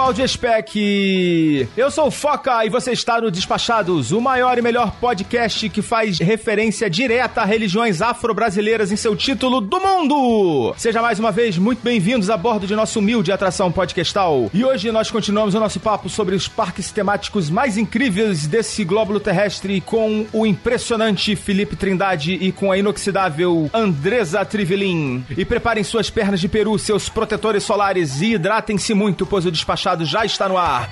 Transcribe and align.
Caro 0.00 0.10
Audiespec! 0.10 1.68
Eu 1.76 1.90
sou 1.90 2.06
o 2.06 2.10
Foca 2.10 2.64
e 2.64 2.70
você 2.70 2.92
está 2.92 3.20
no 3.20 3.30
Despachados, 3.30 4.12
o 4.12 4.20
maior 4.20 4.58
e 4.58 4.62
melhor 4.62 4.92
podcast 4.92 5.68
que 5.68 5.82
faz 5.82 6.18
referência 6.18 6.88
direta 6.88 7.42
a 7.42 7.44
religiões 7.44 8.00
afro-brasileiras 8.00 8.90
em 8.90 8.96
seu 8.96 9.14
título 9.14 9.60
do 9.60 9.78
mundo! 9.78 10.74
Seja 10.76 11.02
mais 11.02 11.20
uma 11.20 11.30
vez 11.30 11.58
muito 11.58 11.82
bem-vindos 11.82 12.30
a 12.30 12.36
bordo 12.36 12.66
de 12.66 12.74
nossa 12.74 12.98
humilde 12.98 13.30
atração 13.30 13.70
podcastal. 13.70 14.50
E 14.52 14.64
hoje 14.64 14.90
nós 14.90 15.10
continuamos 15.10 15.54
o 15.54 15.60
nosso 15.60 15.78
papo 15.78 16.08
sobre 16.08 16.34
os 16.34 16.48
parques 16.48 16.90
temáticos 16.90 17.50
mais 17.50 17.76
incríveis 17.76 18.46
desse 18.46 18.82
glóbulo 18.84 19.20
terrestre 19.20 19.80
com 19.80 20.26
o 20.32 20.46
impressionante 20.46 21.36
Felipe 21.36 21.76
Trindade 21.76 22.32
e 22.32 22.50
com 22.50 22.72
a 22.72 22.78
inoxidável 22.78 23.70
Andresa 23.72 24.44
Trivelin. 24.44 25.24
E 25.36 25.44
preparem 25.44 25.84
suas 25.84 26.10
pernas 26.10 26.40
de 26.40 26.48
peru, 26.48 26.78
seus 26.78 27.08
protetores 27.08 27.62
solares 27.62 28.20
e 28.20 28.32
hidratem-se 28.34 28.94
muito, 28.94 29.26
pois 29.26 29.46
o 29.46 29.50
Despachado 29.50 29.90
já 30.04 30.24
está 30.24 30.48
no 30.48 30.56
ar. 30.56 30.88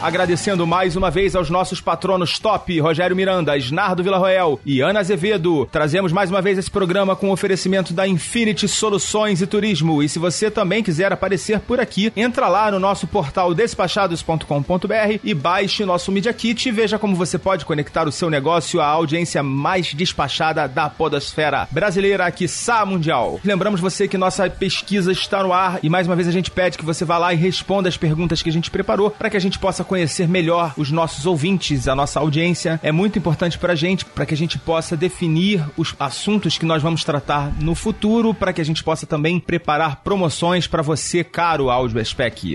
Agradecendo 0.00 0.64
mais 0.64 0.94
uma 0.94 1.10
vez 1.10 1.34
aos 1.34 1.50
nossos 1.50 1.80
patronos 1.80 2.38
top, 2.38 2.78
Rogério 2.78 3.16
Miranda, 3.16 3.56
Snardo 3.56 4.00
Villarroel 4.00 4.60
e 4.64 4.80
Ana 4.80 5.00
Azevedo. 5.00 5.66
Trazemos 5.72 6.12
mais 6.12 6.30
uma 6.30 6.40
vez 6.40 6.56
esse 6.56 6.70
programa 6.70 7.16
com 7.16 7.32
oferecimento 7.32 7.92
da 7.92 8.06
Infinity 8.06 8.68
Soluções 8.68 9.42
e 9.42 9.46
Turismo. 9.46 10.00
E 10.00 10.08
se 10.08 10.20
você 10.20 10.52
também 10.52 10.84
quiser 10.84 11.12
aparecer 11.12 11.58
por 11.58 11.80
aqui, 11.80 12.12
entra 12.16 12.46
lá 12.46 12.70
no 12.70 12.78
nosso 12.78 13.08
portal 13.08 13.52
despachados.com.br 13.52 15.18
e 15.24 15.34
baixe 15.34 15.84
nosso 15.84 16.12
Media 16.12 16.32
Kit 16.32 16.68
e 16.68 16.72
veja 16.72 16.96
como 16.96 17.16
você 17.16 17.36
pode 17.36 17.64
conectar 17.64 18.06
o 18.06 18.12
seu 18.12 18.30
negócio 18.30 18.80
à 18.80 18.86
audiência 18.86 19.42
mais 19.42 19.92
despachada 19.92 20.68
da 20.68 20.88
podosfera 20.88 21.66
brasileira, 21.72 22.30
quiçá 22.30 22.86
mundial. 22.86 23.40
Lembramos 23.44 23.80
você 23.80 24.06
que 24.06 24.16
nossa 24.16 24.48
pesquisa 24.48 25.10
está 25.10 25.42
no 25.42 25.52
ar 25.52 25.80
e 25.82 25.88
mais 25.88 26.06
uma 26.06 26.14
vez 26.14 26.28
a 26.28 26.32
gente 26.32 26.52
pede 26.52 26.78
que 26.78 26.84
você 26.84 27.04
vá 27.04 27.18
lá 27.18 27.34
e 27.34 27.36
responda 27.36 27.88
as 27.88 27.96
perguntas 27.96 28.42
que 28.42 28.48
a 28.48 28.52
gente 28.52 28.70
preparou 28.70 29.10
para 29.10 29.28
que 29.28 29.36
a 29.36 29.40
gente 29.40 29.58
possa 29.58 29.87
conhecer 29.88 30.28
melhor 30.28 30.74
os 30.76 30.90
nossos 30.92 31.26
ouvintes, 31.26 31.88
a 31.88 31.94
nossa 31.94 32.20
audiência. 32.20 32.78
É 32.82 32.92
muito 32.92 33.18
importante 33.18 33.58
para 33.58 33.72
a 33.72 33.76
gente, 33.76 34.04
para 34.04 34.26
que 34.26 34.34
a 34.34 34.36
gente 34.36 34.58
possa 34.58 34.96
definir 34.96 35.64
os 35.76 35.94
assuntos 35.98 36.58
que 36.58 36.66
nós 36.66 36.82
vamos 36.82 37.02
tratar 37.02 37.52
no 37.60 37.74
futuro, 37.74 38.32
para 38.32 38.52
que 38.52 38.60
a 38.60 38.64
gente 38.64 38.84
possa 38.84 39.06
também 39.06 39.40
preparar 39.40 40.02
promoções 40.04 40.66
para 40.66 40.82
você, 40.82 41.24
caro 41.24 41.70
áudio. 41.70 41.88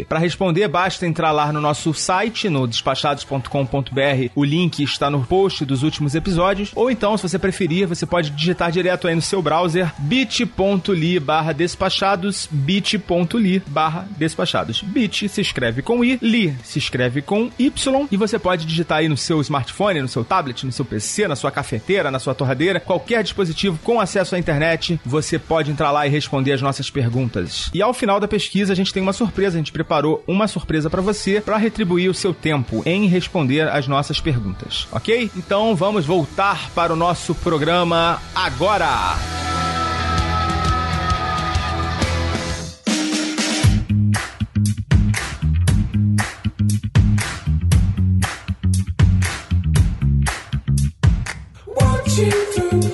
Para 0.08 0.20
responder, 0.20 0.68
basta 0.68 1.08
entrar 1.08 1.32
lá 1.32 1.52
no 1.52 1.60
nosso 1.60 1.94
site, 1.94 2.50
no 2.50 2.68
despachados.com.br. 2.68 4.32
O 4.36 4.44
link 4.44 4.84
está 4.84 5.10
no 5.10 5.26
post 5.26 5.66
dos 5.66 5.82
últimos 5.82 6.14
episódios. 6.14 6.72
Ou 6.76 6.92
então, 6.92 7.18
se 7.18 7.24
você 7.24 7.40
preferir, 7.40 7.88
você 7.88 8.06
pode 8.06 8.30
digitar 8.30 8.72
direto 8.72 9.08
aí 9.08 9.16
no 9.16 9.22
seu 9.22 9.42
browser 9.42 9.92
bit.ly 9.98 11.20
barra 11.20 11.52
despachados, 11.52 12.48
bit.ly 12.52 13.64
barra 13.66 14.08
despachados. 14.18 14.82
Bit 14.82 15.30
se 15.30 15.42
escreve 15.42 15.82
com 15.82 16.04
i, 16.04 16.20
li 16.22 16.56
se 16.64 16.78
escreve 16.78 17.23
com 17.24 17.50
Y 17.58 18.08
e 18.12 18.18
você 18.18 18.38
pode 18.38 18.66
digitar 18.66 19.00
aí 19.00 19.10
no 19.10 19.18
seu 19.18 19.42
smartphone, 19.42 20.02
no 20.02 20.08
seu 20.08 20.24
tablet, 20.24 20.66
no 20.66 20.72
seu 20.72 20.86
PC, 20.86 21.28
na 21.28 21.36
sua 21.36 21.52
cafeteira, 21.52 22.12
na 22.12 22.20
sua 22.20 22.36
torradeira, 22.36 22.80
qualquer 22.80 23.24
dispositivo 23.24 23.80
com 23.84 24.00
acesso 24.00 24.36
à 24.36 24.40
internet, 24.40 25.00
você 25.06 25.40
pode 25.40 25.72
entrar 25.72 25.92
lá 25.92 26.06
e 26.06 26.10
responder 26.10 26.54
as 26.54 26.62
nossas 26.62 26.90
perguntas. 26.90 27.70
E 27.74 27.82
ao 27.82 27.94
final 27.94 28.20
da 28.20 28.28
pesquisa, 28.28 28.74
a 28.74 28.76
gente 28.76 28.94
tem 28.94 29.02
uma 29.02 29.14
surpresa, 29.14 29.58
a 29.58 29.60
gente 29.60 29.72
preparou 29.72 30.24
uma 30.28 30.48
surpresa 30.48 30.90
para 30.90 31.02
você 31.02 31.42
para 31.42 31.58
retribuir 31.58 32.10
o 32.10 32.14
seu 32.14 32.34
tempo 32.34 32.84
em 32.86 33.08
responder 33.08 33.68
as 33.68 33.88
nossas 33.88 34.20
perguntas, 34.20 34.88
ok? 34.92 35.32
Então 35.36 35.76
vamos 35.76 36.06
voltar 36.06 36.70
para 36.72 36.94
o 36.94 36.96
nosso 36.96 37.34
programa 37.36 38.22
agora. 38.36 39.18
you 52.18 52.30
through. 52.32 52.93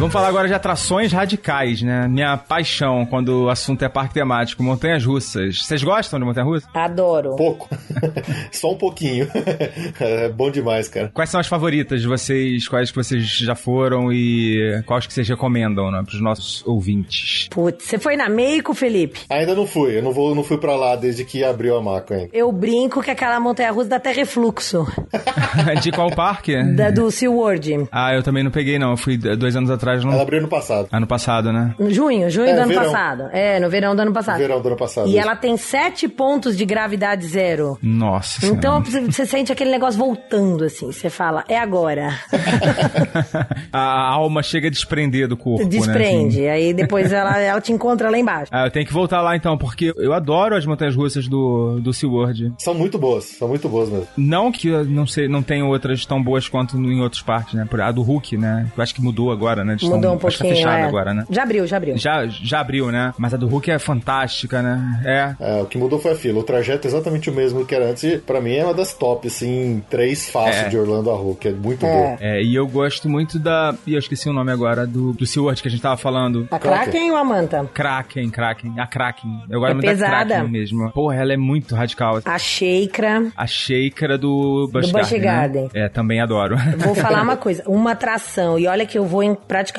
Vamos 0.00 0.14
falar 0.14 0.28
agora 0.28 0.48
de 0.48 0.54
atrações 0.54 1.12
radicais, 1.12 1.82
né? 1.82 2.08
Minha 2.08 2.34
paixão 2.38 3.04
quando 3.04 3.44
o 3.44 3.50
assunto 3.50 3.84
é 3.84 3.88
parque 3.88 4.14
temático, 4.14 4.62
montanhas 4.62 5.04
russas. 5.04 5.62
Vocês 5.62 5.82
gostam 5.82 6.18
de 6.18 6.24
montanha 6.24 6.46
russa? 6.46 6.66
Adoro. 6.72 7.36
Pouco. 7.36 7.68
Só 8.50 8.72
um 8.72 8.78
pouquinho. 8.78 9.28
é 10.00 10.30
bom 10.30 10.50
demais, 10.50 10.88
cara. 10.88 11.10
Quais 11.12 11.28
são 11.28 11.38
as 11.38 11.46
favoritas 11.46 12.00
de 12.00 12.08
vocês? 12.08 12.66
Quais 12.66 12.90
que 12.90 12.96
vocês 12.96 13.22
já 13.26 13.54
foram 13.54 14.10
e 14.10 14.82
quais 14.86 15.06
que 15.06 15.12
vocês 15.12 15.28
recomendam, 15.28 15.90
né, 15.90 16.02
pros 16.02 16.22
nossos 16.22 16.66
ouvintes? 16.66 17.48
Putz, 17.50 17.84
você 17.84 17.98
foi 17.98 18.16
na 18.16 18.30
Meico, 18.30 18.72
Felipe? 18.72 19.20
Ainda 19.28 19.54
não 19.54 19.66
fui. 19.66 19.98
Eu 19.98 20.02
não, 20.02 20.12
vou, 20.12 20.34
não 20.34 20.42
fui 20.42 20.56
pra 20.56 20.76
lá 20.76 20.96
desde 20.96 21.26
que 21.26 21.44
abriu 21.44 21.76
a 21.76 21.82
maca, 21.82 22.16
hein? 22.16 22.30
Eu 22.32 22.50
brinco 22.50 23.02
que 23.02 23.10
aquela 23.10 23.38
montanha 23.38 23.70
russa 23.70 23.90
dá 23.90 23.96
até 23.96 24.12
refluxo. 24.12 24.86
de 25.82 25.92
qual 25.92 26.10
parque? 26.10 26.56
Da 26.72 26.90
do 26.90 27.10
SeaWorld. 27.10 27.86
Ah, 27.92 28.14
eu 28.14 28.22
também 28.22 28.42
não 28.42 28.50
peguei, 28.50 28.78
não. 28.78 28.92
Eu 28.92 28.96
fui 28.96 29.18
dois 29.18 29.54
anos 29.54 29.68
atrás. 29.70 29.89
Não... 29.98 30.12
Ela 30.12 30.22
abriu 30.22 30.38
ano 30.38 30.48
passado. 30.48 30.88
Ano 30.92 31.06
passado, 31.06 31.52
né? 31.52 31.74
Junho, 31.88 32.28
junho 32.30 32.48
É, 32.48 32.54
do 32.54 32.60
ano 32.60 32.68
verão. 32.68 32.84
passado. 32.84 33.22
É, 33.32 33.60
no 33.60 33.70
verão 33.70 33.94
do 33.96 34.02
ano 34.02 34.12
passado. 34.12 34.38
Verão 34.38 34.60
do 34.60 34.68
ano 34.68 34.76
passado. 34.76 35.06
E 35.06 35.10
isso. 35.10 35.18
ela 35.20 35.36
tem 35.36 35.56
sete 35.56 36.08
pontos 36.08 36.56
de 36.56 36.64
gravidade 36.64 37.26
zero. 37.26 37.78
Nossa 37.82 38.44
Então 38.46 38.82
Senhora. 38.84 39.06
você 39.06 39.20
você 39.20 39.26
sente 39.26 39.52
aquele 39.52 39.70
negócio 39.70 39.98
voltando, 39.98 40.64
assim. 40.64 40.90
Você 40.92 41.10
fala, 41.10 41.44
é 41.48 41.58
agora. 41.58 42.10
a 43.72 44.08
alma 44.12 44.42
chega 44.42 44.68
a 44.68 44.70
desprender 44.70 45.28
do 45.28 45.36
corpo, 45.36 45.66
Desprende. 45.68 46.40
né? 46.40 46.50
assim. 46.52 46.66
Aí 46.66 46.74
depois 46.74 47.12
ela, 47.12 47.38
ela 47.38 47.60
te 47.60 47.72
encontra 47.72 48.10
lá 48.10 48.18
embaixo. 48.18 48.50
Ah, 48.60 48.66
eu 48.66 48.70
tenho 48.70 48.84
que 48.86 48.92
voltar 48.92 49.20
lá 49.22 49.36
então, 49.36 49.56
porque 49.56 49.92
eu 49.96 50.12
adoro 50.12 50.56
as 50.56 50.66
montanhas 50.66 50.94
russas 50.96 51.26
do, 51.28 51.78
do 51.80 51.92
SeaWorld. 51.92 52.52
São 52.58 52.74
muito 52.74 52.98
boas. 52.98 53.24
São 53.24 53.48
muito 53.48 53.68
boas 53.68 53.88
mesmo. 53.88 54.06
Não 54.16 54.50
que 54.52 54.68
eu 54.68 54.84
não 54.84 55.06
sei, 55.06 55.28
não 55.28 55.42
tenho 55.42 55.66
outras 55.68 56.04
tão 56.04 56.22
boas 56.22 56.48
quanto 56.48 56.76
em 56.76 57.00
outros 57.00 57.22
parques, 57.22 57.54
né? 57.54 57.66
Por- 57.68 57.80
A 57.80 57.90
do 57.92 58.02
Hulk, 58.02 58.36
né? 58.36 58.66
Eu 58.76 58.82
acho 58.82 58.94
que 58.94 59.00
mudou 59.00 59.30
agora, 59.30 59.64
né? 59.64 59.76
Eles 59.82 59.94
Mudou 59.94 60.00
tão- 60.00 60.12
um 60.24 60.28
acho 60.28 60.38
que 60.38 60.42
pouquinho. 60.44 60.64
tá 60.64 60.70
fechada 60.70 60.78
é. 60.84 60.88
agora, 60.88 61.14
né? 61.14 61.24
Já 61.30 61.42
abriu, 61.42 61.66
já 61.66 61.76
abriu. 61.76 61.96
Já, 61.96 62.26
já 62.26 62.60
abriu, 62.60 62.90
né? 62.90 63.14
Mas 63.18 63.34
a 63.34 63.36
do 63.36 63.46
Hulk 63.48 63.70
é 63.70 63.78
fantástica, 63.78 64.62
né? 64.62 65.00
É. 65.04 65.58
É, 65.58 65.62
o 65.62 65.66
que 65.66 65.78
mudou 65.78 65.98
foi 65.98 66.12
a 66.12 66.14
fila. 66.14 66.40
O 66.40 66.42
trajeto 66.42 66.86
é 66.86 66.90
exatamente 66.90 67.30
o 67.30 67.32
mesmo 67.32 67.64
que 67.64 67.74
era 67.74 67.86
antes. 67.90 68.02
E, 68.04 68.18
pra 68.18 68.40
mim 68.40 68.54
é 68.54 68.64
uma 68.64 68.74
das 68.74 68.92
top, 68.94 69.26
assim, 69.28 69.82
três 69.90 70.28
fácil 70.30 70.66
É. 70.66 70.68
de 70.68 70.78
Orlando 70.78 71.10
a 71.10 71.14
Hulk. 71.14 71.48
É 71.48 71.52
muito 71.52 71.84
É. 71.86 71.88
boa. 71.92 72.16
É, 72.20 72.42
e 72.42 72.54
eu 72.54 72.66
gosto 72.66 73.08
muito 73.08 73.38
da. 73.38 73.74
E 73.86 73.94
eu 73.94 73.98
esqueci 73.98 74.28
o 74.28 74.32
nome 74.32 74.50
agora, 74.52 74.86
do, 74.86 75.12
do 75.12 75.26
SeaWorld 75.26 75.60
que 75.62 75.68
a 75.68 75.70
gente 75.70 75.80
tava 75.82 75.96
falando. 75.96 76.46
A 76.50 76.58
Kraken. 76.58 76.82
Kraken 76.84 77.10
ou 77.12 77.16
a 77.16 77.24
Manta? 77.24 77.68
Kraken, 77.72 78.30
Kraken. 78.30 78.74
A 78.78 78.86
Kraken. 78.86 79.42
Eu 79.48 79.60
gosto 79.60 79.70
É 79.70 79.74
muito 79.74 79.86
pesada. 79.86 80.24
da 80.24 80.34
Kraken 80.36 80.50
mesmo. 80.50 80.90
Porra, 80.92 81.16
ela 81.16 81.32
é 81.32 81.36
muito 81.36 81.74
radical. 81.74 82.20
A 82.24 82.38
Sheikra. 82.38 83.30
A 83.36 83.46
Shaker 83.46 84.18
do 84.18 84.68
Busch 84.72 84.86
Do 84.88 84.92
Garden. 84.92 85.20
Garden. 85.20 85.62
Né? 85.64 85.70
É, 85.74 85.88
também 85.88 86.20
adoro. 86.20 86.56
Vou 86.78 86.94
falar 86.94 87.22
uma 87.22 87.36
coisa, 87.36 87.62
uma 87.66 87.92
atração, 87.92 88.58
e 88.58 88.66
olha 88.66 88.84
que 88.86 88.98
eu 88.98 89.04
vou 89.04 89.22
em 89.22 89.34
praticamente 89.34 89.69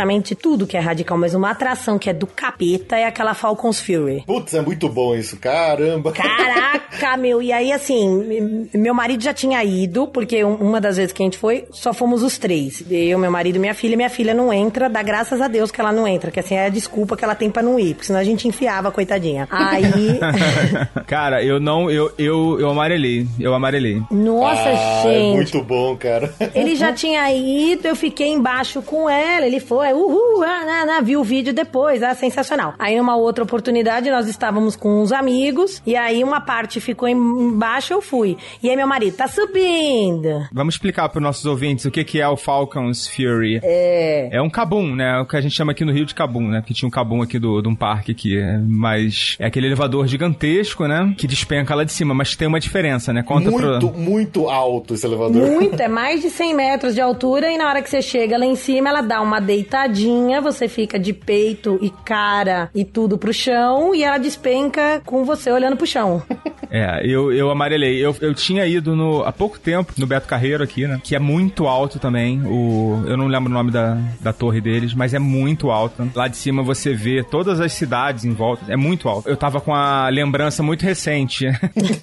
tudo 0.41 0.65
que 0.67 0.77
é 0.77 0.79
radical, 0.79 1.17
mas 1.17 1.33
uma 1.33 1.51
atração 1.51 1.97
que 1.99 2.09
é 2.09 2.13
do 2.13 2.25
capeta 2.27 2.95
é 2.97 3.05
aquela 3.05 3.33
Falcons 3.33 3.79
Fury. 3.79 4.23
Putz, 4.25 4.53
é 4.53 4.61
muito 4.61 4.87
bom 4.89 5.15
isso. 5.15 5.37
Caramba. 5.37 6.11
Caraca, 6.11 7.15
meu, 7.17 7.41
e 7.41 7.51
aí 7.51 7.71
assim, 7.71 8.67
meu 8.73 8.93
marido 8.93 9.23
já 9.23 9.33
tinha 9.33 9.63
ido, 9.63 10.07
porque 10.07 10.43
um- 10.43 10.55
uma 10.55 10.79
das 10.81 10.97
vezes 10.97 11.11
que 11.13 11.21
a 11.21 11.25
gente 11.25 11.37
foi, 11.37 11.65
só 11.71 11.93
fomos 11.93 12.23
os 12.23 12.37
três. 12.37 12.83
Eu, 12.89 13.17
meu 13.19 13.31
marido 13.31 13.55
e 13.55 13.59
minha 13.59 13.73
filha, 13.73 13.95
minha 13.97 14.09
filha 14.09 14.33
não 14.33 14.51
entra, 14.53 14.89
dá 14.89 15.01
graças 15.03 15.41
a 15.41 15.47
Deus 15.47 15.71
que 15.71 15.79
ela 15.81 15.91
não 15.91 16.07
entra, 16.07 16.31
que 16.31 16.39
assim 16.39 16.55
é 16.55 16.65
a 16.65 16.69
desculpa 16.69 17.15
que 17.17 17.23
ela 17.23 17.35
tem 17.35 17.49
pra 17.49 17.61
não 17.63 17.79
ir, 17.79 17.93
porque 17.95 18.07
senão 18.07 18.19
a 18.19 18.23
gente 18.23 18.47
enfiava, 18.47 18.91
coitadinha. 18.91 19.47
Aí, 19.51 20.19
Cara, 21.07 21.43
eu 21.43 21.59
não. 21.59 21.89
Eu, 21.89 22.11
eu, 22.17 22.59
eu 22.59 22.69
amarelei. 22.69 23.27
Eu 23.39 23.53
amarelei. 23.53 24.01
nossa, 24.11 24.61
ah, 24.69 25.03
é 25.05 25.11
gente. 25.13 25.35
muito 25.35 25.61
bom, 25.63 25.95
cara. 25.97 26.33
Ele 26.53 26.75
já 26.75 26.91
tinha 26.93 27.31
ido, 27.31 27.87
eu 27.87 27.95
fiquei 27.95 28.27
embaixo 28.29 28.81
com 28.81 29.09
ela, 29.09 29.45
ele 29.45 29.59
foi, 29.59 29.80
é 29.83 29.93
uhul, 29.93 30.43
ah, 30.43 30.65
né, 30.65 30.85
né, 30.85 31.01
viu 31.01 31.21
o 31.21 31.23
vídeo 31.23 31.53
depois, 31.53 32.01
é 32.01 32.13
sensacional. 32.13 32.73
Aí 32.77 32.97
numa 32.97 33.15
outra 33.15 33.43
oportunidade 33.43 34.09
nós 34.09 34.27
estávamos 34.27 34.75
com 34.75 35.01
uns 35.01 35.11
amigos 35.11 35.81
e 35.85 35.95
aí 35.95 36.23
uma 36.23 36.41
parte 36.41 36.79
ficou 36.79 37.07
embaixo, 37.07 37.93
eu 37.93 38.01
fui. 38.01 38.37
E 38.61 38.69
aí 38.69 38.75
meu 38.75 38.87
marido, 38.87 39.15
tá 39.17 39.27
subindo. 39.27 40.47
Vamos 40.51 40.75
explicar 40.75 41.09
para 41.09 41.19
os 41.19 41.23
nossos 41.23 41.45
ouvintes 41.45 41.85
o 41.85 41.91
que 41.91 42.03
que 42.03 42.19
é 42.19 42.27
o 42.27 42.37
Falcons 42.37 43.07
Fury. 43.07 43.59
É. 43.63 44.29
É 44.31 44.41
um 44.41 44.49
cabum, 44.49 44.95
né? 44.95 45.19
O 45.19 45.25
que 45.25 45.35
a 45.35 45.41
gente 45.41 45.55
chama 45.55 45.71
aqui 45.71 45.85
no 45.85 45.91
Rio 45.91 46.05
de 46.05 46.13
cabum, 46.13 46.47
né? 46.47 46.63
Que 46.65 46.73
tinha 46.73 46.87
um 46.87 46.91
cabum 46.91 47.21
aqui 47.21 47.39
do, 47.39 47.61
de 47.61 47.67
um 47.67 47.75
parque 47.75 48.11
aqui. 48.11 48.37
Mas 48.67 49.35
é 49.39 49.45
aquele 49.45 49.67
elevador 49.67 50.07
gigantesco, 50.07 50.87
né? 50.87 51.13
Que 51.17 51.27
despenca 51.27 51.75
lá 51.75 51.83
de 51.83 51.91
cima, 51.91 52.13
mas 52.13 52.35
tem 52.35 52.47
uma 52.47 52.59
diferença, 52.59 53.13
né? 53.13 53.23
Conta 53.23 53.51
muito, 53.51 53.89
pro... 53.89 53.99
muito 53.99 54.49
alto 54.49 54.93
esse 54.93 55.05
elevador. 55.05 55.47
Muito, 55.47 55.79
é 55.81 55.87
mais 55.87 56.21
de 56.21 56.29
100 56.29 56.53
metros 56.53 56.95
de 56.95 57.01
altura 57.01 57.51
e 57.51 57.57
na 57.57 57.67
hora 57.67 57.81
que 57.81 57.89
você 57.89 58.01
chega 58.01 58.37
lá 58.37 58.45
em 58.45 58.55
cima, 58.55 58.89
ela 58.89 59.01
dá 59.01 59.21
uma 59.21 59.39
deitadinha, 59.71 60.41
você 60.41 60.67
fica 60.67 60.99
de 60.99 61.13
peito 61.13 61.79
e 61.81 61.89
cara 61.89 62.69
e 62.75 62.83
tudo 62.83 63.17
pro 63.17 63.33
chão 63.33 63.95
e 63.95 64.03
ela 64.03 64.17
despenca 64.17 65.01
com 65.05 65.23
você 65.23 65.49
olhando 65.49 65.77
pro 65.77 65.87
chão. 65.87 66.21
É, 66.73 67.01
eu, 67.05 67.33
eu 67.33 67.51
amarelei. 67.51 67.97
Eu, 67.97 68.15
eu 68.21 68.33
tinha 68.33 68.65
ido 68.65 68.95
no, 68.95 69.25
há 69.25 69.31
pouco 69.33 69.59
tempo 69.59 69.91
no 69.97 70.07
Beto 70.07 70.25
Carreiro 70.25 70.63
aqui, 70.63 70.87
né? 70.87 71.01
Que 71.03 71.17
é 71.17 71.19
muito 71.19 71.67
alto 71.67 71.99
também. 71.99 72.41
O, 72.45 73.03
eu 73.05 73.17
não 73.17 73.27
lembro 73.27 73.51
o 73.51 73.53
nome 73.53 73.71
da, 73.71 73.97
da 74.21 74.31
torre 74.31 74.61
deles, 74.61 74.93
mas 74.93 75.13
é 75.13 75.19
muito 75.19 75.69
alto. 75.69 76.09
Lá 76.15 76.29
de 76.29 76.37
cima 76.37 76.63
você 76.63 76.93
vê 76.93 77.23
todas 77.23 77.59
as 77.59 77.73
cidades 77.73 78.23
em 78.23 78.31
volta. 78.31 78.71
É 78.71 78.77
muito 78.77 79.09
alto. 79.09 79.27
Eu 79.27 79.35
tava 79.35 79.59
com 79.59 79.75
a 79.75 80.07
lembrança 80.07 80.63
muito 80.63 80.83
recente. 80.83 81.45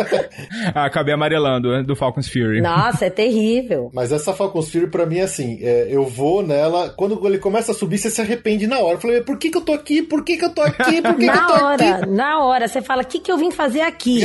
Acabei 0.75 1.15
amarelando 1.15 1.71
né, 1.71 1.83
do 1.83 1.97
Falcons 1.97 2.29
Fury. 2.29 2.61
Nossa, 2.61 3.07
é 3.07 3.11
terrível. 3.11 3.91
Mas 3.95 4.13
essa 4.13 4.35
Falcons 4.35 4.71
Fury 4.71 4.89
pra 4.89 5.07
mim 5.07 5.17
é 5.17 5.23
assim, 5.23 5.61
é, 5.63 5.89
eu 5.91 6.05
vou 6.05 6.47
nela, 6.47 6.91
quando 6.91 7.27
ele 7.27 7.39
começa 7.39 7.58
a 7.67 7.75
subir, 7.75 7.99
você 7.99 8.11
se 8.11 8.21
arrepende 8.21 8.67
na 8.67 8.79
hora. 8.79 8.97
Eu 8.97 9.01
falei, 9.01 9.21
por 9.23 9.39
que 9.39 9.51
que 9.51 9.57
eu 9.57 9.63
tô 9.63 9.73
aqui? 9.73 10.03
Por 10.03 10.23
que 10.23 10.37
que 10.37 10.45
eu 10.45 10.51
tô 10.51 10.63
aqui? 10.63 11.01
Por 11.03 11.17
que 11.17 11.27
na 11.27 11.33
que 11.33 11.39
eu 11.39 11.47
tô 11.59 11.65
hora, 11.65 11.95
aqui? 11.97 12.11
na 12.11 12.45
hora, 12.45 12.69
você 12.69 12.83
fala, 12.83 13.03
o 13.03 13.07
que 13.07 13.19
que 13.19 13.31
eu 13.33 13.39
vim 13.39 13.51
fazer 13.51 13.81
aqui? 13.81 14.21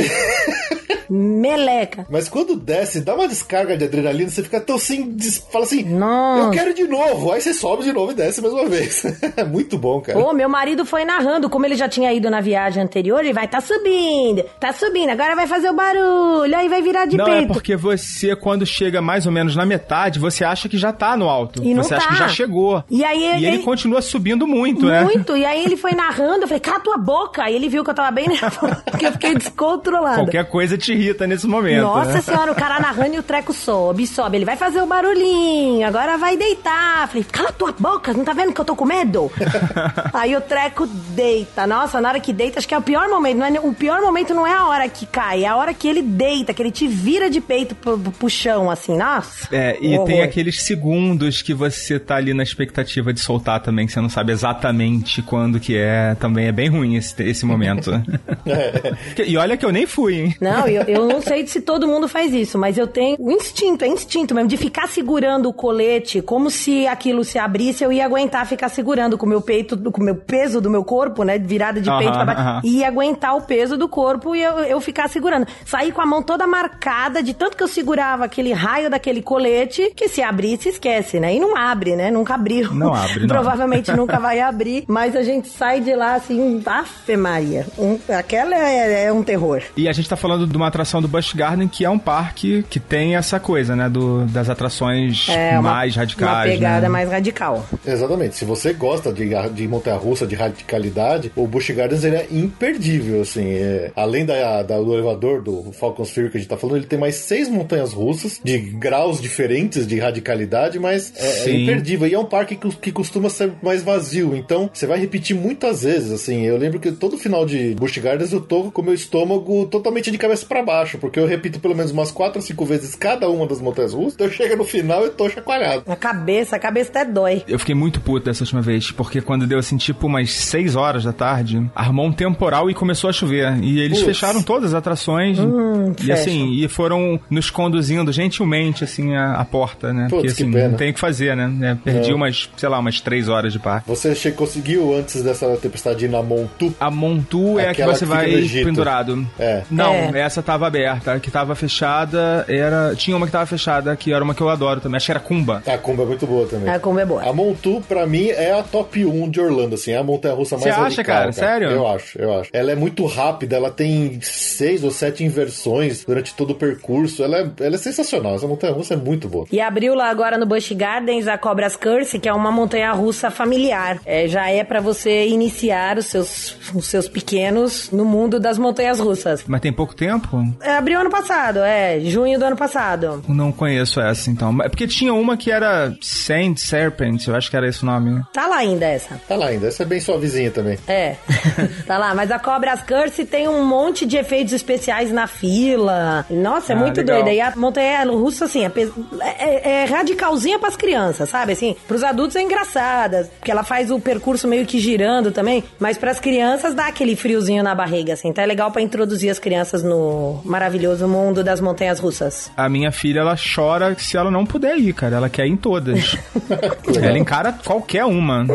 Meleca. 1.10 2.06
Mas 2.10 2.28
quando 2.28 2.56
desce, 2.56 3.00
dá 3.00 3.14
uma 3.14 3.28
descarga 3.28 3.76
de 3.76 3.84
adrenalina, 3.84 4.30
você 4.30 4.42
fica 4.42 4.60
tão 4.60 4.76
des- 5.08 5.38
fala 5.52 5.64
assim, 5.64 5.82
Nossa. 5.84 6.46
eu 6.46 6.50
quero 6.50 6.74
de 6.74 6.84
novo. 6.86 7.32
Aí 7.32 7.40
você 7.40 7.52
sobe 7.54 7.84
de 7.84 7.92
novo 7.92 8.12
e 8.12 8.14
desce 8.14 8.40
mais 8.40 8.52
uma 8.52 8.66
vez. 8.66 9.04
é 9.36 9.44
muito 9.44 9.78
bom, 9.78 10.00
cara. 10.00 10.18
Ô, 10.18 10.32
meu 10.32 10.48
marido 10.48 10.84
foi 10.84 11.04
narrando, 11.04 11.48
como 11.50 11.66
ele 11.66 11.74
já 11.76 11.88
tinha 11.88 12.12
ido 12.12 12.30
na 12.30 12.40
viagem 12.40 12.82
anterior, 12.82 13.20
ele 13.20 13.32
vai 13.32 13.48
tá 13.48 13.60
subindo, 13.60 14.44
tá 14.60 14.72
subindo, 14.72 15.10
agora 15.10 15.34
vai 15.34 15.46
fazer 15.46 15.68
o 15.70 15.74
barulho, 15.74 16.56
aí 16.56 16.68
vai 16.68 16.82
virar 16.82 17.06
de 17.06 17.16
Não, 17.16 17.26
é 17.26 17.30
peito. 17.38 17.52
porque 17.52 17.76
você, 17.76 18.34
quando 18.36 18.64
chega 18.66 19.00
mais 19.00 19.26
ou 19.26 19.32
menos 19.32 19.54
na 19.56 19.64
metade, 19.66 20.18
você 20.18 20.44
acha 20.44 20.68
que 20.68 20.76
já 20.78 20.92
tá 20.92 21.16
no 21.16 21.28
alto. 21.28 21.62
E 21.62 21.74
não 21.74 21.82
você 21.82 21.94
acha 21.94 22.06
tá. 22.06 22.12
que 22.12 22.18
já 22.18 22.28
chegou. 22.28 22.82
E 22.90 23.04
aí 23.04 23.20
E 23.22 23.26
ele 23.46 23.46
ele- 23.56 23.58
continua 23.62 24.00
subindo 24.02 24.46
muito, 24.46 24.86
né? 24.86 25.04
Muito, 25.04 25.36
e 25.36 25.44
aí 25.44 25.64
ele 25.64 25.76
foi 25.76 25.92
narrando, 25.92 26.42
eu 26.44 26.48
falei, 26.48 26.60
cala 26.60 26.80
tua 26.80 26.96
boca, 26.98 27.42
aí 27.44 27.54
ele 27.54 27.68
viu 27.68 27.84
que 27.84 27.90
eu 27.90 27.94
tava 27.94 28.10
bem 28.10 28.26
nervosa, 28.28 28.82
porque 28.90 29.06
eu 29.06 29.12
fiquei 29.12 29.34
descontrolada. 29.34 30.16
Qualquer 30.22 30.44
coisa 30.48 30.76
te 30.78 30.93
irrita 30.94 31.26
nesse 31.26 31.46
momento. 31.46 31.82
Nossa 31.82 32.14
né? 32.14 32.20
senhora, 32.20 32.52
o 32.52 32.54
cara 32.54 32.80
narrando 32.80 33.14
e 33.14 33.18
o 33.18 33.22
treco 33.22 33.52
sobe, 33.52 34.06
sobe. 34.06 34.38
Ele 34.38 34.44
vai 34.44 34.56
fazer 34.56 34.80
o 34.80 34.86
barulhinho, 34.86 35.86
agora 35.86 36.16
vai 36.16 36.36
deitar. 36.36 37.08
Falei, 37.08 37.24
cala 37.24 37.52
tua 37.52 37.72
boca, 37.72 38.12
não 38.12 38.24
tá 38.24 38.32
vendo 38.32 38.52
que 38.52 38.60
eu 38.60 38.64
tô 38.64 38.76
com 38.76 38.84
medo? 38.84 39.30
Aí 40.12 40.34
o 40.34 40.40
treco 40.40 40.86
deita. 40.86 41.66
Nossa, 41.66 42.00
na 42.00 42.08
hora 42.08 42.20
que 42.20 42.32
deita, 42.32 42.58
acho 42.58 42.68
que 42.68 42.74
é 42.74 42.78
o 42.78 42.82
pior 42.82 43.08
momento. 43.08 43.38
Não 43.38 43.46
é, 43.46 43.60
o 43.60 43.72
pior 43.72 44.00
momento 44.00 44.34
não 44.34 44.46
é 44.46 44.52
a 44.52 44.66
hora 44.66 44.88
que 44.88 45.06
cai, 45.06 45.44
é 45.44 45.48
a 45.48 45.56
hora 45.56 45.74
que 45.74 45.88
ele 45.88 46.02
deita, 46.02 46.54
que 46.54 46.62
ele 46.62 46.70
te 46.70 46.86
vira 46.86 47.28
de 47.28 47.40
peito 47.40 47.74
pro, 47.74 47.98
pro 47.98 48.30
chão, 48.30 48.70
assim. 48.70 48.96
Nossa. 48.96 49.48
É, 49.52 49.76
e 49.80 49.94
horror. 49.94 50.06
tem 50.06 50.22
aqueles 50.22 50.62
segundos 50.62 51.42
que 51.42 51.54
você 51.54 51.98
tá 51.98 52.16
ali 52.16 52.32
na 52.32 52.42
expectativa 52.42 53.12
de 53.12 53.20
soltar 53.20 53.60
também, 53.60 53.86
que 53.86 53.92
você 53.92 54.00
não 54.00 54.08
sabe 54.08 54.32
exatamente 54.32 55.22
quando 55.22 55.60
que 55.60 55.76
é. 55.76 56.14
Também 56.14 56.46
é 56.46 56.52
bem 56.52 56.68
ruim 56.68 56.96
esse, 56.96 57.22
esse 57.22 57.44
momento. 57.44 57.90
E 59.26 59.36
olha 59.36 59.56
que 59.56 59.64
eu 59.64 59.72
nem 59.72 59.86
fui, 59.86 60.20
hein? 60.20 60.36
Não, 60.40 60.66
eu, 60.66 60.83
eu 60.88 61.06
não 61.06 61.20
sei 61.20 61.46
se 61.46 61.60
todo 61.60 61.86
mundo 61.86 62.08
faz 62.08 62.32
isso, 62.32 62.58
mas 62.58 62.76
eu 62.78 62.86
tenho 62.86 63.16
o 63.18 63.30
instinto, 63.30 63.84
é 63.84 63.88
instinto 63.88 64.34
mesmo, 64.34 64.48
de 64.48 64.56
ficar 64.56 64.88
segurando 64.88 65.48
o 65.48 65.52
colete 65.52 66.20
como 66.22 66.50
se 66.50 66.86
aquilo 66.86 67.24
se 67.24 67.38
abrisse, 67.38 67.84
eu 67.84 67.92
ia 67.92 68.04
aguentar 68.04 68.46
ficar 68.46 68.68
segurando 68.68 69.16
com 69.18 69.26
o 69.26 69.28
meu 69.28 69.40
peito, 69.40 69.76
com 69.90 70.00
o 70.00 70.04
meu 70.04 70.14
peso 70.16 70.60
do 70.60 70.70
meu 70.70 70.84
corpo, 70.84 71.22
né? 71.24 71.38
Virada 71.38 71.80
de 71.80 71.88
Aham, 71.88 71.98
peito 71.98 72.12
pra 72.14 72.24
baixo. 72.24 72.40
aham. 72.40 72.60
E 72.64 72.78
ia 72.78 72.88
aguentar 72.88 73.36
o 73.36 73.42
peso 73.42 73.76
do 73.76 73.88
corpo 73.88 74.34
e 74.34 74.42
eu, 74.42 74.58
eu 74.60 74.80
ficar 74.80 75.08
segurando. 75.08 75.46
Saí 75.64 75.92
com 75.92 76.00
a 76.00 76.06
mão 76.06 76.22
toda 76.22 76.46
marcada, 76.46 77.22
de 77.22 77.34
tanto 77.34 77.56
que 77.56 77.62
eu 77.62 77.68
segurava 77.68 78.24
aquele 78.24 78.52
raio 78.52 78.90
daquele 78.90 79.22
colete, 79.22 79.92
que 79.96 80.08
se 80.08 80.22
abrisse, 80.22 80.68
esquece, 80.68 81.18
né? 81.20 81.34
E 81.34 81.40
não 81.40 81.56
abre, 81.56 81.96
né? 81.96 82.10
Nunca 82.10 82.34
abriu. 82.34 82.72
Não 82.74 82.94
abre, 82.94 83.20
não. 83.20 83.28
Provavelmente 83.34 83.92
nunca 83.92 84.18
vai 84.18 84.40
abrir, 84.40 84.84
mas 84.86 85.14
a 85.16 85.22
gente 85.22 85.48
sai 85.48 85.80
de 85.80 85.94
lá 85.94 86.14
assim, 86.14 86.62
afe 86.64 87.16
Maria. 87.16 87.66
Um- 87.78 87.98
aquela 88.16 88.54
é, 88.56 89.04
é 89.06 89.12
um 89.12 89.22
terror. 89.22 89.62
E 89.76 89.88
a 89.88 89.92
gente 89.92 90.08
tá 90.08 90.16
falando 90.16 90.46
de 90.46 90.56
uma 90.56 90.70
atração 90.74 91.00
do 91.00 91.06
Busch 91.06 91.32
Garden, 91.34 91.68
que 91.68 91.84
é 91.84 91.90
um 91.90 91.98
parque 91.98 92.64
que 92.68 92.80
tem 92.80 93.14
essa 93.16 93.38
coisa, 93.38 93.76
né? 93.76 93.88
Do, 93.88 94.24
das 94.26 94.48
atrações 94.50 95.28
É 95.28 95.52
uma, 95.58 95.70
mais 95.70 95.94
radicais. 95.94 96.32
Uma 96.34 96.42
pegada 96.42 96.80
né? 96.82 96.88
mais 96.88 97.08
radical. 97.08 97.64
Exatamente. 97.86 98.34
Se 98.34 98.44
você 98.44 98.72
gosta 98.72 99.12
de, 99.12 99.30
de 99.52 99.68
montanha-russa, 99.68 100.26
de 100.26 100.34
radicalidade, 100.34 101.30
o 101.36 101.46
Busch 101.46 101.70
Gardens 101.70 102.02
ele 102.04 102.16
é 102.16 102.26
imperdível, 102.30 103.22
assim. 103.22 103.52
É, 103.54 103.92
além 103.94 104.24
da, 104.26 104.62
da- 104.62 104.80
do 104.80 104.92
elevador 104.92 105.42
do 105.42 105.70
Falcons 105.72 106.10
Fury 106.10 106.30
que 106.30 106.36
a 106.36 106.40
gente 106.40 106.48
tá 106.50 106.56
falando, 106.56 106.76
ele 106.78 106.86
tem 106.86 106.98
mais 106.98 107.14
seis 107.14 107.48
montanhas 107.48 107.92
russas 107.92 108.40
de 108.42 108.58
graus 108.58 109.20
diferentes 109.20 109.86
de 109.86 109.98
radicalidade, 109.98 110.78
mas 110.78 111.12
é, 111.16 111.48
é 111.50 111.62
imperdível. 111.62 112.08
E 112.08 112.14
é 112.14 112.18
um 112.18 112.24
parque 112.24 112.56
que, 112.56 112.68
que 112.76 112.90
costuma 112.92 113.30
ser 113.30 113.52
mais 113.62 113.82
vazio, 113.82 114.34
então 114.36 114.68
você 114.72 114.86
vai 114.86 114.98
repetir 114.98 115.36
muitas 115.36 115.82
vezes, 115.84 116.10
assim. 116.10 116.42
Eu 116.42 116.56
lembro 116.56 116.80
que 116.80 116.90
todo 116.90 117.16
final 117.16 117.46
de 117.46 117.74
Busch 117.74 117.96
Gardens 117.98 118.32
eu 118.32 118.40
tô 118.40 118.64
com 118.72 118.82
o 118.82 118.84
meu 118.84 118.94
estômago 118.94 119.66
totalmente 119.66 120.10
de 120.10 120.18
cabeça 120.18 120.44
pra 120.46 120.62
baixo, 120.64 120.98
porque 120.98 121.18
eu 121.18 121.26
repito 121.26 121.60
pelo 121.60 121.74
menos 121.74 121.90
umas 121.92 122.10
quatro 122.10 122.38
ou 122.38 122.42
cinco 122.42 122.64
vezes 122.64 122.94
cada 122.94 123.28
uma 123.28 123.46
das 123.46 123.60
montanhas 123.60 123.92
russas, 123.92 124.14
então 124.14 124.28
chega 124.30 124.56
no 124.56 124.64
final 124.64 125.06
e 125.06 125.10
tô 125.10 125.28
chacoalhado. 125.28 125.82
A 125.86 125.96
cabeça, 125.96 126.56
a 126.56 126.58
cabeça 126.58 126.90
até 126.90 127.04
dói. 127.04 127.42
Eu 127.46 127.58
fiquei 127.58 127.74
muito 127.74 128.00
puto 128.00 128.26
dessa 128.26 128.42
última 128.44 128.60
vez, 128.62 128.90
porque 128.90 129.20
quando 129.20 129.46
deu 129.46 129.58
assim, 129.58 129.76
tipo 129.76 130.06
umas 130.06 130.32
6 130.32 130.76
horas 130.76 131.04
da 131.04 131.12
tarde, 131.12 131.64
armou 131.74 132.06
um 132.06 132.12
temporal 132.12 132.70
e 132.70 132.74
começou 132.74 133.10
a 133.10 133.12
chover. 133.12 133.56
E 133.62 133.80
eles 133.80 133.98
Putz. 133.98 134.06
fecharam 134.18 134.42
todas 134.42 134.70
as 134.70 134.74
atrações. 134.74 135.38
e 135.38 135.94
fecham. 136.02 136.14
assim, 136.14 136.52
e 136.54 136.68
foram 136.68 137.20
nos 137.30 137.50
conduzindo 137.50 138.12
gentilmente, 138.12 138.84
assim, 138.84 139.14
a, 139.14 139.34
a 139.34 139.44
porta, 139.44 139.92
né? 139.92 140.02
Putz, 140.08 140.10
porque 140.10 140.26
que 140.26 140.32
assim, 140.42 140.50
pena. 140.52 140.68
não 140.68 140.76
tem 140.76 140.90
o 140.90 140.94
que 140.94 141.00
fazer, 141.00 141.36
né? 141.36 141.70
É, 141.70 141.74
perdi 141.74 142.10
É. 142.10 142.14
umas, 142.14 142.48
sei 142.56 142.68
lá, 142.68 142.78
umas 142.78 143.00
3 143.00 143.28
horas 143.28 143.52
de 143.52 143.58
parque. 143.58 143.88
Você 143.88 144.30
conseguiu, 144.32 144.94
antes 144.96 145.22
dessa 145.22 145.46
tempestade, 145.56 146.04
ir 146.04 146.08
na 146.08 146.22
Montu? 146.22 146.74
A 146.80 146.90
Montu 146.90 147.58
é 147.58 147.68
a 147.70 147.74
que 147.74 147.84
você 147.84 148.04
vai 148.04 148.30
pendurado. 148.64 149.26
É. 149.38 149.62
Não, 149.70 149.92
É. 149.92 150.20
essa 150.20 150.42
tava 150.54 150.66
aberta. 150.66 151.14
A 151.14 151.20
que 151.20 151.30
tava 151.30 151.54
fechada 151.54 152.44
era. 152.48 152.94
Tinha 152.96 153.16
uma 153.16 153.26
que 153.26 153.32
tava 153.32 153.46
fechada, 153.46 153.94
que 153.96 154.12
era 154.12 154.22
uma 154.22 154.34
que 154.34 154.40
eu 154.40 154.48
adoro 154.48 154.80
também. 154.80 154.96
Acho 154.96 155.06
que 155.06 155.12
era 155.12 155.20
Kumba. 155.20 155.62
A 155.66 155.78
Kombi 155.78 156.02
é 156.02 156.06
muito 156.06 156.26
boa 156.26 156.46
também. 156.46 156.72
A 156.72 156.78
Kombi 156.78 157.00
é 157.00 157.06
boa. 157.06 157.28
A 157.28 157.32
Montu, 157.32 157.82
pra 157.88 158.06
mim, 158.06 158.28
é 158.28 158.52
a 158.52 158.62
top 158.62 159.04
1 159.04 159.30
de 159.30 159.40
Orlando, 159.40 159.74
assim. 159.74 159.92
É 159.92 159.98
a 159.98 160.02
montanha-russa 160.02 160.56
mais 160.56 160.64
Você 160.64 160.70
acha, 160.70 160.82
radical, 160.82 161.04
cara? 161.04 161.32
Sério? 161.32 161.70
Eu 161.70 161.86
acho, 161.86 162.18
eu 162.18 162.40
acho. 162.40 162.50
Ela 162.52 162.72
é 162.72 162.74
muito 162.74 163.04
rápida, 163.06 163.56
ela 163.56 163.70
tem 163.70 164.18
seis 164.22 164.84
ou 164.84 164.90
sete 164.90 165.24
inversões 165.24 166.04
durante 166.04 166.34
todo 166.34 166.50
o 166.50 166.54
percurso. 166.54 167.22
Ela 167.22 167.38
é, 167.38 167.50
ela 167.60 167.74
é 167.74 167.78
sensacional. 167.78 168.36
Essa 168.36 168.46
montanha-russa 168.46 168.94
é 168.94 168.96
muito 168.96 169.28
boa. 169.28 169.46
E 169.50 169.60
abriu 169.60 169.94
lá 169.94 170.08
agora 170.08 170.38
no 170.38 170.46
Busch 170.46 170.72
Gardens 170.72 171.26
a 171.26 171.36
Cobras 171.36 171.76
Curse, 171.76 172.18
que 172.18 172.28
é 172.28 172.32
uma 172.32 172.52
montanha 172.52 172.92
russa 172.92 173.30
familiar. 173.30 174.00
É, 174.04 174.28
já 174.28 174.48
é 174.50 174.62
pra 174.62 174.80
você 174.80 175.26
iniciar 175.26 175.98
os 175.98 176.06
seus, 176.06 176.56
os 176.74 176.86
seus 176.86 177.08
pequenos 177.08 177.90
no 177.90 178.04
mundo 178.04 178.38
das 178.38 178.58
montanhas 178.58 179.00
russas. 179.00 179.44
Mas 179.46 179.60
tem 179.60 179.72
pouco 179.72 179.94
tempo? 179.94 180.43
É, 180.60 180.76
abriu 180.76 181.00
ano 181.00 181.10
passado, 181.10 181.58
é, 181.60 182.00
junho 182.00 182.38
do 182.38 182.44
ano 182.44 182.56
passado. 182.56 183.22
Não 183.28 183.52
conheço 183.52 184.00
essa, 184.00 184.30
então. 184.30 184.56
É 184.62 184.68
porque 184.68 184.86
tinha 184.86 185.12
uma 185.14 185.36
que 185.36 185.50
era 185.50 185.94
Saint 186.00 186.58
Serpent, 186.58 187.26
eu 187.26 187.34
acho 187.34 187.50
que 187.50 187.56
era 187.56 187.68
esse 187.68 187.82
o 187.82 187.86
nome. 187.86 188.22
Tá 188.32 188.46
lá 188.46 188.56
ainda 188.56 188.86
essa. 188.86 189.20
Tá 189.28 189.36
lá 189.36 189.46
ainda. 189.46 189.66
Essa 189.68 189.82
é 189.82 189.86
bem 189.86 190.00
suavezinha 190.00 190.50
também. 190.50 190.78
É, 190.86 191.16
tá 191.86 191.98
lá. 191.98 192.14
Mas 192.14 192.30
a 192.30 192.38
Cobras 192.38 192.82
Curse 192.82 193.24
tem 193.24 193.48
um 193.48 193.64
monte 193.64 194.04
de 194.06 194.16
efeitos 194.16 194.52
especiais 194.52 195.10
na 195.12 195.26
fila. 195.26 196.24
Nossa, 196.30 196.72
é 196.72 196.76
Ah, 196.76 196.78
muito 196.78 196.98
legal. 196.98 197.16
doida. 197.16 197.32
E 197.32 197.40
a 197.40 197.52
montanha 197.56 198.04
russa, 198.04 198.44
assim, 198.46 198.64
é, 198.64 198.68
pe- 198.68 198.90
é- 199.20 199.82
é 199.82 199.84
radicalzinha 199.84 200.58
pras 200.58 200.76
crianças, 200.76 201.28
sabe? 201.28 201.52
Assim, 201.52 201.76
pros 201.86 202.02
adultos 202.02 202.36
é 202.36 202.42
engraçada, 202.42 203.28
porque 203.38 203.50
ela 203.50 203.62
faz 203.64 203.90
o 203.90 203.98
percurso 204.00 204.46
meio 204.48 204.66
que 204.66 204.78
girando 204.78 205.30
também. 205.32 205.62
Mas 205.78 205.96
pras 205.98 206.18
crianças 206.20 206.74
dá 206.74 206.86
aquele 206.86 207.16
friozinho 207.16 207.62
na 207.62 207.74
barriga, 207.74 208.12
assim. 208.14 208.28
Então 208.28 208.42
é 208.42 208.46
legal 208.46 208.70
pra 208.70 208.82
introduzir 208.82 209.30
as 209.30 209.38
crianças 209.38 209.82
no, 209.82 210.33
maravilhoso 210.44 211.06
mundo 211.08 211.44
das 211.44 211.60
montanhas 211.60 212.00
russas? 212.00 212.50
A 212.56 212.68
minha 212.68 212.90
filha, 212.90 213.20
ela 213.20 213.36
chora 213.36 213.94
se 213.98 214.16
ela 214.16 214.30
não 214.30 214.44
puder 214.46 214.76
ir, 214.76 214.92
cara. 214.92 215.16
Ela 215.16 215.28
quer 215.28 215.46
ir 215.46 215.50
em 215.50 215.56
todas. 215.56 216.16
ela 217.02 217.18
encara 217.18 217.52
qualquer 217.52 218.04
uma. 218.04 218.46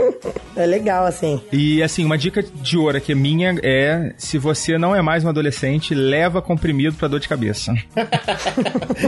É 0.55 0.65
legal, 0.65 1.05
assim. 1.05 1.41
E, 1.51 1.81
assim, 1.81 2.03
uma 2.05 2.17
dica 2.17 2.43
de 2.43 2.77
ouro 2.77 2.97
aqui 2.97 3.13
minha 3.15 3.55
é: 3.63 4.13
se 4.17 4.37
você 4.37 4.77
não 4.77 4.95
é 4.95 5.01
mais 5.01 5.23
um 5.23 5.29
adolescente, 5.29 5.93
leva 5.93 6.41
comprimido 6.41 6.95
pra 6.95 7.07
dor 7.07 7.19
de 7.19 7.27
cabeça. 7.27 7.73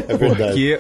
É 0.08 0.16
verdade. 0.16 0.52
Porque 0.52 0.80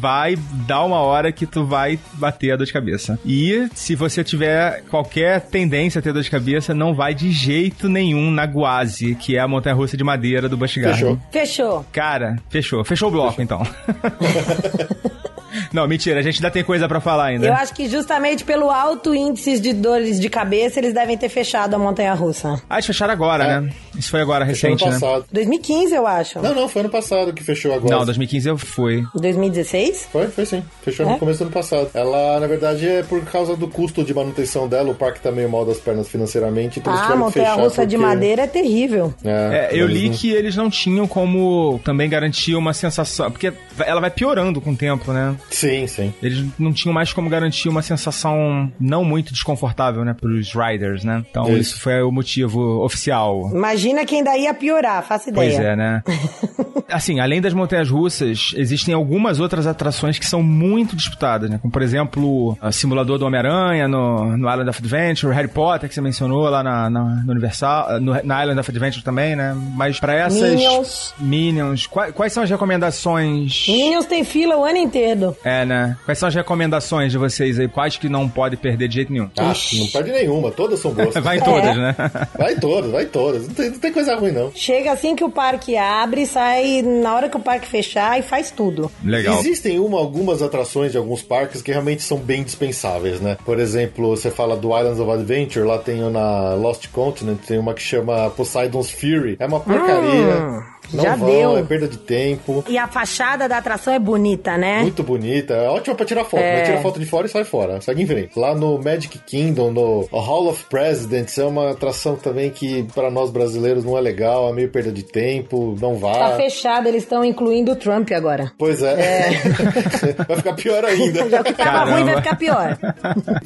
vai 0.00 0.36
dar 0.66 0.84
uma 0.84 0.98
hora 0.98 1.32
que 1.32 1.46
tu 1.46 1.64
vai 1.64 1.98
bater 2.14 2.52
a 2.52 2.56
dor 2.56 2.66
de 2.66 2.72
cabeça. 2.72 3.18
E 3.24 3.68
se 3.74 3.94
você 3.94 4.22
tiver 4.22 4.82
qualquer 4.90 5.40
tendência 5.40 5.98
a 5.98 6.02
ter 6.02 6.12
dor 6.12 6.22
de 6.22 6.30
cabeça, 6.30 6.74
não 6.74 6.94
vai 6.94 7.14
de 7.14 7.30
jeito 7.30 7.88
nenhum 7.88 8.30
na 8.30 8.44
Guazi, 8.44 9.14
que 9.14 9.36
é 9.36 9.40
a 9.40 9.48
montanha 9.48 9.74
russa 9.74 9.96
de 9.96 10.04
madeira 10.04 10.48
do 10.48 10.56
Busch 10.56 10.76
Gardens. 10.76 11.15
Fechou. 11.30 11.56
Fechou. 11.56 11.86
Cara, 11.92 12.36
fechou. 12.48 12.84
Fechou 12.84 13.08
o 13.08 13.12
bloco, 13.12 13.40
então. 13.42 13.62
Não, 15.72 15.86
mentira, 15.86 16.20
a 16.20 16.22
gente 16.22 16.36
ainda 16.36 16.50
tem 16.50 16.62
coisa 16.64 16.88
pra 16.88 17.00
falar 17.00 17.26
ainda. 17.26 17.46
Eu 17.46 17.54
acho 17.54 17.74
que 17.74 17.88
justamente 17.88 18.44
pelo 18.44 18.70
alto 18.70 19.14
índice 19.14 19.58
de 19.60 19.72
dores 19.72 20.18
de 20.20 20.28
cabeça, 20.28 20.78
eles 20.80 20.92
devem 20.94 21.16
ter 21.16 21.28
fechado 21.28 21.74
a 21.74 21.78
montanha 21.78 22.14
russa. 22.14 22.60
Ah, 22.68 22.76
eles 22.76 22.86
fecharam 22.86 23.12
agora, 23.12 23.44
É. 23.44 23.60
né? 23.60 23.70
Isso 23.96 24.10
foi 24.10 24.20
agora, 24.20 24.44
Fechou 24.46 24.68
ano 24.70 24.76
recente, 24.78 24.94
né? 24.94 25.00
passado. 25.00 25.24
2015, 25.32 25.94
eu 25.94 26.06
acho. 26.06 26.40
Não, 26.40 26.54
não, 26.54 26.68
foi 26.68 26.80
ano 26.80 26.90
passado 26.90 27.32
que 27.32 27.42
fechou 27.42 27.72
agora. 27.74 27.96
Não, 27.96 28.04
2015 28.04 28.48
eu 28.48 28.58
fui. 28.58 29.04
2016? 29.14 30.08
Foi, 30.12 30.26
foi 30.28 30.44
sim. 30.46 30.62
Fechou 30.82 31.06
É? 31.06 31.12
no 31.12 31.18
começo 31.18 31.38
do 31.40 31.42
ano 31.44 31.52
passado. 31.52 31.88
Ela, 31.94 32.40
na 32.40 32.46
verdade, 32.46 32.86
é 32.86 33.02
por 33.02 33.22
causa 33.24 33.56
do 33.56 33.68
custo 33.68 34.02
de 34.04 34.12
manutenção 34.14 34.68
dela. 34.68 34.90
O 34.90 34.94
parque 34.94 35.20
tá 35.20 35.30
meio 35.30 35.48
mal 35.50 35.64
das 35.64 35.78
pernas 35.78 36.08
financeiramente, 36.08 36.78
então 36.78 36.92
eles 36.92 37.00
Ah, 37.00 37.04
a 37.04 37.06
tiveram 37.08 37.20
que 37.30 37.38
montanha 37.38 37.50
fechar 37.54 37.62
russa 37.62 37.86
de 37.86 37.96
porque- 37.96 38.06
madeira 38.08 38.42
é 38.42 38.46
terrível. 38.46 39.14
É, 39.24 39.68
eu 39.72 39.84
eles 39.86 39.96
li 40.02 40.08
não- 40.10 40.16
que 40.16 40.30
eles 40.30 40.56
não 40.56 40.70
tinham 40.70 41.06
como 41.06 41.80
também 41.84 42.08
garantir 42.08 42.54
uma 42.54 42.72
sensação. 42.72 43.30
Porque 43.30 43.52
ela 43.84 44.00
vai 44.00 44.10
piorando 44.10 44.60
com 44.60 44.70
o 44.72 44.76
tempo, 44.76 45.12
né? 45.12 45.34
Sim, 45.50 45.86
sim. 45.86 46.12
Eles 46.22 46.44
não 46.58 46.72
tinham 46.72 46.92
mais 46.92 47.12
como 47.12 47.28
garantir 47.30 47.68
uma 47.68 47.82
sensação 47.82 48.70
não 48.78 49.04
muito 49.04 49.32
desconfortável, 49.32 50.04
né, 50.04 50.14
pros 50.18 50.52
riders, 50.52 51.04
né? 51.04 51.24
Então 51.30 51.44
Isso. 51.50 51.60
isso 51.74 51.80
foi 51.80 52.02
o 52.02 52.10
motivo 52.10 52.82
oficial. 52.84 53.50
Imagina 53.52 54.04
quem 54.04 54.22
daí 54.22 54.42
ia 54.44 54.54
piorar, 54.54 55.02
faço 55.04 55.30
ideia. 55.30 55.50
Pois 55.50 55.64
é, 55.64 55.76
né? 55.76 56.02
assim, 56.90 57.20
além 57.20 57.40
das 57.40 57.52
montanhas 57.54 57.88
russas, 57.90 58.52
existem 58.56 58.94
algumas 58.94 59.40
outras 59.40 59.66
atrações 59.66 60.18
que 60.18 60.26
são 60.26 60.42
muito 60.42 60.94
disputadas, 60.96 61.48
né? 61.50 61.58
Como, 61.60 61.72
por 61.72 61.82
exemplo, 61.82 62.56
o 62.60 62.72
simulador 62.72 63.18
do 63.18 63.26
Homem-Aranha 63.26 63.88
no, 63.88 64.36
no 64.36 64.48
Island 64.50 64.70
of 64.70 64.78
Adventure, 64.80 65.34
Harry 65.34 65.48
Potter, 65.48 65.88
que 65.88 65.94
você 65.94 66.00
mencionou 66.00 66.42
lá 66.48 66.62
na, 66.62 66.90
na- 66.90 67.22
no 67.24 67.32
Universal, 67.32 68.00
no, 68.00 68.12
na 68.22 68.42
Island 68.42 68.60
of 68.60 68.70
Adventure 68.70 69.02
também, 69.04 69.34
né? 69.36 69.56
Mas 69.74 69.98
pra 69.98 70.14
essas... 70.14 70.50
Minions. 70.54 71.14
Minions. 71.18 71.86
Quais, 71.86 72.12
quais 72.12 72.32
são 72.32 72.42
as 72.42 72.50
recomendações... 72.50 73.66
Minions 73.68 74.06
tem 74.06 74.24
fila 74.24 74.56
o 74.56 74.64
ano 74.64 74.78
inteiro. 74.78 75.35
É, 75.44 75.64
né? 75.64 75.96
Quais 76.04 76.18
são 76.18 76.28
as 76.28 76.34
recomendações 76.34 77.12
de 77.12 77.18
vocês 77.18 77.58
aí? 77.58 77.68
Quais 77.68 77.96
que 77.96 78.08
não 78.08 78.28
pode 78.28 78.56
perder 78.56 78.88
de 78.88 78.94
jeito 78.96 79.12
nenhum? 79.12 79.28
Ah, 79.38 79.52
não 79.74 79.86
perde 79.88 80.12
nenhuma. 80.12 80.50
Todas 80.50 80.80
são 80.80 80.92
boas. 80.92 81.14
Vai 81.22 81.36
em 81.38 81.40
É. 81.40 81.44
todas, 81.44 81.76
né? 81.76 81.96
Vai 82.38 82.54
todas, 82.56 82.90
vai 82.90 83.04
todas. 83.06 83.46
Não 83.46 83.54
tem, 83.54 83.70
não 83.70 83.78
tem 83.78 83.92
coisa 83.92 84.16
ruim, 84.16 84.32
não. 84.32 84.50
Chega 84.54 84.92
assim 84.92 85.14
que 85.14 85.24
o 85.24 85.30
parque 85.30 85.76
abre, 85.76 86.26
sai 86.26 86.82
na 86.82 87.14
hora 87.14 87.28
que 87.28 87.36
o 87.36 87.40
parque 87.40 87.66
fechar 87.66 88.18
e 88.18 88.22
faz 88.22 88.50
tudo. 88.50 88.90
Legal. 89.04 89.38
Existem 89.38 89.78
uma, 89.78 89.98
algumas 89.98 90.42
atrações 90.42 90.92
de 90.92 90.98
alguns 90.98 91.22
parques 91.22 91.62
que 91.62 91.70
realmente 91.70 92.02
são 92.02 92.18
bem 92.18 92.42
dispensáveis, 92.42 93.20
né? 93.20 93.36
Por 93.44 93.58
exemplo, 93.58 94.08
você 94.16 94.30
fala 94.30 94.56
do 94.56 94.76
Islands 94.76 94.98
of 95.00 95.10
Adventure, 95.10 95.64
lá 95.66 95.78
tem 95.78 96.00
na 96.10 96.54
Lost 96.54 96.88
Continent, 96.88 97.38
tem 97.46 97.58
uma 97.58 97.74
que 97.74 97.82
chama 97.82 98.30
Poseidon's 98.30 98.90
Fury. 98.90 99.36
É 99.38 99.46
uma 99.46 99.60
porcaria. 99.60 100.62
Não 100.92 101.02
já 101.04 101.16
vão, 101.16 101.28
deu. 101.28 101.58
é 101.58 101.62
perda 101.62 101.88
de 101.88 101.98
tempo. 101.98 102.64
E 102.68 102.76
a 102.78 102.86
fachada 102.88 103.48
da 103.48 103.58
atração 103.58 103.92
é 103.92 103.98
bonita, 103.98 104.56
né? 104.56 104.82
Muito 104.82 105.02
bonita, 105.02 105.54
é 105.54 105.68
ótima 105.68 105.94
pra 105.94 106.06
tirar 106.06 106.24
foto, 106.24 106.40
É. 106.42 106.58
mas 106.58 106.68
tira 106.68 106.80
foto 106.80 106.98
de 107.00 107.06
fora 107.06 107.26
e 107.26 107.30
sai 107.30 107.44
fora, 107.44 107.80
segue 107.80 108.02
em 108.02 108.06
frente. 108.06 108.38
Lá 108.38 108.54
no 108.54 108.78
Magic 108.78 109.18
Kingdom, 109.18 109.70
no 109.72 110.08
Hall 110.12 110.48
of 110.48 110.64
Presidents, 110.68 111.36
é 111.38 111.44
uma 111.44 111.70
atração 111.72 112.16
também 112.16 112.50
que 112.50 112.82
pra 112.94 113.10
nós 113.10 113.30
brasileiros 113.30 113.84
não 113.84 113.96
é 113.96 114.00
legal, 114.00 114.48
é 114.50 114.52
meio 114.52 114.68
perda 114.70 114.92
de 114.92 115.02
tempo, 115.02 115.76
não 115.80 115.96
vá. 115.96 116.12
Tá 116.30 116.36
fechada, 116.36 116.88
eles 116.88 117.02
estão 117.02 117.24
incluindo 117.24 117.72
o 117.72 117.76
Trump 117.76 118.10
agora. 118.12 118.52
Pois 118.58 118.82
é. 118.82 119.30
vai 120.26 120.36
ficar 120.36 120.52
pior 120.54 120.84
ainda. 120.84 121.28
Já 121.30 121.40
o 121.40 121.44
que 121.44 121.52
tava 121.52 121.70
Caramba. 121.70 121.92
ruim 121.96 122.04
vai 122.04 122.16
ficar 122.16 122.36
pior. 122.36 122.78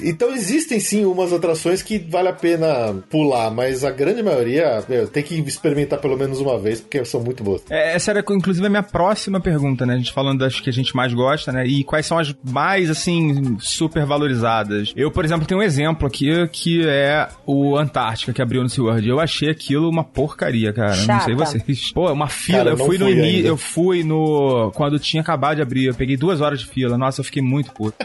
Então 0.03 0.33
existem 0.35 0.81
sim 0.81 1.05
umas 1.05 1.33
atrações 1.33 1.83
que 1.83 1.99
vale 1.99 2.29
a 2.29 2.33
pena 2.33 2.95
pular, 3.11 3.51
mas 3.51 3.85
a 3.85 3.91
grande 3.91 4.23
maioria 4.23 4.83
meu, 4.89 5.07
tem 5.07 5.23
que 5.23 5.39
experimentar 5.41 5.99
pelo 6.01 6.17
menos 6.17 6.41
uma 6.41 6.59
vez, 6.59 6.81
porque 6.81 7.05
são 7.05 7.21
muito 7.21 7.30
boas. 7.43 7.63
É, 7.71 7.95
essa 7.95 8.11
era, 8.11 8.25
inclusive, 8.31 8.67
a 8.67 8.71
minha 8.71 8.83
próxima 8.83 9.41
pergunta, 9.41 9.85
né? 9.87 9.95
A 9.95 9.99
gente 9.99 10.13
falando 10.13 10.41
das 10.41 10.61
que 10.61 10.71
a 10.71 10.73
gente 10.73 10.95
mais 10.95 11.13
gosta, 11.15 11.53
né? 11.53 11.67
E 11.67 11.85
quais 11.85 12.07
são 12.07 12.19
as 12.19 12.35
mais, 12.45 12.91
assim, 12.91 13.57
super 13.61 14.05
valorizadas. 14.05 14.93
Eu, 14.97 15.11
por 15.11 15.25
exemplo, 15.25 15.47
tenho 15.47 15.61
um 15.61 15.63
exemplo 15.63 16.07
aqui 16.07 16.31
que 16.49 16.87
é 16.89 17.29
o 17.47 17.77
Antártica, 17.77 18.33
que 18.33 18.43
abriu 18.43 18.63
no 18.63 18.69
SeaWorld. 18.69 19.09
Eu 19.09 19.21
achei 19.21 19.51
aquilo 19.51 19.89
uma 19.89 20.05
porcaria, 20.05 20.73
cara. 20.73 20.91
Não 20.97 20.97
sei 20.97 21.07
Chata. 21.07 21.35
vocês. 21.37 21.93
Pô, 21.93 22.11
uma 22.13 22.29
fila. 22.29 22.59
Cara, 22.59 22.71
eu 22.71 22.79
eu 22.79 22.87
fui 22.87 22.99
no 22.99 23.07
ainda. 23.07 23.49
Eu 23.49 23.57
fui 23.57 24.03
no... 24.05 24.71
Quando 24.75 24.99
tinha 24.99 25.21
acabado 25.23 25.57
de 25.57 25.63
abrir. 25.63 25.87
Eu 25.87 25.95
peguei 25.95 26.17
duas 26.17 26.41
horas 26.41 26.61
de 26.61 26.67
fila. 26.67 26.97
Nossa, 26.99 27.21
eu 27.21 27.25
fiquei 27.25 27.43
muito 27.43 27.73
puto. 27.73 27.97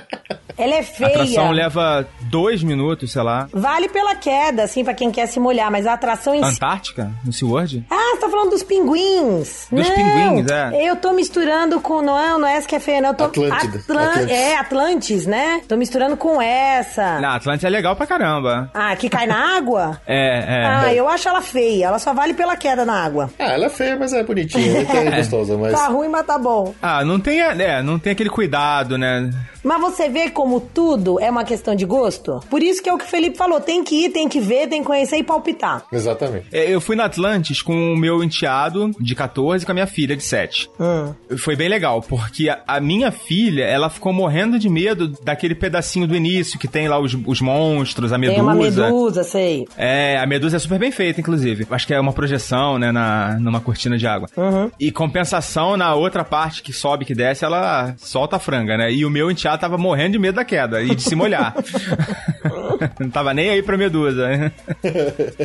Ela 0.58 0.76
é 0.76 0.80
A 0.80 0.82
atração 1.08 1.26
feia. 1.28 1.52
leva 1.52 2.08
dois 2.22 2.64
minutos, 2.64 3.12
sei 3.12 3.22
lá. 3.22 3.48
Vale 3.52 3.90
pela 3.90 4.16
queda, 4.16 4.64
assim, 4.64 4.86
pra 4.86 4.94
quem 4.94 5.12
quer 5.12 5.28
se 5.28 5.38
molhar, 5.40 5.70
mas 5.70 5.86
a 5.86 5.94
atração 5.94 6.34
em. 6.34 6.42
Antártica? 6.44 7.12
No 7.26 7.34
SeaWorld? 7.34 7.86
Ah, 7.90 8.12
você 8.16 8.22
tá 8.22 8.30
falando 8.30 8.52
dos 8.52 8.64
pinguins. 8.64 9.15
Dos 9.24 9.68
não, 9.72 9.96
pinguins, 9.96 10.52
é. 10.52 10.90
Eu 10.90 10.96
tô 10.96 11.12
misturando 11.14 11.80
com. 11.80 12.02
Não, 12.02 12.40
não 12.40 12.48
é 12.48 12.58
essa 12.58 12.68
que 12.68 12.76
é 12.76 12.80
feia, 12.80 13.02
não. 13.02 13.10
Eu 13.10 13.16
tô, 13.16 13.24
Atlântida. 13.26 13.78
Atlan- 13.80 14.02
Atlantis. 14.10 14.32
É, 14.32 14.58
Atlantis, 14.58 15.26
né? 15.26 15.62
Tô 15.68 15.76
misturando 15.78 16.18
com 16.18 16.42
essa. 16.42 17.20
Na 17.20 17.36
Atlântica 17.36 17.68
é 17.68 17.70
legal 17.70 17.96
pra 17.96 18.06
caramba. 18.08 18.70
Ah, 18.74 18.96
que 18.96 19.10
cai 19.10 19.26
na 19.28 19.58
água? 19.58 20.00
É, 20.08 20.62
é. 20.62 20.66
Ah, 20.66 20.94
eu 20.94 21.08
acho 21.10 21.28
ela 21.28 21.42
feia. 21.42 21.88
Ela 21.88 22.00
só 22.00 22.14
vale 22.14 22.34
pela 22.34 22.56
queda 22.56 22.86
na 22.86 23.04
água. 23.04 23.30
Ah, 23.40 23.54
ela 23.54 23.66
é 23.66 23.70
feia, 23.70 23.98
mas 23.98 24.14
é 24.14 24.24
bonitinha, 24.24 24.82
é 24.82 25.12
gostosa, 25.18 25.58
mas... 25.58 25.74
Tá 25.74 25.88
ruim, 25.88 26.08
mas 26.08 26.26
tá 26.26 26.38
bom. 26.38 26.74
Ah, 26.82 27.04
não 27.04 27.20
tem, 27.20 27.42
é, 27.42 27.82
não 27.82 27.98
tem 28.00 28.14
aquele 28.14 28.30
cuidado, 28.30 28.98
né? 28.98 29.30
Mas 29.66 29.82
você 29.82 30.08
vê 30.08 30.30
como 30.30 30.62
tudo 30.62 31.20
é 31.20 31.30
uma 31.30 31.44
questão 31.44 31.76
de 31.76 31.86
gosto? 31.86 32.40
Por 32.52 32.62
isso 32.62 32.84
que 32.84 32.88
é 32.88 32.94
o 32.94 32.98
que 33.00 33.04
o 33.04 33.08
Felipe 33.08 33.36
falou. 33.36 33.60
Tem 33.60 33.84
que 33.84 34.06
ir, 34.06 34.10
tem 34.12 34.30
que 34.30 34.40
ver, 34.40 34.68
tem 34.68 34.82
que 34.82 34.88
conhecer 34.88 35.18
e 35.18 35.24
palpitar. 35.24 35.84
Exatamente. 35.92 36.46
É, 36.52 36.72
Eu 36.72 36.80
fui 36.80 36.96
na 36.96 37.06
Atlantis 37.06 37.64
com 37.64 37.74
o 37.94 37.98
meu 37.98 38.24
enteado 38.24 38.92
de 39.00 39.16
14 39.16 39.64
e 39.64 39.66
com 39.66 39.72
a 39.72 39.74
minha 39.74 39.88
filha 39.88 40.16
de 40.16 40.24
7. 40.24 40.70
Hum. 40.80 41.14
Foi 41.38 41.56
bem 41.56 41.68
legal, 41.68 42.00
porque 42.02 42.48
a, 42.48 42.62
a 42.68 42.80
minha 42.80 43.12
filha, 43.12 43.64
ela 43.64 43.90
ficou 43.90 44.14
morrendo 44.14 44.60
de 44.60 44.70
medo 44.70 45.08
daquele 45.24 45.56
pedacinho 45.56 46.08
do 46.08 46.16
início 46.16 46.60
que 46.60 46.68
tem 46.68 46.88
lá 46.88 47.00
os, 47.00 47.18
os 47.26 47.42
monstros, 47.42 48.14
a 48.14 48.20
medusa. 48.20 48.36
Tem 48.36 48.44
uma 48.44 48.54
medusa, 48.56 49.24
sei. 49.24 49.68
É, 49.76 50.20
a 50.20 50.28
medusa 50.28 50.58
é 50.58 50.60
super 50.60 50.78
bem 50.78 50.92
feita, 50.92 51.20
inclusive. 51.20 51.66
Acho 51.72 51.88
que 51.88 51.94
é 51.94 52.00
uma 52.00 52.14
projeção, 52.14 52.78
né, 52.78 52.92
na, 52.92 53.40
numa 53.40 53.60
cortina 53.60 53.98
de 53.98 54.06
água. 54.06 54.30
Uhum. 54.38 54.70
E 54.80 54.92
compensação, 54.92 55.76
na 55.76 55.96
outra 55.96 56.24
parte 56.24 56.62
que 56.62 56.72
sobe, 56.72 57.04
que 57.04 57.16
desce, 57.16 57.44
ela 57.44 57.96
solta 57.98 58.36
a 58.36 58.40
franga, 58.40 58.78
né? 58.78 58.92
E 58.92 59.04
o 59.04 59.10
meu 59.10 59.32
enteado 59.32 59.55
tava 59.58 59.78
morrendo 59.78 60.14
de 60.14 60.20
medo 60.20 60.36
da 60.36 60.46
queda 60.46 60.82
e 60.82 60.94
de 60.96 61.02
se 61.02 61.16
molhar. 61.16 61.54
Não 63.00 63.10
tava 63.10 63.34
nem 63.34 63.50
aí 63.50 63.64
pra 63.64 63.78
medusa. 63.78 64.52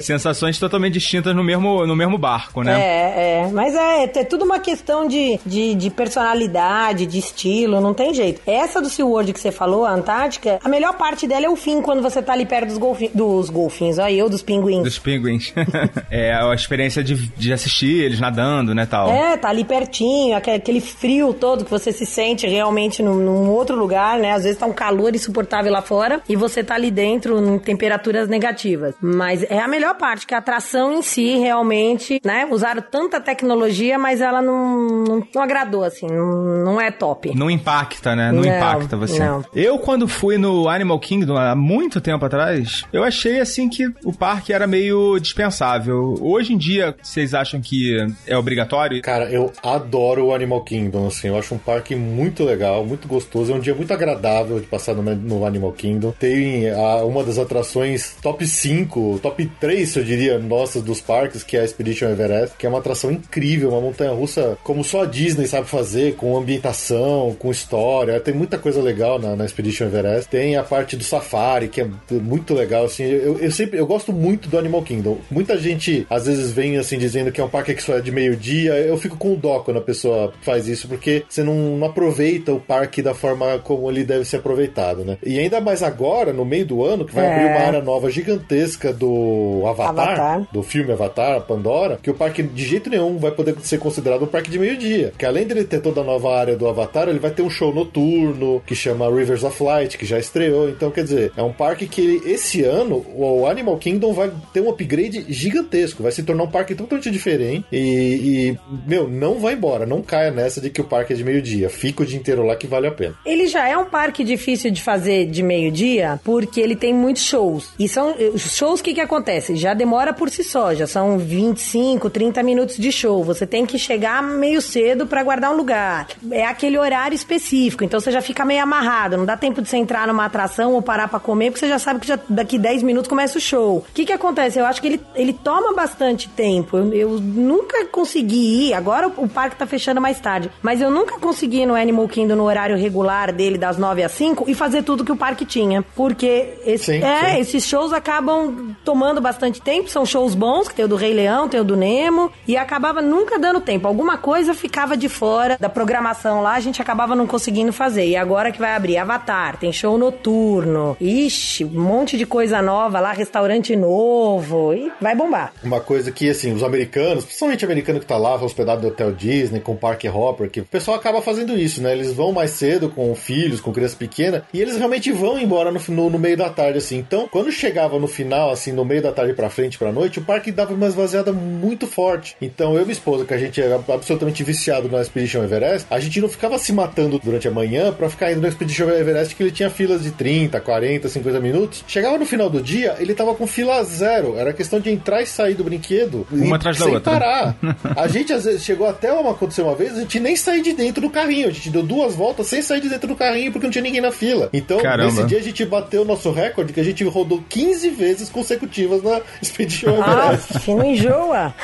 Sensações 0.00 0.58
totalmente 0.58 0.94
distintas 0.94 1.34
no 1.34 1.42
mesmo, 1.42 1.86
no 1.86 1.96
mesmo 1.96 2.18
barco, 2.18 2.62
né? 2.62 2.78
É, 2.80 3.42
é. 3.46 3.50
Mas 3.52 3.74
é, 3.74 4.04
é 4.04 4.24
tudo 4.24 4.44
uma 4.44 4.58
questão 4.58 5.06
de, 5.06 5.38
de, 5.44 5.74
de 5.74 5.90
personalidade, 5.90 7.06
de 7.06 7.18
estilo, 7.18 7.80
não 7.80 7.94
tem 7.94 8.12
jeito. 8.14 8.40
Essa 8.46 8.80
do 8.80 8.88
SeaWorld 8.88 9.32
que 9.32 9.40
você 9.40 9.50
falou, 9.52 9.84
a 9.84 9.92
Antártica, 9.92 10.58
a 10.62 10.68
melhor 10.68 10.94
parte 10.94 11.26
dela 11.26 11.46
é 11.46 11.48
o 11.48 11.56
fim, 11.56 11.80
quando 11.80 12.02
você 12.02 12.20
tá 12.22 12.32
ali 12.32 12.46
perto 12.46 12.68
dos, 12.68 12.78
golfi 12.78 13.10
dos 13.14 13.50
golfinhos, 13.50 13.98
ó, 13.98 14.08
eu, 14.08 14.28
dos 14.28 14.42
pinguins. 14.42 14.82
Dos 14.82 14.98
pinguins. 14.98 15.52
é 16.10 16.32
a 16.34 16.52
experiência 16.54 17.02
de, 17.02 17.14
de 17.14 17.52
assistir 17.52 18.02
eles 18.02 18.20
nadando, 18.20 18.74
né, 18.74 18.86
tal. 18.86 19.10
É, 19.10 19.36
tá 19.36 19.48
ali 19.48 19.64
pertinho, 19.64 20.36
aque- 20.36 20.50
aquele 20.50 20.80
frio 20.80 21.32
todo 21.32 21.64
que 21.64 21.70
você 21.70 21.92
se 21.92 22.04
sente 22.06 22.46
realmente 22.46 23.02
num, 23.02 23.14
num 23.16 23.50
outro 23.50 23.76
lugar, 23.76 23.99
né? 24.18 24.32
Às 24.32 24.44
vezes 24.44 24.58
tá 24.58 24.66
um 24.66 24.72
calor 24.72 25.14
insuportável 25.14 25.72
lá 25.72 25.82
fora 25.82 26.20
e 26.28 26.36
você 26.36 26.62
tá 26.62 26.74
ali 26.74 26.90
dentro 26.90 27.38
em 27.38 27.58
temperaturas 27.58 28.28
negativas. 28.28 28.94
Mas 29.00 29.42
é 29.44 29.58
a 29.58 29.68
melhor 29.68 29.96
parte, 29.96 30.26
que 30.26 30.34
a 30.34 30.38
atração 30.38 30.92
em 30.92 31.02
si 31.02 31.38
realmente, 31.38 32.20
né? 32.24 32.46
Usaram 32.50 32.82
tanta 32.82 33.20
tecnologia, 33.20 33.98
mas 33.98 34.20
ela 34.20 34.40
não, 34.42 35.04
não, 35.04 35.26
não 35.34 35.42
agradou, 35.42 35.84
assim, 35.84 36.06
não, 36.06 36.64
não 36.64 36.80
é 36.80 36.90
top. 36.90 37.34
No 37.34 37.50
impacta 37.50 37.80
impacta, 37.80 38.16
né? 38.16 38.32
Não, 38.32 38.42
não 38.42 38.56
impacta 38.56 38.96
você. 38.96 39.18
Não. 39.18 39.44
Eu, 39.54 39.78
quando 39.78 40.08
fui 40.08 40.38
no 40.38 40.68
Animal 40.68 40.98
Kingdom 40.98 41.36
há 41.36 41.54
muito 41.54 42.00
tempo 42.00 42.24
atrás, 42.24 42.84
eu 42.92 43.02
achei 43.02 43.40
assim 43.40 43.68
que 43.68 43.86
o 44.04 44.12
parque 44.12 44.52
era 44.52 44.66
meio 44.66 45.18
dispensável. 45.18 46.14
Hoje 46.20 46.52
em 46.52 46.58
dia, 46.58 46.94
vocês 47.02 47.34
acham 47.34 47.60
que 47.60 47.96
é 48.26 48.36
obrigatório? 48.36 49.00
Cara, 49.02 49.30
eu 49.30 49.52
adoro 49.62 50.26
o 50.26 50.34
Animal 50.34 50.62
Kingdom, 50.62 51.06
assim. 51.06 51.28
Eu 51.28 51.38
acho 51.38 51.54
um 51.54 51.58
parque 51.58 51.94
muito 51.94 52.44
legal, 52.44 52.84
muito 52.84 53.06
gostoso. 53.06 53.52
É 53.52 53.54
um 53.54 53.60
dia 53.60 53.74
muito 53.80 53.94
agradável 53.94 54.60
de 54.60 54.66
passar 54.66 54.94
no, 54.94 55.02
no 55.02 55.46
Animal 55.46 55.72
Kingdom. 55.72 56.12
Tem 56.18 56.68
a, 56.70 56.96
uma 57.04 57.24
das 57.24 57.38
atrações 57.38 58.14
top 58.20 58.46
5, 58.46 59.20
top 59.22 59.50
3, 59.58 59.96
eu 59.96 60.04
diria, 60.04 60.38
nossas 60.38 60.82
dos 60.82 61.00
parques, 61.00 61.42
que 61.42 61.56
é 61.56 61.60
a 61.60 61.64
Expedition 61.64 62.10
Everest, 62.10 62.56
que 62.58 62.66
é 62.66 62.68
uma 62.68 62.78
atração 62.78 63.10
incrível, 63.10 63.70
uma 63.70 63.80
montanha 63.80 64.12
russa 64.12 64.58
como 64.62 64.84
só 64.84 65.04
a 65.04 65.06
Disney 65.06 65.46
sabe 65.46 65.66
fazer, 65.66 66.14
com 66.16 66.36
ambientação, 66.36 67.34
com 67.38 67.50
história. 67.50 68.20
Tem 68.20 68.34
muita 68.34 68.58
coisa 68.58 68.82
legal 68.82 69.18
na, 69.18 69.34
na 69.34 69.46
Expedition 69.46 69.86
Everest. 69.86 70.28
Tem 70.28 70.56
a 70.56 70.62
parte 70.62 70.94
do 70.94 71.02
safari, 71.02 71.68
que 71.68 71.80
é 71.80 71.88
muito 72.10 72.52
legal, 72.52 72.84
assim. 72.84 73.04
Eu, 73.04 73.38
eu 73.38 73.50
sempre, 73.50 73.78
eu 73.78 73.86
gosto 73.86 74.12
muito 74.12 74.48
do 74.48 74.58
Animal 74.58 74.82
Kingdom. 74.82 75.18
Muita 75.30 75.56
gente, 75.56 76.06
às 76.10 76.26
vezes, 76.26 76.52
vem, 76.52 76.76
assim, 76.76 76.98
dizendo 76.98 77.32
que 77.32 77.40
é 77.40 77.44
um 77.44 77.48
parque 77.48 77.74
que 77.74 77.82
só 77.82 77.96
é 77.96 78.00
de 78.00 78.12
meio-dia. 78.12 78.74
Eu 78.74 78.98
fico 78.98 79.16
com 79.16 79.34
dó 79.34 79.60
quando 79.60 79.78
a 79.78 79.82
pessoa 79.82 80.34
faz 80.42 80.68
isso, 80.68 80.86
porque 80.86 81.24
você 81.26 81.42
não, 81.42 81.78
não 81.78 81.86
aproveita 81.86 82.52
o 82.52 82.60
parque 82.60 83.00
da 83.00 83.14
forma 83.14 83.58
como 83.70 83.88
ele 83.88 84.02
deve 84.02 84.24
ser 84.24 84.38
aproveitado, 84.38 85.04
né? 85.04 85.16
E 85.24 85.38
ainda 85.38 85.60
mais 85.60 85.80
agora, 85.80 86.32
no 86.32 86.44
meio 86.44 86.66
do 86.66 86.84
ano, 86.84 87.04
que 87.04 87.14
vai 87.14 87.24
é. 87.24 87.32
abrir 87.32 87.46
uma 87.46 87.66
área 87.68 87.80
nova 87.80 88.10
gigantesca 88.10 88.92
do 88.92 89.62
Avatar, 89.64 90.08
Avatar, 90.08 90.48
do 90.52 90.60
filme 90.60 90.92
Avatar, 90.92 91.40
Pandora, 91.42 92.00
que 92.02 92.10
o 92.10 92.14
parque 92.14 92.42
de 92.42 92.64
jeito 92.64 92.90
nenhum 92.90 93.16
vai 93.16 93.30
poder 93.30 93.54
ser 93.60 93.78
considerado 93.78 94.24
um 94.24 94.26
parque 94.26 94.50
de 94.50 94.58
meio-dia. 94.58 95.12
Que 95.16 95.24
além 95.24 95.46
dele 95.46 95.62
ter 95.62 95.80
toda 95.80 96.00
a 96.00 96.04
nova 96.04 96.36
área 96.36 96.56
do 96.56 96.66
Avatar, 96.66 97.08
ele 97.08 97.20
vai 97.20 97.30
ter 97.30 97.42
um 97.42 97.50
show 97.50 97.72
noturno 97.72 98.60
que 98.66 98.74
chama 98.74 99.08
Rivers 99.08 99.44
of 99.44 99.62
Light, 99.62 99.96
que 99.96 100.04
já 100.04 100.18
estreou. 100.18 100.68
Então, 100.68 100.90
quer 100.90 101.04
dizer, 101.04 101.32
é 101.36 101.42
um 101.42 101.52
parque 101.52 101.86
que 101.86 102.20
esse 102.26 102.64
ano 102.64 103.06
o 103.14 103.46
Animal 103.46 103.76
Kingdom 103.78 104.12
vai 104.12 104.32
ter 104.52 104.60
um 104.60 104.68
upgrade 104.68 105.26
gigantesco, 105.28 106.02
vai 106.02 106.10
se 106.10 106.24
tornar 106.24 106.42
um 106.42 106.50
parque 106.50 106.74
totalmente 106.74 107.08
diferente. 107.08 107.64
E, 107.70 107.78
e 107.78 108.58
meu, 108.84 109.08
não 109.08 109.38
vai 109.38 109.54
embora, 109.54 109.86
não 109.86 110.02
caia 110.02 110.32
nessa 110.32 110.60
de 110.60 110.70
que 110.70 110.80
o 110.80 110.84
parque 110.84 111.12
é 111.12 111.16
de 111.16 111.22
meio-dia. 111.22 111.70
Fica 111.70 112.02
o 112.02 112.06
dia 112.06 112.18
inteiro 112.18 112.44
lá 112.44 112.56
que 112.56 112.66
vale 112.66 112.88
a 112.88 112.90
pena. 112.90 113.14
Ele 113.24 113.46
já 113.46 113.59
é 113.68 113.76
um 113.76 113.84
parque 113.84 114.24
difícil 114.24 114.70
de 114.70 114.82
fazer 114.82 115.26
de 115.26 115.42
meio-dia, 115.42 116.20
porque 116.24 116.60
ele 116.60 116.76
tem 116.76 116.92
muitos 116.94 117.22
shows. 117.22 117.72
E 117.78 117.88
são 117.88 118.14
os 118.34 118.56
shows, 118.56 118.80
que 118.80 118.94
que 118.94 119.00
acontece? 119.00 119.56
Já 119.56 119.74
demora 119.74 120.12
por 120.12 120.30
si 120.30 120.44
só, 120.44 120.74
já 120.74 120.86
são 120.86 121.18
25, 121.18 122.10
30 122.10 122.42
minutos 122.42 122.76
de 122.76 122.90
show. 122.92 123.22
Você 123.24 123.46
tem 123.46 123.66
que 123.66 123.78
chegar 123.78 124.22
meio 124.22 124.60
cedo 124.60 125.06
para 125.06 125.22
guardar 125.22 125.52
um 125.52 125.56
lugar. 125.56 126.08
É 126.30 126.44
aquele 126.44 126.78
horário 126.78 127.14
específico, 127.14 127.84
então 127.84 128.00
você 128.00 128.10
já 128.10 128.20
fica 128.20 128.44
meio 128.44 128.62
amarrado, 128.62 129.16
não 129.16 129.26
dá 129.26 129.36
tempo 129.36 129.62
de 129.62 129.68
você 129.68 129.76
entrar 129.76 130.06
numa 130.06 130.24
atração 130.24 130.72
ou 130.72 130.82
parar 130.82 131.08
para 131.08 131.20
comer, 131.20 131.50
porque 131.50 131.60
você 131.60 131.68
já 131.68 131.78
sabe 131.78 132.00
que 132.00 132.06
já 132.06 132.18
daqui 132.28 132.58
10 132.58 132.82
minutos 132.82 133.08
começa 133.08 133.38
o 133.38 133.40
show. 133.40 133.78
O 133.78 133.84
que 133.94 134.04
que 134.04 134.12
acontece? 134.12 134.58
Eu 134.58 134.66
acho 134.66 134.80
que 134.80 134.88
ele, 134.88 135.00
ele 135.14 135.32
toma 135.32 135.72
bastante 135.74 136.28
tempo. 136.28 136.76
Eu, 136.76 136.92
eu 136.92 137.20
nunca 137.20 137.84
consegui 137.86 138.68
ir, 138.68 138.74
agora 138.74 139.08
o, 139.08 139.24
o 139.24 139.28
parque 139.28 139.56
tá 139.56 139.66
fechando 139.66 140.00
mais 140.00 140.20
tarde, 140.20 140.50
mas 140.62 140.80
eu 140.80 140.90
nunca 140.90 141.18
consegui 141.18 141.62
ir 141.62 141.66
no 141.66 141.74
Animal 141.74 142.08
Kingdom 142.08 142.36
no 142.36 142.44
horário 142.44 142.76
regular 142.76 143.32
dele 143.32 143.49
das 143.58 143.78
9 143.78 144.02
às 144.02 144.12
5 144.12 144.44
e 144.48 144.54
fazer 144.54 144.82
tudo 144.82 145.04
que 145.04 145.12
o 145.12 145.16
parque 145.16 145.44
tinha, 145.44 145.82
porque 145.94 146.54
esse, 146.64 146.84
sim, 146.86 147.02
é, 147.02 147.34
sim. 147.34 147.40
esses 147.40 147.66
shows 147.66 147.92
acabam 147.92 148.74
tomando 148.84 149.20
bastante 149.20 149.60
tempo, 149.60 149.88
são 149.88 150.04
shows 150.04 150.34
bons, 150.34 150.68
que 150.68 150.74
tem 150.74 150.84
o 150.84 150.88
do 150.88 150.96
Rei 150.96 151.12
Leão, 151.12 151.48
tem 151.48 151.60
o 151.60 151.64
do 151.64 151.76
Nemo, 151.76 152.30
e 152.46 152.56
acabava 152.56 153.00
nunca 153.00 153.38
dando 153.38 153.60
tempo. 153.60 153.86
Alguma 153.86 154.18
coisa 154.18 154.54
ficava 154.54 154.96
de 154.96 155.08
fora 155.08 155.56
da 155.58 155.68
programação 155.68 156.42
lá, 156.42 156.54
a 156.54 156.60
gente 156.60 156.80
acabava 156.80 157.14
não 157.14 157.26
conseguindo 157.26 157.72
fazer. 157.72 158.06
E 158.06 158.16
agora 158.16 158.52
que 158.52 158.58
vai 158.58 158.74
abrir 158.74 158.96
Avatar, 158.96 159.56
tem 159.58 159.72
show 159.72 159.96
noturno, 159.98 160.96
ixi, 161.00 161.64
um 161.64 161.80
monte 161.80 162.16
de 162.16 162.26
coisa 162.26 162.62
nova 162.62 163.00
lá, 163.00 163.12
restaurante 163.12 163.74
novo, 163.76 164.72
e 164.74 164.92
vai 165.00 165.14
bombar. 165.14 165.52
Uma 165.62 165.80
coisa 165.80 166.10
que, 166.10 166.28
assim, 166.28 166.52
os 166.52 166.62
americanos, 166.62 167.24
principalmente 167.24 167.64
americano 167.64 168.00
que 168.00 168.06
tá 168.06 168.16
lá, 168.16 168.34
hospedado 168.34 168.82
no 168.82 168.88
Hotel 168.88 169.12
Disney, 169.12 169.60
com 169.60 169.72
o 169.72 169.76
Park 169.76 170.04
Hopper, 170.04 170.50
que 170.50 170.60
o 170.60 170.64
pessoal 170.64 170.96
acaba 170.96 171.22
fazendo 171.22 171.56
isso, 171.56 171.82
né? 171.82 171.92
Eles 171.92 172.12
vão 172.12 172.32
mais 172.32 172.50
cedo 172.50 172.88
com 172.88 173.10
filhos, 173.40 173.60
com 173.60 173.72
criança 173.72 173.96
pequena, 173.96 174.44
e 174.52 174.60
eles 174.60 174.76
realmente 174.76 175.10
vão 175.10 175.38
embora 175.38 175.72
no, 175.72 175.80
no, 175.88 176.10
no 176.10 176.18
meio 176.18 176.36
da 176.36 176.50
tarde, 176.50 176.78
assim. 176.78 176.98
Então, 176.98 177.26
quando 177.30 177.50
chegava 177.50 177.98
no 177.98 178.06
final, 178.06 178.50
assim, 178.50 178.70
no 178.70 178.84
meio 178.84 179.00
da 179.02 179.12
tarde 179.12 179.32
pra 179.32 179.48
frente, 179.48 179.78
pra 179.78 179.90
noite, 179.90 180.18
o 180.18 180.22
parque 180.22 180.52
dava 180.52 180.74
uma 180.74 180.86
esvaziada 180.86 181.32
muito 181.32 181.86
forte. 181.86 182.36
Então, 182.40 182.74
eu 182.74 182.82
e 182.82 182.84
minha 182.84 182.92
esposa, 182.92 183.24
que 183.24 183.32
a 183.32 183.38
gente 183.38 183.60
é 183.60 183.72
absolutamente 183.72 184.44
viciado 184.44 184.90
na 184.90 185.00
Expedition 185.00 185.42
Everest, 185.42 185.86
a 185.90 185.98
gente 185.98 186.20
não 186.20 186.28
ficava 186.28 186.58
se 186.58 186.70
matando 186.72 187.18
durante 187.18 187.48
a 187.48 187.50
manhã 187.50 187.92
pra 187.92 188.10
ficar 188.10 188.30
indo 188.30 188.42
na 188.42 188.48
Expedition 188.48 188.90
Everest, 188.90 189.34
que 189.34 189.42
ele 189.42 189.52
tinha 189.52 189.70
filas 189.70 190.02
de 190.02 190.10
30, 190.10 190.60
40, 190.60 191.08
50 191.08 191.40
minutos. 191.40 191.84
Chegava 191.88 192.18
no 192.18 192.26
final 192.26 192.50
do 192.50 192.60
dia, 192.60 192.96
ele 192.98 193.14
tava 193.14 193.34
com 193.34 193.46
fila 193.46 193.82
zero. 193.84 194.36
Era 194.36 194.52
questão 194.52 194.80
de 194.80 194.90
entrar 194.90 195.22
e 195.22 195.26
sair 195.26 195.54
do 195.54 195.64
brinquedo. 195.64 196.26
Uma 196.30 196.56
atrás 196.56 196.78
da 196.78 196.84
sem 196.84 196.94
outra. 196.94 197.12
parar. 197.12 197.56
a 197.96 198.06
gente, 198.06 198.34
às 198.34 198.44
vezes, 198.44 198.62
chegou 198.62 198.86
até 198.86 199.10
uma 199.12 199.30
acontecer 199.30 199.62
uma 199.62 199.74
vez, 199.74 199.96
a 199.96 200.00
gente 200.00 200.20
nem 200.20 200.36
saiu 200.36 200.62
de 200.62 200.74
dentro 200.74 201.00
do 201.00 201.08
carrinho. 201.08 201.48
A 201.48 201.52
gente 201.52 201.70
deu 201.70 201.82
duas 201.82 202.14
voltas 202.14 202.46
sem 202.46 202.60
sair 202.60 202.80
de 202.80 202.88
dentro 202.90 203.08
do 203.08 203.16
carrinho 203.16 203.29
porque 203.52 203.66
não 203.66 203.70
tinha 203.70 203.82
ninguém 203.82 204.00
na 204.00 204.12
fila. 204.12 204.48
Então, 204.52 204.80
Caramba. 204.80 205.10
nesse 205.12 205.24
dia 205.26 205.38
a 205.38 205.42
gente 205.42 205.64
bateu 205.64 206.02
o 206.02 206.04
nosso 206.04 206.30
recorde, 206.30 206.72
que 206.72 206.80
a 206.80 206.84
gente 206.84 207.04
rodou 207.04 207.42
15 207.48 207.90
vezes 207.90 208.28
consecutivas 208.28 209.02
na 209.02 209.20
Expedition 209.40 209.90
Everest. 209.90 210.56
Ah, 210.56 210.60
não 210.66 210.84
enjoa. 210.84 211.54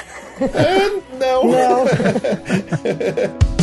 É, 0.40 0.88
não. 1.18 1.44
Não. 1.44 1.84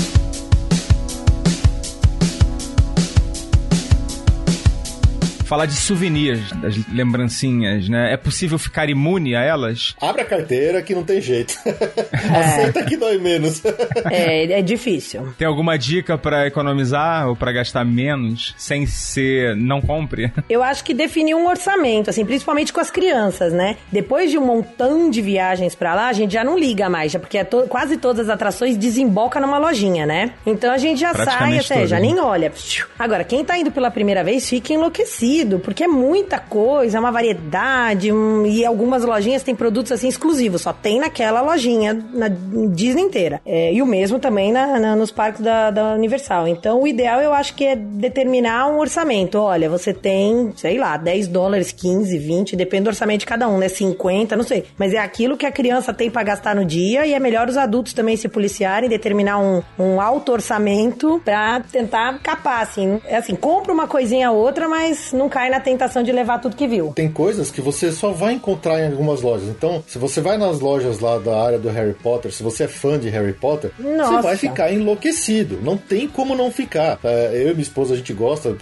falar 5.44 5.66
de 5.66 5.76
souvenirs, 5.76 6.52
das 6.54 6.76
lembrancinhas, 6.92 7.88
né? 7.90 8.14
É 8.14 8.18
possível 8.18 8.58
ficar 8.58 8.90
imune 8.90 9.36
a 9.36 9.42
elas? 9.42 9.96
Abre 10.02 10.22
a 10.22 10.26
carteira 10.26 10.82
que 10.82 10.96
não 10.96 11.04
tem 11.04 11.22
jeito. 11.22 11.56
É. 12.24 12.40
Aceita 12.40 12.84
que 12.86 12.96
dói 12.96 13.18
menos. 13.18 13.62
é, 14.10 14.60
é 14.60 14.62
difícil. 14.62 15.34
Tem 15.38 15.46
alguma 15.46 15.78
dica 15.78 16.18
para 16.18 16.48
economizar 16.48 17.28
ou 17.28 17.36
para 17.36 17.52
gastar 17.52 17.84
menos 17.84 18.56
sem 18.58 18.86
ser 18.86 19.56
não 19.56 19.82
compre? 19.82 20.32
Eu 20.50 20.64
acho 20.64 20.84
que 20.84 20.94
definir 20.94 21.36
um 21.36 21.48
orçamento, 21.48 22.10
assim, 22.10 22.24
principalmente 22.26 22.72
com 22.72 22.80
as 22.80 22.90
crianças, 22.90 23.52
né? 23.52 23.76
Depois 23.92 24.32
de 24.32 24.38
um 24.38 24.46
montão 24.46 25.10
de 25.10 25.22
viagens 25.22 25.76
para 25.76 25.94
lá, 25.94 26.08
a 26.08 26.14
gente 26.14 26.34
já 26.34 26.44
não 26.44 26.58
liga 26.58 26.90
mais, 26.90 27.12
já 27.12 27.20
porque 27.20 27.38
é 27.38 27.44
to 27.44 27.64
quase 27.68 27.98
todas 27.98 28.30
as 28.30 28.34
atrações 28.34 28.78
desemboca 28.78 29.40
numa 29.40 29.58
lojinha, 29.58 30.06
né? 30.06 30.32
Então 30.46 30.72
a 30.72 30.78
gente 30.78 31.02
já 31.02 31.14
sai, 31.14 31.60
até, 31.60 31.86
já 31.86 32.00
nem 32.00 32.20
olha. 32.20 32.52
Agora, 32.98 33.24
quem 33.24 33.44
tá 33.44 33.58
indo 33.58 33.72
pela 33.72 33.92
primeira 33.92 34.24
vez 34.24 34.48
fica 34.50 34.74
enlouquecido 34.74 35.33
porque 35.60 35.84
é 35.84 35.88
muita 35.88 36.40
coisa, 36.40 36.98
é 36.98 37.00
uma 37.00 37.12
variedade, 37.12 38.12
um, 38.12 38.46
e 38.46 38.66
algumas 38.66 39.04
lojinhas 39.04 39.44
têm 39.44 39.56
produtos 39.56 39.92
assim 39.92 40.08
exclusivos, 40.08 40.62
só 40.62 40.74
tem 40.74 41.00
naquela 41.00 41.42
lojinha, 41.42 41.94
na 42.14 42.28
Disney 42.28 43.04
inteira. 43.04 43.42
É, 43.46 43.74
e 43.74 43.82
o 43.82 43.86
mesmo 43.86 44.20
também 44.20 44.52
na, 44.52 44.80
na, 44.80 44.96
nos 44.96 45.12
parques 45.12 45.42
da, 45.42 45.72
da 45.72 45.94
Universal. 45.94 46.48
Então, 46.48 46.82
o 46.82 46.88
ideal 46.88 47.22
eu 47.22 47.34
acho 47.34 47.54
que 47.56 47.66
é 47.66 47.76
determinar 47.76 48.68
um 48.68 48.80
orçamento. 48.80 49.38
Olha, 49.38 49.70
você 49.70 49.94
tem, 49.94 50.52
sei 50.56 50.78
lá, 50.78 50.98
10 50.98 51.28
dólares, 51.28 51.72
15, 51.72 52.18
20, 52.18 52.56
depende 52.56 52.84
do 52.84 52.88
orçamento 52.88 53.22
de 53.22 53.26
cada 53.26 53.48
um, 53.48 53.58
né? 53.58 53.68
50, 53.68 54.36
não 54.36 54.44
sei. 54.44 54.66
Mas 54.78 54.94
é 54.94 55.00
aquilo 55.00 55.38
que 55.38 55.46
a 55.46 55.52
criança 55.52 55.94
tem 55.94 56.10
para 56.10 56.24
gastar 56.24 56.56
no 56.56 56.66
dia 56.66 57.06
e 57.06 57.14
é 57.14 57.20
melhor 57.20 57.48
os 57.50 57.58
adultos 57.58 57.94
também 57.94 58.18
se 58.18 58.28
policiarem, 58.28 58.90
determinar 58.90 59.40
um, 59.40 59.62
um 59.78 60.02
alto 60.02 60.32
orçamento 60.32 61.22
para 61.24 61.62
tentar 61.62 62.20
capar, 62.20 62.62
assim. 62.62 63.00
É 63.06 63.18
assim, 63.18 63.36
compra 63.36 63.74
uma 63.74 63.88
coisinha 63.88 64.32
ou 64.32 64.38
outra, 64.38 64.68
mas 64.68 65.12
não 65.14 65.23
cai 65.30 65.50
na 65.50 65.60
tentação 65.60 66.04
de 66.04 66.12
levar 66.12 66.40
tudo 66.40 66.56
que 66.56 66.68
viu. 66.68 66.92
Tem 66.96 67.10
coisas 67.10 67.52
que 67.52 67.62
você 67.62 67.92
só 67.92 68.12
vai 68.12 68.34
encontrar 68.34 68.80
em 68.80 68.92
algumas 68.92 69.22
lojas. 69.22 69.48
Então, 69.50 69.84
se 69.88 69.98
você 69.98 70.22
vai 70.22 70.38
nas 70.38 70.60
lojas 70.60 71.00
lá 71.00 71.18
da 71.18 71.42
área 71.42 71.60
do 71.60 71.70
Harry 71.70 71.94
Potter, 71.94 72.32
se 72.32 72.44
você 72.44 72.64
é 72.64 72.68
fã 72.68 73.00
de 73.00 73.10
Harry 73.10 73.34
Potter, 73.34 73.72
Nossa. 73.80 74.12
você 74.12 74.22
vai 74.22 74.38
ficar 74.38 74.72
enlouquecido. 74.72 75.60
Não 75.62 75.78
tem 75.78 76.08
como 76.08 76.36
não 76.36 76.52
ficar. 76.52 77.00
É, 77.04 77.32
eu 77.34 77.50
e 77.50 77.54
minha 77.54 77.62
esposa, 77.62 77.94
a 77.94 77.98
gente 77.98 78.14
gosta. 78.14 78.56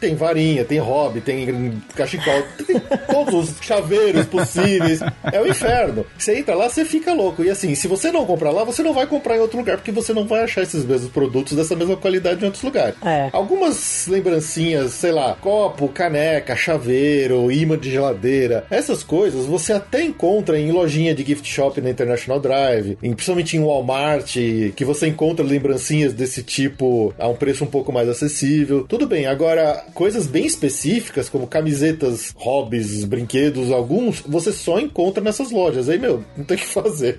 Tem 0.00 0.14
varinha, 0.14 0.64
tem 0.64 0.78
hobby, 0.78 1.20
tem 1.20 1.80
cachecol, 1.94 2.42
tem 2.66 2.80
todos 3.10 3.50
os 3.50 3.56
chaveiros 3.60 4.26
possíveis. 4.26 5.00
É 5.32 5.40
o 5.40 5.46
inferno. 5.46 6.04
Você 6.16 6.38
entra 6.38 6.54
lá, 6.54 6.68
você 6.68 6.84
fica 6.84 7.12
louco. 7.12 7.44
E 7.44 7.50
assim, 7.50 7.74
se 7.74 7.88
você 7.88 8.10
não 8.10 8.24
comprar 8.26 8.50
lá, 8.50 8.64
você 8.64 8.82
não 8.82 8.92
vai 8.92 9.06
comprar 9.06 9.36
em 9.36 9.40
outro 9.40 9.58
lugar, 9.58 9.76
porque 9.76 9.92
você 9.92 10.12
não 10.12 10.26
vai 10.26 10.42
achar 10.42 10.62
esses 10.62 10.84
mesmos 10.84 11.10
produtos 11.10 11.56
dessa 11.56 11.74
mesma 11.76 11.96
qualidade 11.96 12.42
em 12.42 12.46
outros 12.46 12.62
lugares. 12.62 12.94
É. 13.04 13.30
Algumas 13.32 14.06
lembrancinhas, 14.06 14.92
sei 14.92 15.12
lá, 15.12 15.36
copo, 15.40 15.88
caneca, 15.98 16.54
chaveiro, 16.54 17.50
imã 17.50 17.76
de 17.76 17.90
geladeira, 17.90 18.64
essas 18.70 19.02
coisas 19.02 19.46
você 19.46 19.72
até 19.72 20.04
encontra 20.04 20.56
em 20.56 20.70
lojinha 20.70 21.12
de 21.12 21.24
gift 21.24 21.52
shop 21.52 21.80
na 21.80 21.90
International 21.90 22.38
Drive, 22.38 22.96
em, 23.02 23.12
principalmente 23.12 23.56
em 23.56 23.60
Walmart, 23.60 24.36
que 24.76 24.84
você 24.84 25.08
encontra 25.08 25.44
lembrancinhas 25.44 26.12
desse 26.12 26.44
tipo 26.44 27.12
a 27.18 27.26
um 27.26 27.34
preço 27.34 27.64
um 27.64 27.66
pouco 27.66 27.92
mais 27.92 28.08
acessível. 28.08 28.86
Tudo 28.88 29.08
bem, 29.08 29.26
agora 29.26 29.84
coisas 29.92 30.28
bem 30.28 30.46
específicas 30.46 31.28
como 31.28 31.48
camisetas, 31.48 32.32
hobbies, 32.36 33.04
brinquedos, 33.04 33.72
alguns 33.72 34.20
você 34.20 34.52
só 34.52 34.78
encontra 34.78 35.22
nessas 35.22 35.50
lojas. 35.50 35.88
Aí, 35.88 35.98
meu, 35.98 36.22
não 36.36 36.44
tem 36.44 36.56
o 36.56 36.60
que 36.60 36.66
fazer. 36.66 37.18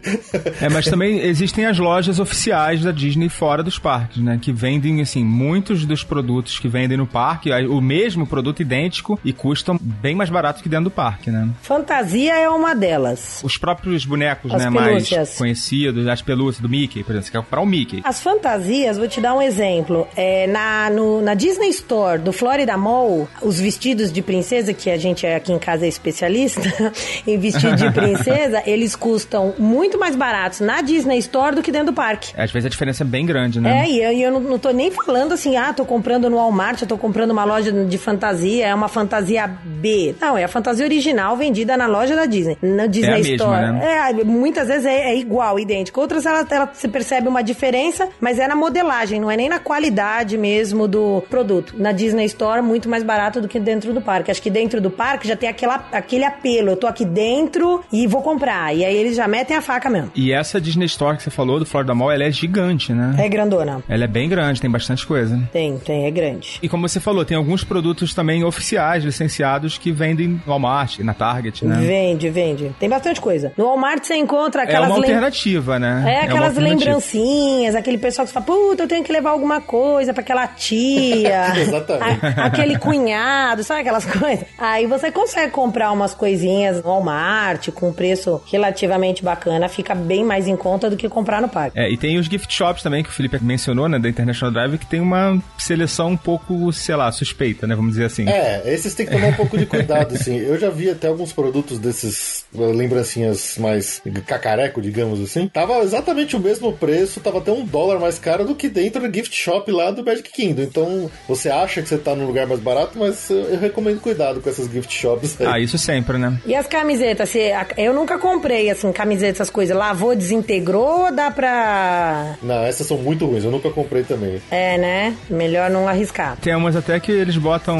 é, 0.61 0.69
mas 0.69 0.85
também 0.85 1.19
existem 1.19 1.65
as 1.65 1.77
lojas 1.77 2.17
oficiais 2.17 2.81
da 2.81 2.91
Disney 2.91 3.27
fora 3.27 3.61
dos 3.61 3.77
parques, 3.77 4.21
né? 4.23 4.39
Que 4.41 4.53
vendem, 4.53 5.01
assim, 5.01 5.23
muitos 5.23 5.85
dos 5.85 6.01
produtos 6.01 6.59
que 6.59 6.69
vendem 6.69 6.97
no 6.97 7.07
parque, 7.07 7.51
o 7.51 7.81
mesmo 7.81 8.25
produto 8.25 8.61
idêntico 8.69 9.19
e 9.25 9.33
custam 9.33 9.77
bem 9.81 10.15
mais 10.15 10.29
barato 10.29 10.61
que 10.61 10.69
dentro 10.69 10.85
do 10.85 10.91
parque, 10.91 11.31
né? 11.31 11.49
Fantasia 11.61 12.37
é 12.37 12.47
uma 12.49 12.75
delas. 12.75 13.41
Os 13.43 13.57
próprios 13.57 14.05
bonecos, 14.05 14.53
as 14.53 14.63
né, 14.63 14.71
pelúcias. 14.71 15.17
mais 15.17 15.37
conhecidos, 15.37 16.07
as 16.07 16.21
pelúcias 16.21 16.61
do 16.61 16.69
Mickey, 16.69 17.03
por 17.03 17.11
exemplo, 17.11 17.25
você 17.25 17.31
quer 17.31 17.39
comprar 17.39 17.61
o 17.61 17.65
Mickey. 17.65 18.01
As 18.03 18.21
fantasias, 18.21 18.97
vou 18.97 19.07
te 19.07 19.19
dar 19.19 19.33
um 19.33 19.41
exemplo. 19.41 20.07
É, 20.15 20.45
na, 20.47 20.89
no, 20.89 21.21
na 21.21 21.33
Disney 21.33 21.69
Store 21.69 22.19
do 22.19 22.31
Florida 22.31 22.77
Mall, 22.77 23.27
os 23.41 23.59
vestidos 23.59 24.11
de 24.11 24.21
princesa, 24.21 24.73
que 24.73 24.89
a 24.89 24.97
gente 24.97 25.25
aqui 25.25 25.51
em 25.51 25.59
casa 25.59 25.85
é 25.85 25.87
especialista 25.87 26.61
em 27.25 27.37
vestido 27.37 27.75
de 27.75 27.91
princesa, 27.91 28.61
eles 28.69 28.95
custam 28.95 29.53
muito 29.57 29.97
mais 29.97 30.15
baratos 30.15 30.59
na 30.59 30.81
Disney 30.81 31.17
Store 31.19 31.55
do 31.55 31.63
que 31.63 31.71
dentro 31.71 31.87
do 31.87 31.93
parque. 31.93 32.33
Às 32.37 32.51
vezes 32.51 32.67
a 32.67 32.69
diferença 32.69 33.03
é 33.03 33.05
bem 33.05 33.25
grande, 33.25 33.59
né? 33.59 33.85
É, 33.85 33.89
e 33.89 34.03
eu, 34.03 34.11
eu 34.11 34.31
não, 34.31 34.39
não 34.41 34.59
tô 34.59 34.71
nem 34.71 34.91
falando 34.91 35.33
assim, 35.33 35.57
ah, 35.57 35.73
tô 35.73 35.85
comprando 35.85 36.29
no 36.29 36.37
Walmart, 36.37 36.81
eu 36.81 36.87
tô 36.87 36.97
comprando 36.97 37.31
uma 37.31 37.43
loja 37.43 37.71
de 37.71 37.97
fantasia, 37.97 38.58
é 38.61 38.73
uma 38.73 38.87
fantasia 38.87 39.47
B. 39.47 40.15
Não, 40.19 40.37
é 40.37 40.43
a 40.43 40.47
fantasia 40.47 40.85
original 40.85 41.35
vendida 41.37 41.77
na 41.77 41.87
loja 41.87 42.15
da 42.15 42.25
Disney. 42.25 42.57
Na 42.61 42.85
Disney 42.85 43.13
é 43.13 43.19
Store. 43.19 43.61
Mesma, 43.61 43.71
né? 43.73 44.09
É, 44.09 44.23
muitas 44.23 44.67
vezes 44.67 44.85
é, 44.85 45.11
é, 45.11 45.17
igual, 45.17 45.59
idêntico. 45.59 45.99
Outras 45.99 46.25
ela, 46.25 46.45
ela 46.49 46.69
se 46.73 46.87
percebe 46.87 47.27
uma 47.27 47.41
diferença, 47.41 48.09
mas 48.19 48.39
é 48.39 48.47
na 48.47 48.55
modelagem, 48.55 49.19
não 49.19 49.29
é 49.29 49.37
nem 49.37 49.49
na 49.49 49.59
qualidade 49.59 50.37
mesmo 50.37 50.87
do 50.87 51.23
produto. 51.29 51.75
Na 51.77 51.91
Disney 51.91 52.25
Store, 52.25 52.61
muito 52.61 52.89
mais 52.89 53.03
barato 53.03 53.41
do 53.41 53.47
que 53.47 53.59
dentro 53.59 53.93
do 53.93 54.01
parque. 54.01 54.31
Acho 54.31 54.41
que 54.41 54.49
dentro 54.49 54.81
do 54.81 54.89
parque 54.89 55.27
já 55.27 55.35
tem 55.35 55.49
aquela, 55.49 55.87
aquele 55.91 56.23
apelo. 56.23 56.69
Eu 56.69 56.77
tô 56.77 56.87
aqui 56.87 57.05
dentro 57.05 57.83
e 57.91 58.07
vou 58.07 58.21
comprar. 58.21 58.75
E 58.75 58.83
aí 58.83 58.95
eles 58.95 59.15
já 59.15 59.27
metem 59.27 59.55
a 59.55 59.61
faca 59.61 59.89
mesmo. 59.89 60.11
E 60.15 60.31
essa 60.31 60.59
Disney 60.59 60.85
Store 60.85 61.17
que 61.17 61.23
você 61.23 61.29
falou, 61.29 61.59
do 61.59 61.65
Florida 61.65 61.93
Mall, 61.93 62.11
ela 62.11 62.23
é 62.23 62.31
gigante, 62.31 62.93
né? 62.93 63.15
É 63.17 63.27
grandona. 63.27 63.83
Ela 63.87 64.03
é 64.03 64.07
bem 64.07 64.29
grande, 64.29 64.61
tem 64.61 64.69
bastante 64.69 65.05
coisa. 65.05 65.39
Tem, 65.51 65.77
tem, 65.77 66.05
é 66.05 66.11
grande. 66.11 66.59
E 66.61 66.69
como 66.69 66.87
você 66.87 66.99
falou, 66.99 67.25
tem 67.25 67.37
alguns 67.37 67.63
produtos 67.63 68.13
também 68.13 68.43
oficiais, 68.49 69.03
licenciados, 69.03 69.77
que 69.77 69.91
vendem 69.91 70.27
no 70.27 70.41
Walmart, 70.45 70.99
na 70.99 71.13
Target, 71.13 71.65
né? 71.65 71.77
Vende, 71.79 72.29
vende. 72.29 72.75
Tem 72.79 72.89
bastante 72.89 73.21
coisa. 73.21 73.51
No 73.55 73.65
Walmart 73.65 74.03
você 74.03 74.15
encontra 74.15 74.63
aquelas... 74.63 74.89
É 74.89 74.91
uma 74.91 74.97
alternativa, 74.97 75.79
né? 75.79 76.03
É, 76.05 76.25
aquelas 76.25 76.57
é 76.57 76.61
lembrancinhas, 76.61 77.75
aquele 77.75 77.97
pessoal 77.97 78.27
que 78.27 78.33
fala, 78.33 78.45
puta, 78.45 78.83
eu 78.83 78.87
tenho 78.87 79.03
que 79.03 79.11
levar 79.11 79.31
alguma 79.31 79.61
coisa 79.61 80.13
pra 80.13 80.21
aquela 80.21 80.47
tia. 80.47 81.53
Exatamente. 81.57 82.25
A, 82.25 82.45
aquele 82.45 82.77
cunhado, 82.77 83.63
sabe 83.63 83.81
aquelas 83.81 84.05
coisas? 84.05 84.45
Aí 84.57 84.85
você 84.85 85.11
consegue 85.11 85.51
comprar 85.51 85.91
umas 85.91 86.13
coisinhas 86.13 86.83
no 86.83 86.89
Walmart 86.89 87.69
com 87.71 87.93
preço 87.93 88.41
relativamente 88.51 89.23
bacana, 89.23 89.69
fica 89.69 89.93
bem 89.95 90.23
mais 90.23 90.47
em 90.47 90.55
conta 90.55 90.89
do 90.89 90.97
que 90.97 91.07
comprar 91.07 91.41
no 91.41 91.49
parque. 91.49 91.79
É, 91.79 91.89
e 91.91 91.97
tem 91.97 92.17
os 92.17 92.25
gift 92.25 92.53
shops 92.53 92.83
também 92.83 93.03
que 93.03 93.09
o 93.09 93.11
Felipe 93.11 93.37
mencionou, 93.43 93.87
né, 93.87 93.99
da 93.99 94.09
International 94.09 94.51
Drive, 94.53 94.77
que 94.77 94.85
tem 94.85 94.99
uma 94.99 95.41
seleção 95.57 96.09
um 96.09 96.17
pouco, 96.17 96.71
sei 96.71 96.95
lá, 96.95 97.11
suspeita, 97.11 97.67
né, 97.67 97.75
vamos 97.75 97.91
dizer 97.91 98.05
assim. 98.05 98.27
É, 98.27 98.38
esses 98.65 98.93
tem 98.93 99.05
que 99.05 99.11
tomar 99.11 99.27
um 99.27 99.33
pouco 99.33 99.57
de 99.57 99.65
cuidado, 99.65 100.15
assim. 100.15 100.37
Eu 100.37 100.57
já 100.57 100.69
vi 100.69 100.89
até 100.89 101.07
alguns 101.07 101.31
produtos 101.31 101.79
desses 101.79 102.45
eh, 102.55 102.59
lembrancinhas 102.59 103.57
mais 103.57 104.01
cacareco, 104.25 104.81
digamos 104.81 105.21
assim. 105.21 105.47
Tava 105.47 105.79
exatamente 105.79 106.35
o 106.35 106.39
mesmo 106.39 106.73
preço, 106.73 107.19
tava 107.19 107.39
até 107.39 107.51
um 107.51 107.65
dólar 107.65 107.99
mais 107.99 108.19
caro 108.19 108.45
do 108.45 108.55
que 108.55 108.69
dentro 108.69 109.01
do 109.01 109.13
gift 109.13 109.35
shop 109.35 109.71
lá 109.71 109.91
do 109.91 110.03
Magic 110.03 110.29
Kingdom. 110.31 110.61
Então, 110.61 111.11
você 111.27 111.49
acha 111.49 111.81
que 111.81 111.89
você 111.89 111.97
tá 111.97 112.15
num 112.15 112.25
lugar 112.25 112.47
mais 112.47 112.59
barato, 112.59 112.97
mas 112.97 113.29
eu 113.29 113.59
recomendo 113.59 113.99
cuidado 113.99 114.41
com 114.41 114.49
essas 114.49 114.69
gift 114.69 114.93
shops 114.93 115.39
aí. 115.39 115.47
Ah, 115.47 115.59
isso 115.59 115.77
sempre, 115.77 116.17
né? 116.17 116.39
E 116.45 116.55
as 116.55 116.67
camisetas? 116.67 117.31
Eu 117.77 117.93
nunca 117.93 118.17
comprei, 118.17 118.69
assim, 118.69 118.91
camisetas, 118.91 119.37
essas 119.37 119.49
coisas. 119.49 119.75
Lavou, 119.75 120.15
desintegrou 120.15 121.05
ou 121.05 121.11
dá 121.11 121.31
pra... 121.31 122.35
Não, 122.41 122.63
essas 122.63 122.87
são 122.87 122.97
muito 122.97 123.25
ruins. 123.25 123.43
Eu 123.43 123.51
nunca 123.51 123.69
comprei 123.69 124.03
também. 124.03 124.41
É, 124.51 124.77
né? 124.77 125.15
Melhor 125.29 125.69
não 125.69 125.87
arriscar. 125.87 126.37
Tem 126.37 126.55
umas 126.55 126.75
até 126.75 126.99
que 126.99 127.11
eles 127.11 127.37
botam 127.37 127.77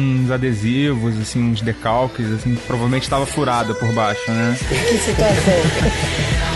uns 0.00 0.30
adesivos, 0.30 1.18
assim, 1.20 1.52
uns 1.52 1.60
decalques, 1.60 2.26
assim, 2.32 2.54
provavelmente 2.66 3.02
estava 3.02 3.26
furada 3.26 3.74
por 3.74 3.92
baixo, 3.92 4.30
né? 4.30 4.56
que 4.68 4.98
situação. 4.98 6.50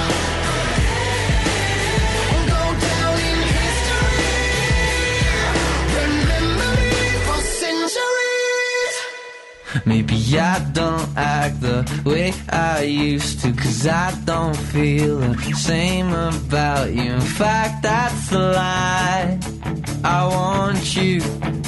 Maybe 9.86 10.14
I 10.38 10.60
don't 10.72 11.08
act 11.16 11.60
the 11.60 11.84
way 12.06 12.32
I 12.48 12.84
used 12.84 13.40
to, 13.40 13.52
cause 13.52 13.86
I 13.86 14.12
don't 14.24 14.56
feel 14.56 15.18
the 15.18 15.52
same 15.54 16.10
about 16.12 16.94
you. 16.94 17.12
In 17.12 17.20
fact, 17.20 17.82
that's 17.82 18.32
a 18.32 18.38
lie. 18.38 19.38
I 20.02 20.26
want 20.26 20.96
you. 20.96 21.63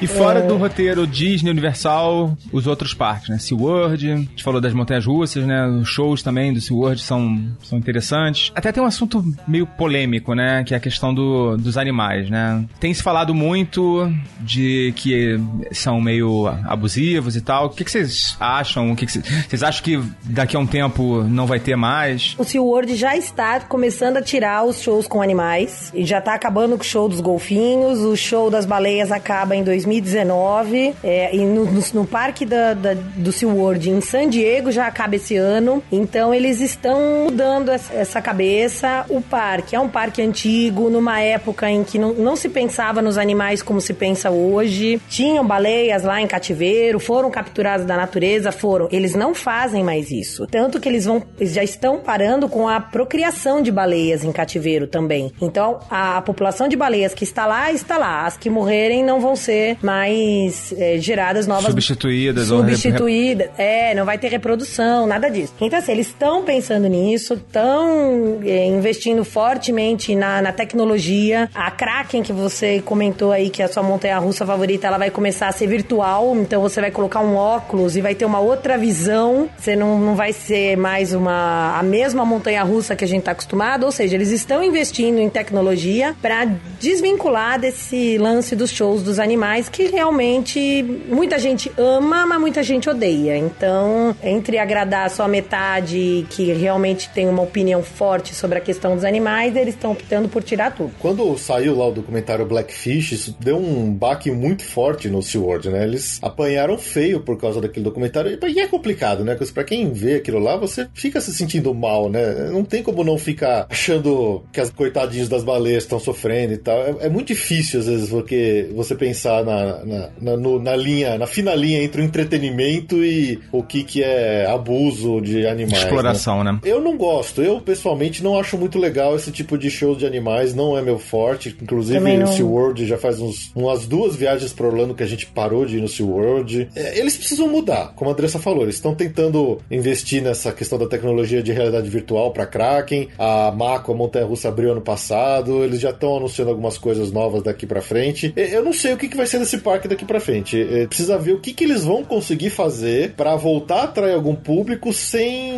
E 0.00 0.06
fora 0.06 0.40
é... 0.40 0.46
do 0.46 0.56
roteiro 0.58 1.06
Disney, 1.06 1.50
Universal, 1.50 2.36
os 2.52 2.66
outros 2.66 2.92
parques, 2.92 3.30
né? 3.30 3.38
SeaWorld, 3.38 4.12
a 4.12 4.16
gente 4.16 4.44
falou 4.44 4.60
das 4.60 4.74
montanhas 4.74 5.06
russas, 5.06 5.46
né? 5.46 5.66
Os 5.66 5.88
shows 5.88 6.22
também 6.22 6.52
do 6.52 6.60
SeaWorld 6.60 7.00
são, 7.00 7.42
são 7.62 7.78
interessantes. 7.78 8.52
Até 8.54 8.70
tem 8.72 8.82
um 8.82 8.86
assunto 8.86 9.24
meio 9.48 9.66
polêmico, 9.66 10.34
né? 10.34 10.62
Que 10.64 10.74
é 10.74 10.76
a 10.76 10.80
questão 10.80 11.14
do, 11.14 11.56
dos 11.56 11.78
animais, 11.78 12.28
né? 12.28 12.64
Tem 12.78 12.92
se 12.92 13.02
falado 13.02 13.34
muito 13.34 14.12
de 14.40 14.92
que 14.96 15.40
são 15.72 15.98
meio 15.98 16.46
abusivos 16.64 17.34
e 17.34 17.40
tal. 17.40 17.66
O 17.66 17.70
que, 17.70 17.82
que 17.82 17.90
vocês 17.90 18.36
acham? 18.38 18.92
O 18.92 18.96
que, 18.96 19.06
que 19.06 19.12
vocês 19.12 19.62
acham 19.62 19.82
que 19.82 20.02
daqui 20.24 20.56
a 20.56 20.60
um 20.60 20.66
tempo 20.66 21.22
não 21.22 21.46
vai 21.46 21.58
ter 21.58 21.74
mais? 21.74 22.34
O 22.38 22.44
SeaWorld 22.44 22.94
já 22.96 23.16
está 23.16 23.60
começando 23.60 24.18
a 24.18 24.22
tirar 24.22 24.62
os 24.64 24.82
shows 24.82 25.06
com 25.06 25.22
animais. 25.22 25.90
E 25.94 26.04
já 26.04 26.18
está 26.18 26.34
acabando 26.34 26.76
com 26.76 26.82
o 26.82 26.86
show 26.86 27.08
dos 27.08 27.20
golfinhos. 27.20 28.00
O 28.00 28.14
show 28.14 28.50
das 28.50 28.66
baleias 28.66 29.10
acaba 29.10 29.56
em 29.56 29.64
2020 29.64 29.85
2019. 29.86 30.94
É, 31.02 31.34
e 31.34 31.44
no, 31.44 31.64
no, 31.64 31.82
no 31.94 32.06
parque 32.06 32.44
da, 32.44 32.74
da, 32.74 32.94
do 32.94 33.32
SeaWorld 33.32 33.90
em 33.90 34.00
San 34.00 34.28
Diego 34.28 34.70
já 34.70 34.86
acaba 34.86 35.16
esse 35.16 35.36
ano. 35.36 35.82
Então 35.90 36.34
eles 36.34 36.60
estão 36.60 37.24
mudando 37.24 37.70
essa, 37.70 38.20
cabeça. 38.20 39.04
O 39.08 39.20
parque 39.20 39.76
é 39.76 39.80
um 39.80 39.88
parque 39.88 40.20
antigo, 40.20 40.90
numa 40.90 41.20
época 41.20 41.70
em 41.70 41.84
que 41.84 41.98
não, 41.98 42.12
não 42.14 42.34
se 42.34 42.48
pensava 42.48 43.00
nos 43.00 43.16
animais 43.16 43.62
como 43.62 43.80
se 43.80 43.94
pensa 43.94 44.30
hoje. 44.30 45.00
Tinham 45.08 45.46
baleias 45.46 46.02
lá 46.02 46.20
em 46.20 46.26
cativeiro, 46.26 46.98
foram 46.98 47.30
capturadas 47.30 47.86
da 47.86 47.96
natureza, 47.96 48.50
foram. 48.50 48.88
Eles 48.90 49.14
não 49.14 49.34
fazem 49.34 49.84
mais 49.84 50.10
isso. 50.10 50.46
Tanto 50.46 50.80
que 50.80 50.88
eles 50.88 51.04
vão, 51.04 51.22
já 51.40 51.62
estão 51.62 51.98
parando 51.98 52.48
com 52.48 52.68
a 52.68 52.80
procriação 52.80 53.62
de 53.62 53.70
baleias 53.70 54.24
em 54.24 54.32
cativeiro 54.32 54.86
também. 54.86 55.32
Então 55.40 55.78
a 55.90 56.20
população 56.22 56.68
de 56.68 56.76
baleias 56.76 57.14
que 57.14 57.24
está 57.24 57.46
lá, 57.46 57.70
está 57.70 57.96
lá. 57.96 58.26
As 58.26 58.36
que 58.36 58.50
morrerem 58.50 59.04
não 59.04 59.20
vão 59.20 59.36
ser 59.36 59.75
mais 59.82 60.72
é, 60.76 60.98
geradas 60.98 61.46
novas. 61.46 61.66
Substituídas. 61.66 62.48
Substituídas. 62.48 63.50
É, 63.56 63.94
não 63.94 64.04
vai 64.04 64.18
ter 64.18 64.28
reprodução, 64.28 65.06
nada 65.06 65.28
disso. 65.28 65.54
Então, 65.60 65.78
assim, 65.78 65.92
eles 65.92 66.08
estão 66.08 66.44
pensando 66.44 66.88
nisso, 66.88 67.34
estão 67.34 68.40
é, 68.44 68.66
investindo 68.66 69.24
fortemente 69.24 70.14
na, 70.14 70.42
na 70.42 70.52
tecnologia. 70.52 71.50
A 71.54 71.70
Kraken, 71.70 72.22
que 72.22 72.32
você 72.32 72.80
comentou 72.80 73.32
aí, 73.32 73.50
que 73.50 73.62
é 73.62 73.64
a 73.64 73.68
sua 73.68 73.82
montanha-russa 73.82 74.44
favorita, 74.46 74.86
ela 74.86 74.98
vai 74.98 75.10
começar 75.10 75.48
a 75.48 75.52
ser 75.52 75.66
virtual. 75.66 76.36
Então, 76.36 76.60
você 76.60 76.80
vai 76.80 76.90
colocar 76.90 77.20
um 77.20 77.34
óculos 77.34 77.96
e 77.96 78.00
vai 78.00 78.14
ter 78.14 78.24
uma 78.24 78.40
outra 78.40 78.78
visão. 78.78 79.48
Você 79.58 79.76
não, 79.76 79.98
não 79.98 80.14
vai 80.14 80.32
ser 80.32 80.76
mais 80.76 81.12
uma 81.12 81.78
a 81.78 81.82
mesma 81.82 82.24
montanha-russa 82.24 82.94
que 82.96 83.04
a 83.04 83.08
gente 83.08 83.20
está 83.20 83.32
acostumado. 83.32 83.84
Ou 83.84 83.92
seja, 83.92 84.14
eles 84.14 84.30
estão 84.30 84.62
investindo 84.62 85.18
em 85.18 85.28
tecnologia 85.28 86.14
para 86.20 86.44
desvincular 86.80 87.58
desse 87.58 88.18
lance 88.18 88.54
dos 88.54 88.70
shows 88.70 89.02
dos 89.02 89.18
animais 89.18 89.65
que 89.68 89.86
realmente 89.86 90.82
muita 91.08 91.38
gente 91.38 91.70
ama, 91.76 92.26
mas 92.26 92.40
muita 92.40 92.62
gente 92.62 92.88
odeia. 92.88 93.36
Então, 93.36 94.14
entre 94.22 94.58
agradar 94.58 95.10
só 95.10 95.24
a 95.24 95.28
metade 95.28 96.26
que 96.30 96.52
realmente 96.52 97.08
tem 97.10 97.28
uma 97.28 97.42
opinião 97.42 97.82
forte 97.82 98.34
sobre 98.34 98.58
a 98.58 98.60
questão 98.60 98.94
dos 98.94 99.04
animais, 99.04 99.56
eles 99.56 99.74
estão 99.74 99.92
optando 99.92 100.28
por 100.28 100.42
tirar 100.42 100.74
tudo. 100.74 100.92
Quando 100.98 101.36
saiu 101.38 101.76
lá 101.76 101.88
o 101.88 101.92
documentário 101.92 102.44
Blackfish, 102.46 103.12
isso 103.12 103.36
deu 103.40 103.56
um 103.56 103.92
baque 103.92 104.30
muito 104.30 104.64
forte 104.64 105.08
no 105.08 105.22
SeaWorld, 105.22 105.70
né? 105.70 105.84
Eles 105.84 106.18
apanharam 106.22 106.78
feio 106.78 107.20
por 107.20 107.36
causa 107.38 107.60
daquele 107.60 107.84
documentário. 107.84 108.38
E 108.46 108.60
é 108.60 108.66
complicado, 108.66 109.24
né? 109.24 109.34
Porque 109.34 109.52
pra 109.52 109.64
quem 109.64 109.92
vê 109.92 110.16
aquilo 110.16 110.38
lá, 110.38 110.56
você 110.56 110.88
fica 110.94 111.20
se 111.20 111.32
sentindo 111.34 111.72
mal, 111.74 112.08
né? 112.08 112.50
Não 112.50 112.64
tem 112.64 112.82
como 112.82 113.04
não 113.04 113.18
ficar 113.18 113.66
achando 113.70 114.44
que 114.52 114.60
as 114.60 114.70
coitadinhos 114.70 115.28
das 115.28 115.42
baleias 115.42 115.84
estão 115.84 115.98
sofrendo 115.98 116.52
e 116.52 116.58
tal. 116.58 116.78
É, 116.82 117.06
é 117.06 117.08
muito 117.08 117.28
difícil, 117.28 117.80
às 117.80 117.86
vezes, 117.86 118.08
porque 118.08 118.68
você 118.74 118.94
pensar 118.94 119.44
na 119.44 119.55
na, 119.64 119.84
na, 119.84 120.08
na, 120.20 120.36
no, 120.36 120.58
na 120.58 120.76
linha, 120.76 121.18
na 121.18 121.26
fina 121.26 121.54
linha 121.54 121.82
entre 121.82 122.02
o 122.02 122.04
entretenimento 122.04 123.04
e 123.04 123.38
o 123.52 123.62
que, 123.62 123.82
que 123.82 124.02
é 124.02 124.46
abuso 124.46 125.20
de 125.20 125.46
animais. 125.46 125.84
Exploração, 125.84 126.44
né? 126.44 126.52
né? 126.52 126.60
Eu 126.64 126.80
não 126.80 126.96
gosto. 126.96 127.42
Eu, 127.42 127.60
pessoalmente, 127.60 128.22
não 128.22 128.38
acho 128.38 128.56
muito 128.58 128.78
legal 128.78 129.16
esse 129.16 129.30
tipo 129.30 129.56
de 129.56 129.70
show 129.70 129.94
de 129.94 130.06
animais. 130.06 130.54
Não 130.54 130.76
é 130.76 130.82
meu 130.82 130.98
forte. 130.98 131.56
Inclusive, 131.60 132.16
não... 132.16 132.24
o 132.24 132.32
SeaWorld 132.32 132.86
já 132.86 132.98
faz 132.98 133.20
uns, 133.20 133.52
umas 133.54 133.86
duas 133.86 134.16
viagens 134.16 134.52
para 134.52 134.66
Orlando 134.66 134.94
que 134.94 135.02
a 135.02 135.06
gente 135.06 135.26
parou 135.26 135.64
de 135.64 135.78
ir 135.78 135.80
no 135.80 135.88
SeaWorld. 135.88 136.68
É, 136.74 136.98
eles 136.98 137.16
precisam 137.16 137.48
mudar, 137.48 137.92
como 137.94 138.10
a 138.10 138.12
Andressa 138.12 138.38
falou. 138.38 138.62
Eles 138.62 138.76
estão 138.76 138.94
tentando 138.94 139.58
investir 139.70 140.22
nessa 140.22 140.52
questão 140.52 140.78
da 140.78 140.86
tecnologia 140.86 141.42
de 141.42 141.52
realidade 141.52 141.88
virtual 141.88 142.30
para 142.30 142.46
Kraken. 142.46 143.08
A 143.18 143.50
Mako, 143.52 143.92
a 143.92 143.94
montanha-russa, 143.94 144.48
abriu 144.48 144.72
ano 144.72 144.80
passado. 144.80 145.64
Eles 145.64 145.80
já 145.80 145.90
estão 145.90 146.16
anunciando 146.16 146.50
algumas 146.50 146.78
coisas 146.78 147.10
novas 147.10 147.42
daqui 147.42 147.66
para 147.66 147.80
frente. 147.80 148.32
Eu 148.36 148.64
não 148.64 148.72
sei 148.72 148.92
o 148.92 148.96
que, 148.96 149.08
que 149.08 149.16
vai 149.16 149.26
ser 149.26 149.38
desse 149.46 149.58
parque 149.58 149.88
daqui 149.88 150.04
para 150.04 150.20
frente. 150.20 150.60
É, 150.60 150.86
precisa 150.86 151.16
ver 151.16 151.32
o 151.32 151.40
que, 151.40 151.54
que 151.54 151.64
eles 151.64 151.84
vão 151.84 152.04
conseguir 152.04 152.50
fazer 152.50 153.12
para 153.12 153.34
voltar 153.36 153.76
a 153.76 153.84
atrair 153.84 154.14
algum 154.14 154.34
público 154.34 154.92
sem 154.92 155.52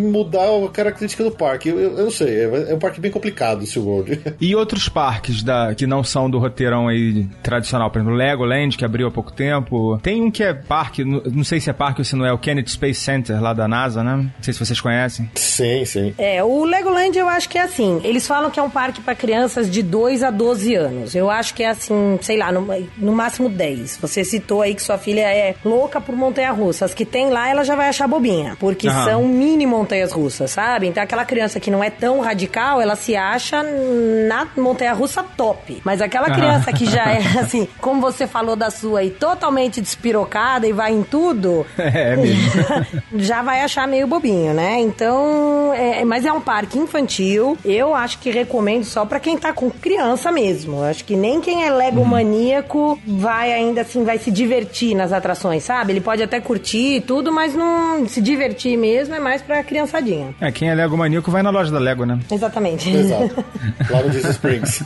mudar 0.00 0.46
a 0.48 0.68
característica 0.68 1.24
do 1.24 1.32
parque. 1.32 1.68
Eu, 1.68 1.78
eu, 1.78 1.98
eu 1.98 2.04
não 2.04 2.10
sei, 2.10 2.28
é, 2.28 2.70
é, 2.70 2.74
um 2.74 2.78
parque 2.78 3.00
bem 3.00 3.10
complicado 3.10 3.62
o 3.62 3.66
SeaWorld. 3.66 4.20
E 4.40 4.56
outros 4.56 4.88
parques 4.88 5.42
da, 5.42 5.74
que 5.74 5.86
não 5.86 6.02
são 6.02 6.28
do 6.28 6.38
roteirão 6.38 6.88
aí 6.88 7.26
tradicional, 7.42 7.90
por 7.90 7.98
exemplo, 7.98 8.14
Legoland, 8.14 8.76
que 8.76 8.84
abriu 8.84 9.06
há 9.06 9.10
pouco 9.10 9.32
tempo. 9.32 9.98
Tem 10.02 10.22
um 10.22 10.30
que 10.30 10.42
é 10.42 10.52
parque, 10.52 11.04
não 11.04 11.44
sei 11.44 11.60
se 11.60 11.70
é 11.70 11.72
parque 11.72 12.00
ou 12.00 12.04
se 12.04 12.16
não 12.16 12.24
é, 12.24 12.32
o 12.32 12.38
Kennedy 12.38 12.70
Space 12.70 13.00
Center 13.00 13.40
lá 13.40 13.52
da 13.52 13.68
NASA, 13.68 14.02
né? 14.02 14.16
Não 14.16 14.32
sei 14.40 14.52
se 14.52 14.58
vocês 14.58 14.80
conhecem. 14.80 15.30
Sim, 15.34 15.84
sim. 15.84 16.14
É, 16.18 16.42
o 16.42 16.64
Legoland 16.64 17.16
eu 17.16 17.28
acho 17.28 17.48
que 17.48 17.58
é 17.58 17.62
assim. 17.62 18.00
Eles 18.04 18.26
falam 18.26 18.50
que 18.50 18.58
é 18.58 18.62
um 18.62 18.70
parque 18.70 19.00
para 19.00 19.14
crianças 19.14 19.70
de 19.70 19.82
2 19.82 20.22
a 20.22 20.30
12 20.30 20.74
anos. 20.74 21.14
Eu 21.14 21.30
acho 21.30 21.54
que 21.54 21.62
é 21.62 21.70
assim, 21.70 22.18
sei 22.20 22.36
lá, 22.36 22.52
no, 22.52 22.66
no 22.98 23.12
máximo 23.12 23.31
10. 23.38 23.98
Você 24.00 24.24
citou 24.24 24.62
aí 24.62 24.74
que 24.74 24.82
sua 24.82 24.98
filha 24.98 25.22
é 25.22 25.54
louca 25.64 26.00
por 26.00 26.14
montanha-russa. 26.14 26.84
As 26.84 26.94
que 26.94 27.04
tem 27.04 27.30
lá, 27.30 27.48
ela 27.48 27.64
já 27.64 27.74
vai 27.74 27.88
achar 27.88 28.06
bobinha. 28.06 28.56
Porque 28.58 28.88
Aham. 28.88 29.04
são 29.04 29.24
mini 29.28 29.66
montanhas 29.66 30.12
russas, 30.12 30.50
sabe? 30.50 30.86
Então 30.86 31.02
aquela 31.02 31.24
criança 31.24 31.60
que 31.60 31.70
não 31.70 31.82
é 31.82 31.90
tão 31.90 32.20
radical, 32.20 32.80
ela 32.80 32.96
se 32.96 33.16
acha 33.16 33.62
na 33.62 34.48
montanha-russa 34.56 35.22
top. 35.22 35.80
Mas 35.84 36.00
aquela 36.00 36.30
criança 36.30 36.72
que 36.72 36.86
já 36.86 37.10
é, 37.10 37.18
assim, 37.40 37.68
como 37.80 38.00
você 38.00 38.26
falou 38.26 38.56
da 38.56 38.70
sua 38.70 39.00
aí, 39.00 39.10
totalmente 39.10 39.80
despirocada 39.80 40.66
e 40.66 40.72
vai 40.72 40.92
em 40.92 41.02
tudo, 41.02 41.66
é, 41.78 42.14
é 42.14 42.16
já 43.16 43.42
vai 43.42 43.60
achar 43.60 43.86
meio 43.86 44.06
bobinho, 44.06 44.54
né? 44.54 44.80
Então, 44.80 45.72
é, 45.74 46.04
mas 46.04 46.24
é 46.24 46.32
um 46.32 46.40
parque 46.40 46.78
infantil. 46.78 47.56
Eu 47.64 47.94
acho 47.94 48.18
que 48.18 48.30
recomendo 48.30 48.84
só 48.84 49.04
para 49.04 49.20
quem 49.20 49.36
tá 49.36 49.52
com 49.52 49.70
criança 49.70 50.30
mesmo. 50.30 50.78
Eu 50.78 50.84
acho 50.84 51.04
que 51.04 51.16
nem 51.16 51.40
quem 51.40 51.64
é 51.64 51.70
Lego 51.70 52.04
maníaco 52.04 52.98
vai 53.22 53.52
ainda 53.52 53.82
assim, 53.82 54.04
vai 54.04 54.18
se 54.18 54.30
divertir 54.30 54.94
nas 54.96 55.12
atrações, 55.12 55.62
sabe? 55.62 55.92
Ele 55.92 56.00
pode 56.00 56.22
até 56.22 56.40
curtir 56.40 57.02
tudo, 57.06 57.32
mas 57.32 57.54
não 57.54 58.06
se 58.08 58.20
divertir 58.20 58.76
mesmo 58.76 59.14
é 59.14 59.20
mais 59.20 59.40
pra 59.40 59.62
criançadinha. 59.62 60.34
É, 60.40 60.50
quem 60.50 60.68
é 60.68 60.74
Lego 60.74 60.96
maníaco 60.96 61.30
vai 61.30 61.42
na 61.42 61.50
loja 61.50 61.70
da 61.70 61.78
Lego, 61.78 62.04
né? 62.04 62.18
Exatamente. 62.30 62.90
Exato. 62.90 63.44
Lá 63.88 64.02
no 64.02 64.10
Disney 64.10 64.30
Springs. 64.32 64.84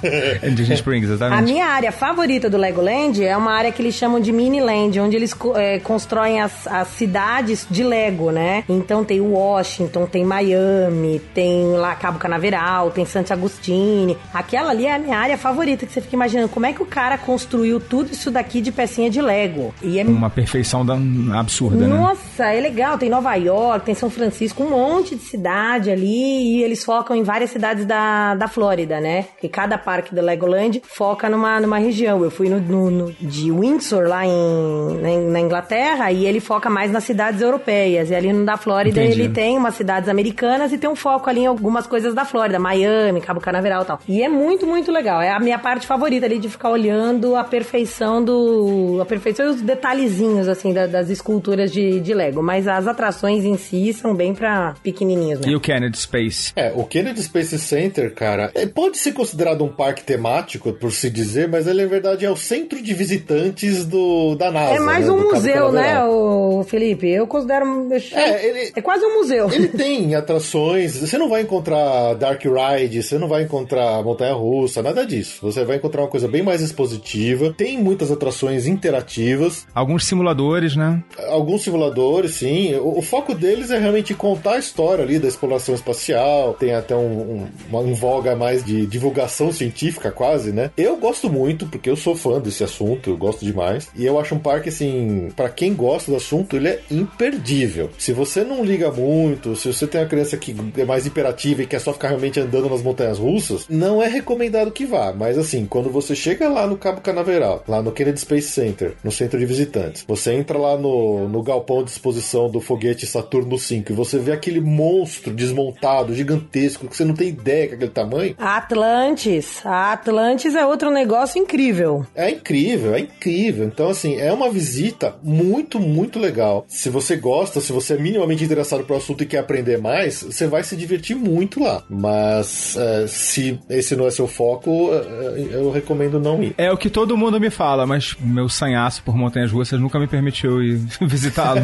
Disney 0.54 0.74
Springs, 0.74 1.10
exatamente. 1.10 1.50
A 1.50 1.52
minha 1.52 1.66
área 1.66 1.90
favorita 1.90 2.50
do 2.50 2.58
Legoland 2.58 3.24
é 3.24 3.36
uma 3.36 3.52
área 3.52 3.72
que 3.72 3.80
eles 3.80 3.94
chamam 3.94 4.20
de 4.20 4.30
Mini 4.32 4.60
Land, 4.60 5.00
onde 5.00 5.16
eles 5.16 5.34
é, 5.54 5.78
constroem 5.78 6.40
as, 6.40 6.66
as 6.66 6.88
cidades 6.88 7.66
de 7.70 7.82
Lego, 7.82 8.30
né? 8.30 8.64
Então 8.68 9.02
tem 9.02 9.20
Washington, 9.20 10.04
tem 10.06 10.24
Miami, 10.24 11.20
tem 11.34 11.72
lá 11.72 11.94
Cabo 11.94 12.18
Canaveral, 12.18 12.90
tem 12.90 13.06
Santo 13.06 13.32
Agostini. 13.32 14.16
Aquela 14.34 14.70
ali 14.70 14.86
é 14.86 14.94
a 14.94 14.98
minha 14.98 15.16
área 15.16 15.38
favorita, 15.38 15.86
que 15.86 15.92
você 15.92 16.00
fica 16.00 16.14
imaginando 16.14 16.48
como 16.48 16.66
é 16.66 16.72
que 16.72 16.82
o 16.82 16.86
cara 16.86 17.16
construiu 17.16 17.80
tudo 17.80 18.14
isso 18.16 18.30
daqui 18.30 18.60
de 18.60 18.72
pecinha 18.72 19.10
de 19.10 19.20
Lego. 19.20 19.74
E 19.82 19.98
é 19.98 20.04
uma 20.04 20.30
perfeição 20.30 20.84
da... 20.84 20.94
absurda, 21.38 21.86
Nossa, 21.86 21.94
né? 21.94 22.00
Nossa, 22.00 22.44
é 22.52 22.60
legal. 22.60 22.98
Tem 22.98 23.08
Nova 23.08 23.34
York, 23.34 23.86
tem 23.86 23.94
São 23.94 24.10
Francisco, 24.10 24.62
um 24.62 24.70
monte 24.70 25.14
de 25.14 25.22
cidade 25.22 25.90
ali 25.90 26.56
e 26.56 26.62
eles 26.62 26.84
focam 26.84 27.16
em 27.16 27.22
várias 27.22 27.50
cidades 27.50 27.84
da, 27.84 28.34
da 28.34 28.48
Flórida, 28.48 29.00
né? 29.00 29.26
Que 29.40 29.48
cada 29.48 29.78
parque 29.78 30.14
do 30.14 30.20
Legoland 30.20 30.82
foca 30.84 31.28
numa, 31.28 31.60
numa 31.60 31.78
região. 31.78 32.22
Eu 32.22 32.30
fui 32.30 32.48
no, 32.48 32.60
no, 32.60 32.90
no 32.90 33.12
de 33.12 33.50
Windsor, 33.50 34.08
lá 34.08 34.24
em, 34.24 35.30
na 35.30 35.40
Inglaterra, 35.40 36.10
e 36.10 36.24
ele 36.24 36.40
foca 36.40 36.68
mais 36.70 36.90
nas 36.90 37.04
cidades 37.04 37.40
europeias. 37.40 38.10
E 38.10 38.14
ali 38.14 38.32
no 38.32 38.44
da 38.44 38.56
Flórida 38.56 39.02
Entendi. 39.02 39.20
ele 39.20 39.32
tem 39.32 39.56
umas 39.56 39.74
cidades 39.74 40.08
americanas 40.08 40.72
e 40.72 40.78
tem 40.78 40.88
um 40.88 40.96
foco 40.96 41.28
ali 41.28 41.40
em 41.40 41.46
algumas 41.46 41.86
coisas 41.86 42.14
da 42.14 42.24
Flórida, 42.24 42.58
Miami, 42.58 43.20
Cabo 43.20 43.40
Canaveral 43.40 43.82
e 43.82 43.86
tal. 43.86 44.00
E 44.08 44.22
é 44.22 44.28
muito, 44.28 44.66
muito 44.66 44.90
legal. 44.90 45.20
É 45.20 45.30
a 45.30 45.40
minha 45.40 45.58
parte 45.58 45.86
favorita 45.86 46.26
ali 46.26 46.38
de 46.38 46.48
ficar 46.48 46.70
olhando 46.70 47.34
a 47.36 47.44
perfeição 47.44 48.05
do. 48.24 48.98
a 49.00 49.04
perfeição 49.04 49.46
e 49.46 49.48
os 49.50 49.62
detalhezinhos, 49.62 50.48
assim, 50.48 50.72
da, 50.72 50.86
das 50.86 51.10
esculturas 51.10 51.72
de, 51.72 52.00
de 52.00 52.14
Lego. 52.14 52.42
Mas 52.42 52.68
as 52.68 52.86
atrações 52.86 53.44
em 53.44 53.56
si 53.56 53.92
são 53.92 54.14
bem 54.14 54.34
pra 54.34 54.74
pequenininhos, 54.82 55.40
né? 55.40 55.48
E 55.48 55.56
o 55.56 55.60
Kennedy 55.60 55.98
Space? 55.98 56.52
É, 56.54 56.72
o 56.74 56.84
Kennedy 56.84 57.22
Space 57.22 57.58
Center, 57.58 58.14
cara, 58.14 58.50
é, 58.54 58.66
pode 58.66 58.98
ser 58.98 59.12
considerado 59.12 59.64
um 59.64 59.68
parque 59.68 60.02
temático, 60.02 60.72
por 60.72 60.92
se 60.92 61.10
dizer, 61.10 61.48
mas 61.48 61.66
ele, 61.66 61.82
na 61.82 61.88
verdade, 61.88 62.24
é 62.24 62.30
o 62.30 62.36
centro 62.36 62.80
de 62.82 62.94
visitantes 62.94 63.84
do, 63.84 64.34
da 64.34 64.50
NASA. 64.50 64.76
É 64.76 64.80
mais 64.80 65.06
né, 65.06 65.12
um 65.12 65.22
museu, 65.22 65.72
né, 65.72 66.04
o 66.04 66.64
Felipe? 66.64 67.08
Eu 67.08 67.26
considero. 67.26 67.88
É, 68.12 68.46
ele, 68.46 68.72
é 68.74 68.80
quase 68.80 69.04
um 69.04 69.18
museu. 69.18 69.50
Ele 69.50 69.68
tem 69.76 70.14
atrações. 70.14 70.96
Você 70.96 71.18
não 71.18 71.28
vai 71.28 71.42
encontrar 71.42 72.14
Dark 72.14 72.42
Ride, 72.44 73.02
você 73.02 73.18
não 73.18 73.28
vai 73.28 73.42
encontrar 73.42 74.02
Montanha 74.02 74.34
Russa, 74.34 74.82
nada 74.82 75.04
disso. 75.04 75.38
Você 75.42 75.64
vai 75.64 75.76
encontrar 75.76 76.02
uma 76.02 76.08
coisa 76.08 76.28
bem 76.28 76.42
mais 76.42 76.60
expositiva. 76.60 77.52
Tem 77.56 77.78
muitas 77.96 78.12
atrações 78.12 78.66
interativas. 78.66 79.66
Alguns 79.74 80.04
simuladores, 80.04 80.76
né? 80.76 81.02
Alguns 81.28 81.62
simuladores, 81.62 82.34
sim. 82.34 82.74
O, 82.74 82.98
o 82.98 83.02
foco 83.02 83.34
deles 83.34 83.70
é 83.70 83.78
realmente 83.78 84.12
contar 84.12 84.54
a 84.54 84.58
história 84.58 85.02
ali 85.02 85.18
da 85.18 85.26
exploração 85.26 85.74
espacial. 85.74 86.54
Tem 86.54 86.74
até 86.74 86.94
um, 86.94 87.00
um, 87.00 87.46
uma 87.70 87.80
um 87.80 87.94
voga 87.94 88.36
mais 88.36 88.62
de 88.62 88.86
divulgação 88.86 89.50
científica, 89.50 90.12
quase, 90.12 90.52
né? 90.52 90.70
Eu 90.76 90.98
gosto 90.98 91.30
muito, 91.30 91.66
porque 91.66 91.88
eu 91.88 91.96
sou 91.96 92.14
fã 92.14 92.38
desse 92.38 92.62
assunto, 92.62 93.08
eu 93.08 93.16
gosto 93.16 93.44
demais. 93.44 93.88
E 93.96 94.04
eu 94.04 94.20
acho 94.20 94.34
um 94.34 94.38
parque, 94.38 94.68
assim, 94.68 95.30
para 95.34 95.48
quem 95.48 95.72
gosta 95.72 96.10
do 96.10 96.18
assunto, 96.18 96.56
ele 96.56 96.68
é 96.68 96.80
imperdível. 96.90 97.88
Se 97.96 98.12
você 98.12 98.44
não 98.44 98.62
liga 98.62 98.90
muito, 98.92 99.56
se 99.56 99.72
você 99.72 99.86
tem 99.86 100.02
uma 100.02 100.06
criança 100.06 100.36
que 100.36 100.54
é 100.76 100.84
mais 100.84 101.06
imperativa 101.06 101.62
e 101.62 101.66
quer 101.66 101.80
só 101.80 101.94
ficar 101.94 102.08
realmente 102.08 102.38
andando 102.38 102.68
nas 102.68 102.82
montanhas 102.82 103.18
russas, 103.18 103.64
não 103.70 104.02
é 104.02 104.08
recomendado 104.08 104.70
que 104.70 104.84
vá. 104.84 105.14
Mas 105.16 105.38
assim, 105.38 105.64
quando 105.64 105.88
você 105.88 106.14
chega 106.14 106.48
lá 106.48 106.66
no 106.66 106.76
Cabo 106.76 107.00
Canaveral, 107.00 107.64
lá 107.68 107.80
no 107.86 107.92
Kennedy 107.92 108.20
Space 108.20 108.48
Center, 108.48 108.94
no 109.02 109.12
centro 109.12 109.38
de 109.38 109.46
visitantes, 109.46 110.04
você 110.06 110.32
entra 110.32 110.58
lá 110.58 110.76
no, 110.76 111.28
no 111.28 111.40
galpão 111.40 111.84
de 111.84 111.90
exposição 111.90 112.50
do 112.50 112.60
foguete 112.60 113.06
Saturno 113.06 113.56
5 113.56 113.92
e 113.92 113.94
você 113.94 114.18
vê 114.18 114.32
aquele 114.32 114.60
monstro 114.60 115.32
desmontado, 115.32 116.12
gigantesco, 116.12 116.88
que 116.88 116.96
você 116.96 117.04
não 117.04 117.14
tem 117.14 117.28
ideia 117.28 117.68
que 117.68 117.72
é 117.74 117.76
aquele 117.76 117.90
tamanho. 117.90 118.34
Atlantis. 118.38 119.64
A 119.64 119.92
Atlantis 119.92 120.56
é 120.56 120.66
outro 120.66 120.90
negócio 120.90 121.40
incrível. 121.40 122.04
É 122.14 122.28
incrível, 122.30 122.94
é 122.94 123.00
incrível. 123.00 123.64
Então, 123.66 123.88
assim, 123.88 124.16
é 124.16 124.32
uma 124.32 124.50
visita 124.50 125.14
muito, 125.22 125.78
muito 125.78 126.18
legal. 126.18 126.64
Se 126.68 126.90
você 126.90 127.14
gosta, 127.14 127.60
se 127.60 127.72
você 127.72 127.94
é 127.94 127.98
minimamente 127.98 128.42
interessado 128.42 128.84
pro 128.84 128.96
assunto 128.96 129.22
e 129.22 129.26
quer 129.26 129.38
aprender 129.38 129.78
mais, 129.78 130.24
você 130.24 130.48
vai 130.48 130.64
se 130.64 130.76
divertir 130.76 131.14
muito 131.14 131.62
lá. 131.62 131.84
Mas 131.88 132.76
é, 132.76 133.06
se 133.06 133.60
esse 133.70 133.94
não 133.94 134.06
é 134.06 134.10
seu 134.10 134.26
foco, 134.26 134.90
é, 134.92 135.46
eu 135.52 135.70
recomendo 135.70 136.18
não 136.18 136.42
ir. 136.42 136.52
É 136.58 136.72
o 136.72 136.76
que 136.76 136.90
todo 136.90 137.16
mundo 137.16 137.38
me 137.38 137.50
fala, 137.50 137.75
mas 137.84 138.16
meu 138.20 138.48
sanhaço 138.48 139.02
por 139.02 139.16
montanhas 139.16 139.50
russas 139.50 139.80
nunca 139.80 139.98
me 139.98 140.06
permitiu 140.06 140.62
ir 140.62 140.76
visitá-lo. 141.02 141.60